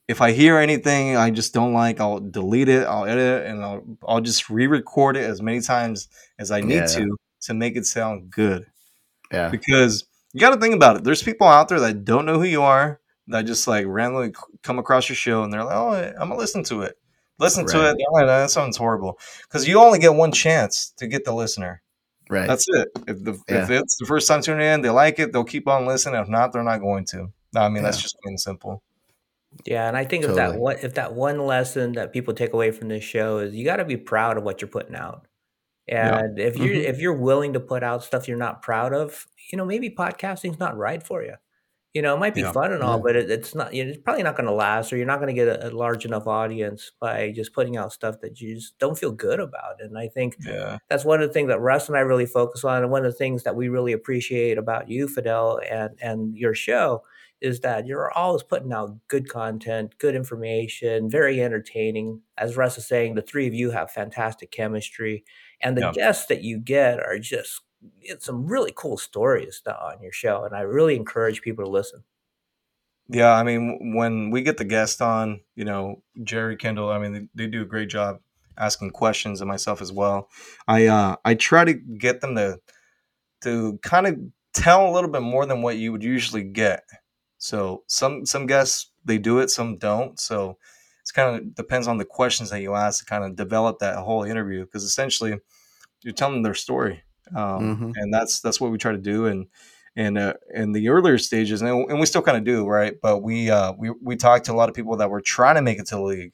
if 0.08 0.22
I 0.22 0.32
hear 0.32 0.56
anything 0.56 1.16
I 1.16 1.30
just 1.30 1.52
don't 1.54 1.74
like, 1.74 2.00
I'll 2.00 2.18
delete 2.18 2.68
it, 2.68 2.86
I'll 2.86 3.04
edit 3.04 3.42
it, 3.42 3.46
and 3.46 3.62
I'll 3.62 3.84
I'll 4.06 4.20
just 4.20 4.48
re-record 4.50 5.16
it 5.16 5.24
as 5.24 5.42
many 5.42 5.60
times 5.60 6.08
as 6.38 6.50
I 6.50 6.60
need 6.62 6.74
yeah. 6.74 6.86
to 6.86 7.16
to 7.42 7.54
make 7.54 7.76
it 7.76 7.86
sound 7.86 8.30
good. 8.30 8.66
Yeah. 9.30 9.50
Because 9.50 10.06
you 10.32 10.40
got 10.40 10.54
to 10.54 10.60
think 10.60 10.74
about 10.74 10.96
it. 10.96 11.04
There's 11.04 11.22
people 11.22 11.46
out 11.46 11.68
there 11.68 11.80
that 11.80 12.04
don't 12.04 12.26
know 12.26 12.38
who 12.38 12.46
you 12.46 12.62
are 12.62 13.00
that 13.28 13.42
just 13.42 13.68
like 13.68 13.84
randomly 13.86 14.32
come 14.62 14.78
across 14.78 15.08
your 15.08 15.16
show 15.16 15.42
and 15.42 15.52
they're 15.52 15.64
like, 15.64 15.76
"Oh, 15.76 15.92
I'm 15.92 16.28
gonna 16.30 16.36
listen 16.36 16.64
to 16.64 16.82
it." 16.82 16.96
Listen 17.38 17.64
right. 17.66 17.72
to 17.72 17.90
it. 17.90 17.96
Oh, 18.10 18.26
that 18.26 18.50
sounds 18.50 18.76
horrible 18.76 19.18
because 19.42 19.68
you 19.68 19.78
only 19.78 19.98
get 19.98 20.14
one 20.14 20.32
chance 20.32 20.92
to 20.96 21.06
get 21.06 21.24
the 21.24 21.32
listener. 21.32 21.82
Right. 22.28 22.48
That's 22.48 22.66
it. 22.68 22.88
If 23.06 23.22
the 23.24 23.38
yeah. 23.48 23.62
if 23.62 23.70
it's 23.70 23.96
the 23.98 24.06
first 24.06 24.26
time 24.26 24.42
tuning 24.42 24.66
in, 24.66 24.80
they 24.82 24.90
like 24.90 25.18
it, 25.18 25.32
they'll 25.32 25.44
keep 25.44 25.68
on 25.68 25.86
listening. 25.86 26.20
If 26.20 26.28
not, 26.28 26.52
they're 26.52 26.64
not 26.64 26.78
going 26.78 27.04
to. 27.06 27.30
No, 27.54 27.60
I 27.60 27.68
mean, 27.68 27.76
yeah. 27.76 27.82
that's 27.82 28.02
just 28.02 28.18
plain 28.22 28.36
simple. 28.38 28.82
Yeah, 29.64 29.88
and 29.88 29.96
I 29.96 30.04
think 30.04 30.24
totally. 30.24 30.40
if 30.40 30.52
that 30.52 30.58
one 30.58 30.76
if 30.82 30.94
that 30.94 31.14
one 31.14 31.38
lesson 31.46 31.92
that 31.92 32.12
people 32.12 32.34
take 32.34 32.52
away 32.52 32.70
from 32.70 32.88
this 32.88 33.04
show 33.04 33.38
is 33.38 33.54
you 33.54 33.64
got 33.64 33.76
to 33.76 33.84
be 33.84 33.96
proud 33.96 34.36
of 34.36 34.44
what 34.44 34.60
you're 34.60 34.68
putting 34.68 34.94
out. 34.94 35.26
And 35.88 36.38
yeah. 36.38 36.44
if 36.44 36.56
you're 36.56 36.74
mm-hmm. 36.74 36.90
if 36.90 37.00
you're 37.00 37.14
willing 37.16 37.54
to 37.54 37.60
put 37.60 37.82
out 37.82 38.04
stuff 38.04 38.28
you're 38.28 38.36
not 38.36 38.62
proud 38.62 38.92
of, 38.92 39.26
you 39.50 39.56
know, 39.56 39.64
maybe 39.64 39.90
podcasting's 39.90 40.58
not 40.58 40.76
right 40.76 41.02
for 41.02 41.22
you. 41.22 41.34
You 41.94 42.02
know, 42.02 42.14
it 42.14 42.18
might 42.18 42.34
be 42.34 42.42
yeah. 42.42 42.52
fun 42.52 42.72
and 42.72 42.82
all, 42.82 42.98
yeah. 42.98 43.02
but 43.02 43.16
it, 43.16 43.30
it's 43.30 43.54
not. 43.54 43.72
You 43.72 43.84
know, 43.84 43.90
it's 43.90 43.98
probably 43.98 44.22
not 44.22 44.36
going 44.36 44.46
to 44.46 44.52
last, 44.52 44.92
or 44.92 44.98
you're 44.98 45.06
not 45.06 45.20
going 45.20 45.34
to 45.34 45.44
get 45.44 45.48
a, 45.48 45.68
a, 45.68 45.70
large 45.70 46.04
enough 46.04 46.26
audience 46.26 46.92
by 47.00 47.32
just 47.34 47.54
putting 47.54 47.78
out 47.78 47.94
stuff 47.94 48.20
that 48.20 48.40
you 48.40 48.56
just 48.56 48.78
don't 48.78 48.98
feel 48.98 49.10
good 49.10 49.40
about. 49.40 49.80
And 49.80 49.98
I 49.98 50.08
think 50.08 50.36
that's 50.90 51.04
one 51.04 51.22
of 51.22 51.28
the 51.28 51.32
things 51.32 51.48
that 51.48 51.60
Russ 51.60 51.88
and 51.88 51.96
I 51.96 52.00
really 52.00 52.26
focus 52.26 52.62
on, 52.62 52.82
and 52.82 52.92
one 52.92 53.06
of 53.06 53.10
the 53.10 53.18
things 53.18 53.42
that 53.44 53.56
we 53.56 53.68
really 53.68 53.92
appreciate 53.92 54.58
about 54.58 54.90
you, 54.90 55.08
Fidel, 55.08 55.60
and 55.68 55.96
and 56.00 56.36
your 56.36 56.54
show 56.54 57.02
is 57.40 57.60
that 57.60 57.86
you're 57.86 58.10
always 58.12 58.42
putting 58.42 58.72
out 58.72 58.98
good 59.08 59.28
content, 59.28 59.94
good 59.98 60.14
information, 60.14 61.08
very 61.08 61.42
entertaining. 61.42 62.22
As 62.36 62.56
Russ 62.56 62.78
is 62.78 62.86
saying, 62.86 63.14
the 63.14 63.22
three 63.22 63.46
of 63.46 63.54
you 63.54 63.70
have 63.70 63.90
fantastic 63.90 64.50
chemistry, 64.50 65.24
and 65.60 65.76
the 65.76 65.92
guests 65.92 66.26
that 66.26 66.42
you 66.42 66.58
get 66.58 66.98
are 67.00 67.18
just 67.18 67.62
some 68.18 68.46
really 68.46 68.72
cool 68.74 68.96
stories 68.96 69.62
on 69.66 70.02
your 70.02 70.12
show, 70.12 70.44
and 70.44 70.54
I 70.54 70.62
really 70.62 70.96
encourage 70.96 71.42
people 71.42 71.64
to 71.64 71.70
listen. 71.70 72.02
Yeah, 73.08 73.32
I 73.32 73.42
mean, 73.42 73.94
when 73.94 74.30
we 74.30 74.42
get 74.42 74.58
the 74.58 74.64
guest 74.64 75.00
on, 75.00 75.40
you 75.54 75.64
know, 75.64 76.02
Jerry 76.24 76.56
Kendall, 76.56 76.90
I 76.90 76.98
mean, 76.98 77.12
they, 77.12 77.44
they 77.44 77.50
do 77.50 77.62
a 77.62 77.66
great 77.66 77.88
job 77.88 78.18
asking 78.58 78.90
questions, 78.90 79.40
and 79.40 79.48
myself 79.48 79.80
as 79.80 79.92
well. 79.92 80.28
I 80.66 80.86
uh, 80.86 81.16
I 81.24 81.34
try 81.34 81.64
to 81.64 81.72
get 81.72 82.20
them 82.20 82.34
to 82.34 82.58
to 83.42 83.78
kind 83.82 84.06
of 84.06 84.18
tell 84.52 84.88
a 84.88 84.92
little 84.92 85.10
bit 85.10 85.22
more 85.22 85.46
than 85.46 85.62
what 85.62 85.76
you 85.76 85.92
would 85.92 86.02
usually 86.02 86.42
get. 86.42 86.84
So 87.38 87.84
some 87.86 88.26
some 88.26 88.46
guests 88.46 88.90
they 89.04 89.18
do 89.18 89.38
it, 89.38 89.50
some 89.50 89.78
don't. 89.78 90.18
So 90.20 90.58
it's 91.08 91.12
kind 91.12 91.36
of 91.36 91.54
depends 91.54 91.88
on 91.88 91.96
the 91.96 92.04
questions 92.04 92.50
that 92.50 92.60
you 92.60 92.74
ask 92.74 93.00
to 93.00 93.06
kind 93.06 93.24
of 93.24 93.34
develop 93.34 93.78
that 93.78 93.96
whole 93.96 94.24
interview 94.24 94.66
because 94.66 94.84
essentially 94.84 95.38
you're 96.02 96.12
telling 96.12 96.42
their 96.42 96.52
story 96.52 97.02
um, 97.34 97.76
mm-hmm. 97.76 97.90
and 97.96 98.12
that's 98.12 98.40
that's 98.40 98.60
what 98.60 98.70
we 98.70 98.76
try 98.76 98.92
to 98.92 98.98
do 98.98 99.24
and 99.24 99.46
and 99.96 100.18
uh, 100.18 100.34
in 100.54 100.72
the 100.72 100.90
earlier 100.90 101.16
stages 101.16 101.62
and, 101.62 101.70
and 101.88 101.98
we 101.98 102.04
still 102.04 102.20
kind 102.20 102.36
of 102.36 102.44
do 102.44 102.66
right 102.66 102.96
but 103.00 103.22
we 103.22 103.50
uh, 103.50 103.72
we 103.78 103.90
we 104.02 104.16
talked 104.16 104.44
to 104.44 104.52
a 104.52 104.54
lot 104.54 104.68
of 104.68 104.74
people 104.74 104.96
that 104.96 105.08
were 105.08 105.22
trying 105.22 105.54
to 105.54 105.62
make 105.62 105.78
it 105.78 105.86
to 105.86 105.94
the 105.94 106.02
league 106.02 106.32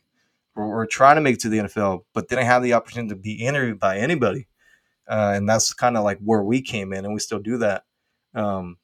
we're, 0.56 0.66
we're 0.66 0.86
trying 0.86 1.14
to 1.14 1.22
make 1.22 1.34
it 1.36 1.40
to 1.40 1.48
the 1.48 1.58
NFL 1.58 2.00
but 2.12 2.28
didn't 2.28 2.46
have 2.46 2.64
the 2.64 2.72
opportunity 2.72 3.10
to 3.10 3.20
be 3.20 3.34
interviewed 3.34 3.78
by 3.78 3.98
anybody 3.98 4.48
uh, 5.08 5.34
and 5.36 5.48
that's 5.48 5.72
kind 5.72 5.96
of 5.96 6.02
like 6.02 6.18
where 6.18 6.42
we 6.42 6.60
came 6.60 6.92
in 6.92 7.04
and 7.04 7.14
we 7.14 7.20
still 7.20 7.38
do 7.38 7.58
that 7.58 7.84
um, 8.34 8.76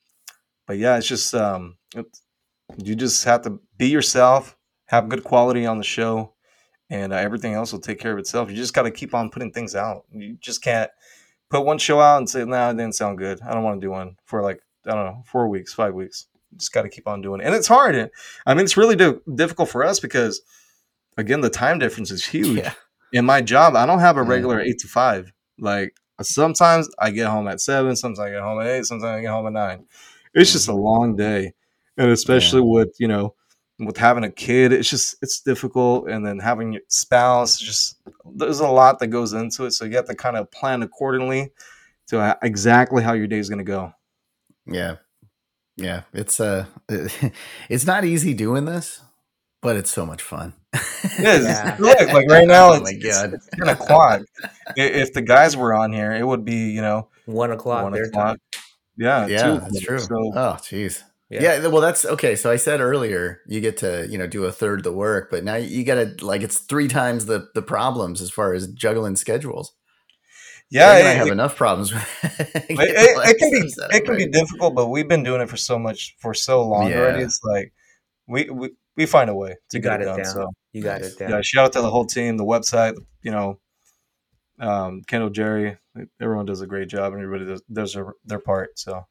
but 0.71 0.79
yeah 0.79 0.97
it's 0.97 1.09
just 1.09 1.35
um, 1.35 1.77
it's, 1.97 2.23
you 2.79 2.95
just 2.95 3.25
have 3.25 3.43
to 3.43 3.59
be 3.77 3.89
yourself 3.89 4.57
have 4.87 5.09
good 5.09 5.25
quality 5.25 5.67
on 5.67 5.79
the 5.79 5.85
show 5.85 6.33
and 6.89 7.13
uh, 7.13 7.17
everything 7.17 7.55
else 7.55 7.73
will 7.73 7.81
take 7.81 7.99
care 7.99 8.13
of 8.13 8.19
itself 8.19 8.49
you 8.49 8.57
just 8.57 8.75
got 8.75 8.83
to 8.83 8.91
keep 8.91 9.13
on 9.13 9.31
putting 9.31 9.51
things 9.51 9.75
out 9.75 10.05
you 10.13 10.37
just 10.41 10.63
can't 10.63 10.91
put 11.51 11.67
one 11.67 11.79
show 11.79 12.01
out 12.01 12.19
and 12.19 12.31
say, 12.31 12.41
"No, 12.41 12.47
nah, 12.47 12.71
it 12.71 12.77
didn't 12.77 12.95
sound 12.95 13.19
good. 13.19 13.41
I 13.43 13.53
don't 13.53 13.65
want 13.65 13.81
to 13.81 13.85
do 13.85 13.91
one 13.91 14.17
for 14.25 14.43
like 14.43 14.63
I 14.87 14.95
don't 14.95 15.05
know, 15.05 15.23
four 15.27 15.49
weeks, 15.49 15.75
five 15.75 15.93
weeks." 15.93 16.27
Just 16.57 16.73
got 16.73 16.83
to 16.83 16.89
keep 16.89 17.07
on 17.07 17.21
doing 17.21 17.41
it, 17.41 17.47
and 17.47 17.55
it's 17.55 17.69
hard. 17.69 18.11
I 18.47 18.55
mean, 18.55 18.65
it's 18.65 18.77
really 18.77 18.97
di- 18.97 19.21
difficult 19.33 19.69
for 19.69 19.85
us 19.85 20.01
because, 20.01 20.41
again, 21.17 21.43
the 21.43 21.51
time 21.51 21.79
difference 21.79 22.11
is 22.11 22.25
huge. 22.25 22.59
Yeah. 22.59 22.73
In 23.13 23.25
my 23.25 23.41
job, 23.41 23.77
I 23.77 23.87
don't 23.87 24.01
have 24.01 24.17
a 24.17 24.23
regular 24.23 24.61
eight 24.61 24.79
to 24.81 24.89
five. 24.89 25.33
Like 25.59 25.95
sometimes 26.23 26.89
I 26.99 27.11
get 27.11 27.29
home 27.29 27.49
at 27.49 27.61
seven, 27.61 27.97
sometimes 27.97 28.21
I 28.21 28.31
get 28.31 28.41
home 28.41 28.61
at 28.61 28.67
eight, 28.67 28.87
sometimes 28.87 29.19
I 29.19 29.21
get 29.21 29.31
home 29.31 29.47
at 29.47 29.53
nine. 29.53 29.87
It's 30.35 30.53
just 30.53 30.69
a 30.69 30.75
long 30.75 31.17
day, 31.17 31.55
and 31.97 32.11
especially 32.11 32.61
yeah. 32.61 32.73
with 32.73 32.95
you 32.99 33.09
know 33.09 33.35
with 33.79 33.97
having 33.97 34.25
a 34.25 34.31
kid, 34.31 34.73
it's 34.73 34.89
just 34.89 35.17
it's 35.23 35.41
difficult, 35.41 36.09
and 36.09 36.25
then 36.25 36.39
having 36.39 36.73
your 36.73 36.83
spouse, 36.89 37.59
just 37.59 37.97
there's 38.25 38.61
a 38.61 38.69
lot 38.69 38.99
that 38.99 39.09
goes 39.09 39.33
into 39.33 39.65
it. 39.65 39.73
So 39.73 39.85
you 39.85 39.97
have 39.97 40.07
to 40.07 40.15
kind 40.15 40.37
of 40.37 40.51
plan 40.51 40.83
accordingly 40.83 41.51
to 42.09 42.39
exactly 42.43 43.03
how 43.03 43.15
your 43.15 43.27
day 43.27 43.39
is 43.39 43.49
going 43.49 43.59
to 43.59 43.65
go. 43.65 43.93
Yeah, 44.67 44.97
yeah, 45.77 46.03
it's 46.13 46.41
uh, 46.41 46.67
it's 47.69 47.87
not 47.87 48.05
easy 48.05 48.35
doing 48.35 48.67
this, 48.67 49.01
but 49.63 49.77
it's 49.77 49.91
so 49.91 50.05
much 50.05 50.23
fun. 50.23 50.55
yeah. 51.19 51.77
Look, 51.79 52.01
like 52.13 52.29
right 52.29 52.47
now, 52.47 52.73
oh 52.73 52.75
it's, 52.75 52.91
it's, 52.93 53.23
it's 53.23 53.49
ten 53.49 53.69
o'clock. 53.69 54.23
if 54.77 55.13
the 55.13 55.23
guys 55.23 55.57
were 55.57 55.75
on 55.75 55.93
here, 55.93 56.13
it 56.13 56.27
would 56.27 56.45
be 56.45 56.71
you 56.71 56.83
know 56.83 57.09
one 57.27 57.51
o'clock. 57.51 57.85
One 57.85 57.95
o'clock. 57.95 58.39
Yeah, 59.01 59.27
yeah, 59.29 59.59
that's 59.63 59.81
true. 59.81 59.99
So, 59.99 60.15
oh, 60.15 60.57
jeez. 60.61 61.03
Yeah. 61.31 61.43
yeah. 61.43 61.67
well, 61.69 61.81
that's 61.81 62.05
okay. 62.05 62.37
So 62.37 62.51
I 62.51 62.57
said 62.57 62.81
earlier, 62.81 63.41
you 63.47 63.63
get 63.63 63.79
to 63.79 64.07
you 64.11 64.19
know 64.19 64.27
do 64.27 64.45
a 64.45 64.53
third 64.53 64.85
the 64.85 64.93
work, 64.93 65.31
but 65.31 65.43
now 65.43 65.55
you 65.55 65.85
got 65.85 65.95
to 65.95 66.25
like 66.27 66.43
it's 66.43 66.59
three 66.59 66.87
times 66.87 67.25
the 67.25 67.49
the 67.55 67.63
problems 67.63 68.21
as 68.21 68.31
far 68.31 68.53
as 68.53 68.67
juggling 68.69 69.17
schedules. 69.17 69.73
Yeah, 70.71 70.99
it, 70.99 71.07
I 71.07 71.11
have 71.13 71.29
it, 71.29 71.33
enough 71.33 71.57
problems. 71.57 71.93
it, 72.23 72.67
it, 72.69 73.39
can 73.39 73.51
be 73.51 73.73
it 73.97 74.05
can 74.05 74.15
right. 74.15 74.19
be 74.19 74.27
difficult, 74.27 74.75
but 74.75 74.89
we've 74.89 75.09
been 75.09 75.23
doing 75.23 75.41
it 75.41 75.49
for 75.49 75.57
so 75.57 75.79
much 75.79 76.15
for 76.19 76.35
so 76.35 76.63
long 76.69 76.91
yeah. 76.91 76.99
already. 76.99 77.23
It's 77.23 77.41
like 77.43 77.73
we, 78.29 78.51
we 78.51 78.71
we 78.97 79.07
find 79.07 79.31
a 79.31 79.35
way 79.35 79.57
to 79.71 79.79
you 79.79 79.81
get 79.83 80.03
it, 80.03 80.05
done. 80.05 80.19
Down. 80.19 80.27
So 80.27 80.51
you 80.73 80.83
got 80.83 81.01
it 81.01 81.19
down. 81.19 81.31
Yeah, 81.31 81.41
shout 81.43 81.65
out 81.65 81.73
to 81.73 81.81
the 81.81 81.91
whole 81.91 82.05
team, 82.05 82.37
the 82.37 82.45
website. 82.45 82.97
You 83.23 83.31
know, 83.31 83.61
um, 84.61 85.03
Kendall, 85.07 85.31
Jerry, 85.31 85.79
everyone 86.21 86.47
does 86.47 86.61
a 86.61 86.67
great 86.67 86.89
job, 86.89 87.13
and 87.13 87.23
everybody 87.23 87.51
does, 87.51 87.63
does 87.63 87.95
their, 87.95 88.15
their 88.25 88.39
part. 88.39 88.79
So 88.79 89.07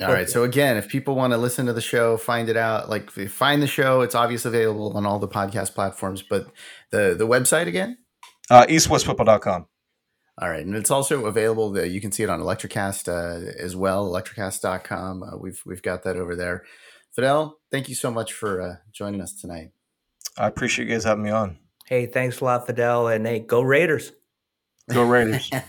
all 0.00 0.12
right. 0.12 0.28
So 0.28 0.42
again, 0.42 0.76
if 0.76 0.88
people 0.88 1.14
want 1.14 1.32
to 1.32 1.36
listen 1.36 1.66
to 1.66 1.72
the 1.72 1.80
show, 1.80 2.16
find 2.16 2.48
it 2.48 2.56
out, 2.56 2.88
like 2.88 3.10
find 3.10 3.62
the 3.62 3.66
show, 3.66 4.00
it's 4.00 4.14
obviously 4.14 4.48
available 4.48 4.96
on 4.96 5.06
all 5.06 5.18
the 5.18 5.28
podcast 5.28 5.74
platforms. 5.74 6.22
But 6.22 6.48
the 6.90 7.14
the 7.16 7.26
website 7.26 7.68
again, 7.68 7.98
uh, 8.50 8.66
eastwestfootball.com. 8.66 9.66
All 10.36 10.50
right, 10.50 10.66
and 10.66 10.74
it's 10.74 10.90
also 10.90 11.26
available. 11.26 11.70
That 11.70 11.90
you 11.90 12.00
can 12.00 12.10
see 12.10 12.24
it 12.24 12.30
on 12.30 12.40
Electricast 12.40 13.08
uh, 13.08 13.52
as 13.56 13.76
well, 13.76 14.10
electricast.com. 14.10 15.22
Uh, 15.22 15.36
we've 15.38 15.62
we've 15.64 15.82
got 15.82 16.02
that 16.02 16.16
over 16.16 16.34
there. 16.34 16.64
Fidel, 17.12 17.60
thank 17.70 17.88
you 17.88 17.94
so 17.94 18.10
much 18.10 18.32
for 18.32 18.60
uh, 18.60 18.76
joining 18.92 19.20
us 19.20 19.32
tonight. 19.32 19.70
I 20.36 20.48
appreciate 20.48 20.88
you 20.88 20.94
guys 20.94 21.04
having 21.04 21.22
me 21.22 21.30
on. 21.30 21.58
Hey, 21.86 22.06
thanks 22.06 22.40
a 22.40 22.44
lot, 22.44 22.66
Fidel, 22.66 23.06
and 23.06 23.24
hey, 23.24 23.38
go 23.38 23.62
Raiders. 23.62 24.10
Go 24.88 25.04
Raiders. 25.04 25.50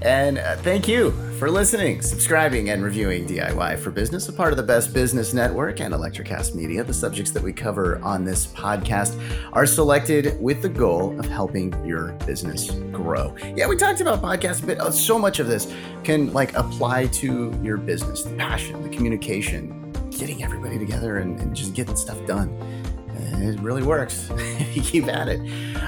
And 0.00 0.38
uh, 0.38 0.54
thank 0.58 0.86
you 0.86 1.10
for 1.38 1.50
listening, 1.50 2.02
subscribing, 2.02 2.70
and 2.70 2.84
reviewing 2.84 3.26
DIY 3.26 3.80
for 3.80 3.90
Business, 3.90 4.28
a 4.28 4.32
part 4.32 4.52
of 4.52 4.56
the 4.56 4.62
Best 4.62 4.94
Business 4.94 5.34
Network 5.34 5.80
and 5.80 5.92
Electricast 5.92 6.54
Media. 6.54 6.84
The 6.84 6.94
subjects 6.94 7.32
that 7.32 7.42
we 7.42 7.52
cover 7.52 8.00
on 8.04 8.24
this 8.24 8.46
podcast 8.46 9.20
are 9.52 9.66
selected 9.66 10.40
with 10.40 10.62
the 10.62 10.68
goal 10.68 11.18
of 11.18 11.26
helping 11.26 11.74
your 11.84 12.12
business 12.26 12.70
grow. 12.92 13.34
Yeah, 13.56 13.66
we 13.66 13.76
talked 13.76 14.00
about 14.00 14.22
podcasts 14.22 14.62
a 14.62 14.66
bit. 14.66 14.78
Oh, 14.80 14.90
so 14.90 15.18
much 15.18 15.40
of 15.40 15.48
this 15.48 15.74
can 16.04 16.32
like 16.32 16.54
apply 16.56 17.06
to 17.06 17.52
your 17.60 17.76
business, 17.76 18.22
the 18.22 18.36
passion, 18.36 18.80
the 18.84 18.96
communication, 18.96 19.92
getting 20.10 20.44
everybody 20.44 20.78
together 20.78 21.18
and, 21.18 21.40
and 21.40 21.56
just 21.56 21.74
getting 21.74 21.96
stuff 21.96 22.24
done 22.24 22.56
it 23.42 23.58
really 23.60 23.82
works 23.82 24.30
if 24.32 24.76
you 24.76 24.82
keep 24.82 25.06
at 25.06 25.28
it. 25.28 25.40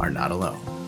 are 0.00 0.10
not 0.10 0.30
alone. 0.30 0.81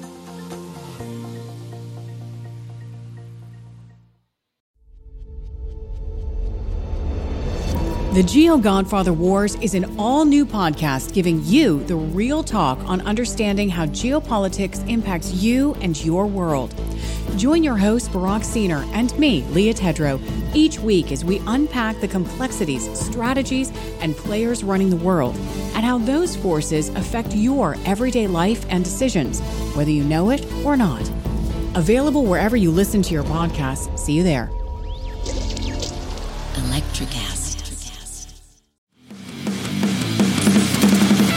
The 8.14 8.22
Geo 8.22 8.58
Godfather 8.58 9.12
Wars 9.12 9.56
is 9.56 9.74
an 9.74 9.98
all 9.98 10.24
new 10.24 10.46
podcast 10.46 11.12
giving 11.12 11.44
you 11.44 11.82
the 11.82 11.96
real 11.96 12.44
talk 12.44 12.78
on 12.84 13.00
understanding 13.00 13.68
how 13.68 13.86
geopolitics 13.86 14.88
impacts 14.88 15.32
you 15.32 15.74
and 15.80 16.00
your 16.04 16.28
world. 16.28 16.72
Join 17.36 17.64
your 17.64 17.76
host, 17.76 18.12
Barak 18.12 18.42
Seener, 18.42 18.86
and 18.92 19.18
me, 19.18 19.42
Leah 19.50 19.74
Tedrow, 19.74 20.20
each 20.54 20.78
week 20.78 21.10
as 21.10 21.24
we 21.24 21.42
unpack 21.48 22.00
the 22.00 22.06
complexities, 22.06 22.88
strategies, 22.96 23.72
and 23.98 24.16
players 24.16 24.62
running 24.62 24.90
the 24.90 24.96
world, 25.04 25.34
and 25.74 25.84
how 25.84 25.98
those 25.98 26.36
forces 26.36 26.90
affect 26.90 27.34
your 27.34 27.74
everyday 27.84 28.28
life 28.28 28.64
and 28.68 28.84
decisions, 28.84 29.40
whether 29.74 29.90
you 29.90 30.04
know 30.04 30.30
it 30.30 30.46
or 30.64 30.76
not. 30.76 31.02
Available 31.74 32.24
wherever 32.24 32.56
you 32.56 32.70
listen 32.70 33.02
to 33.02 33.12
your 33.12 33.24
podcasts. 33.24 33.98
See 33.98 34.12
you 34.12 34.22
there. 34.22 34.52
Electric 36.58 37.08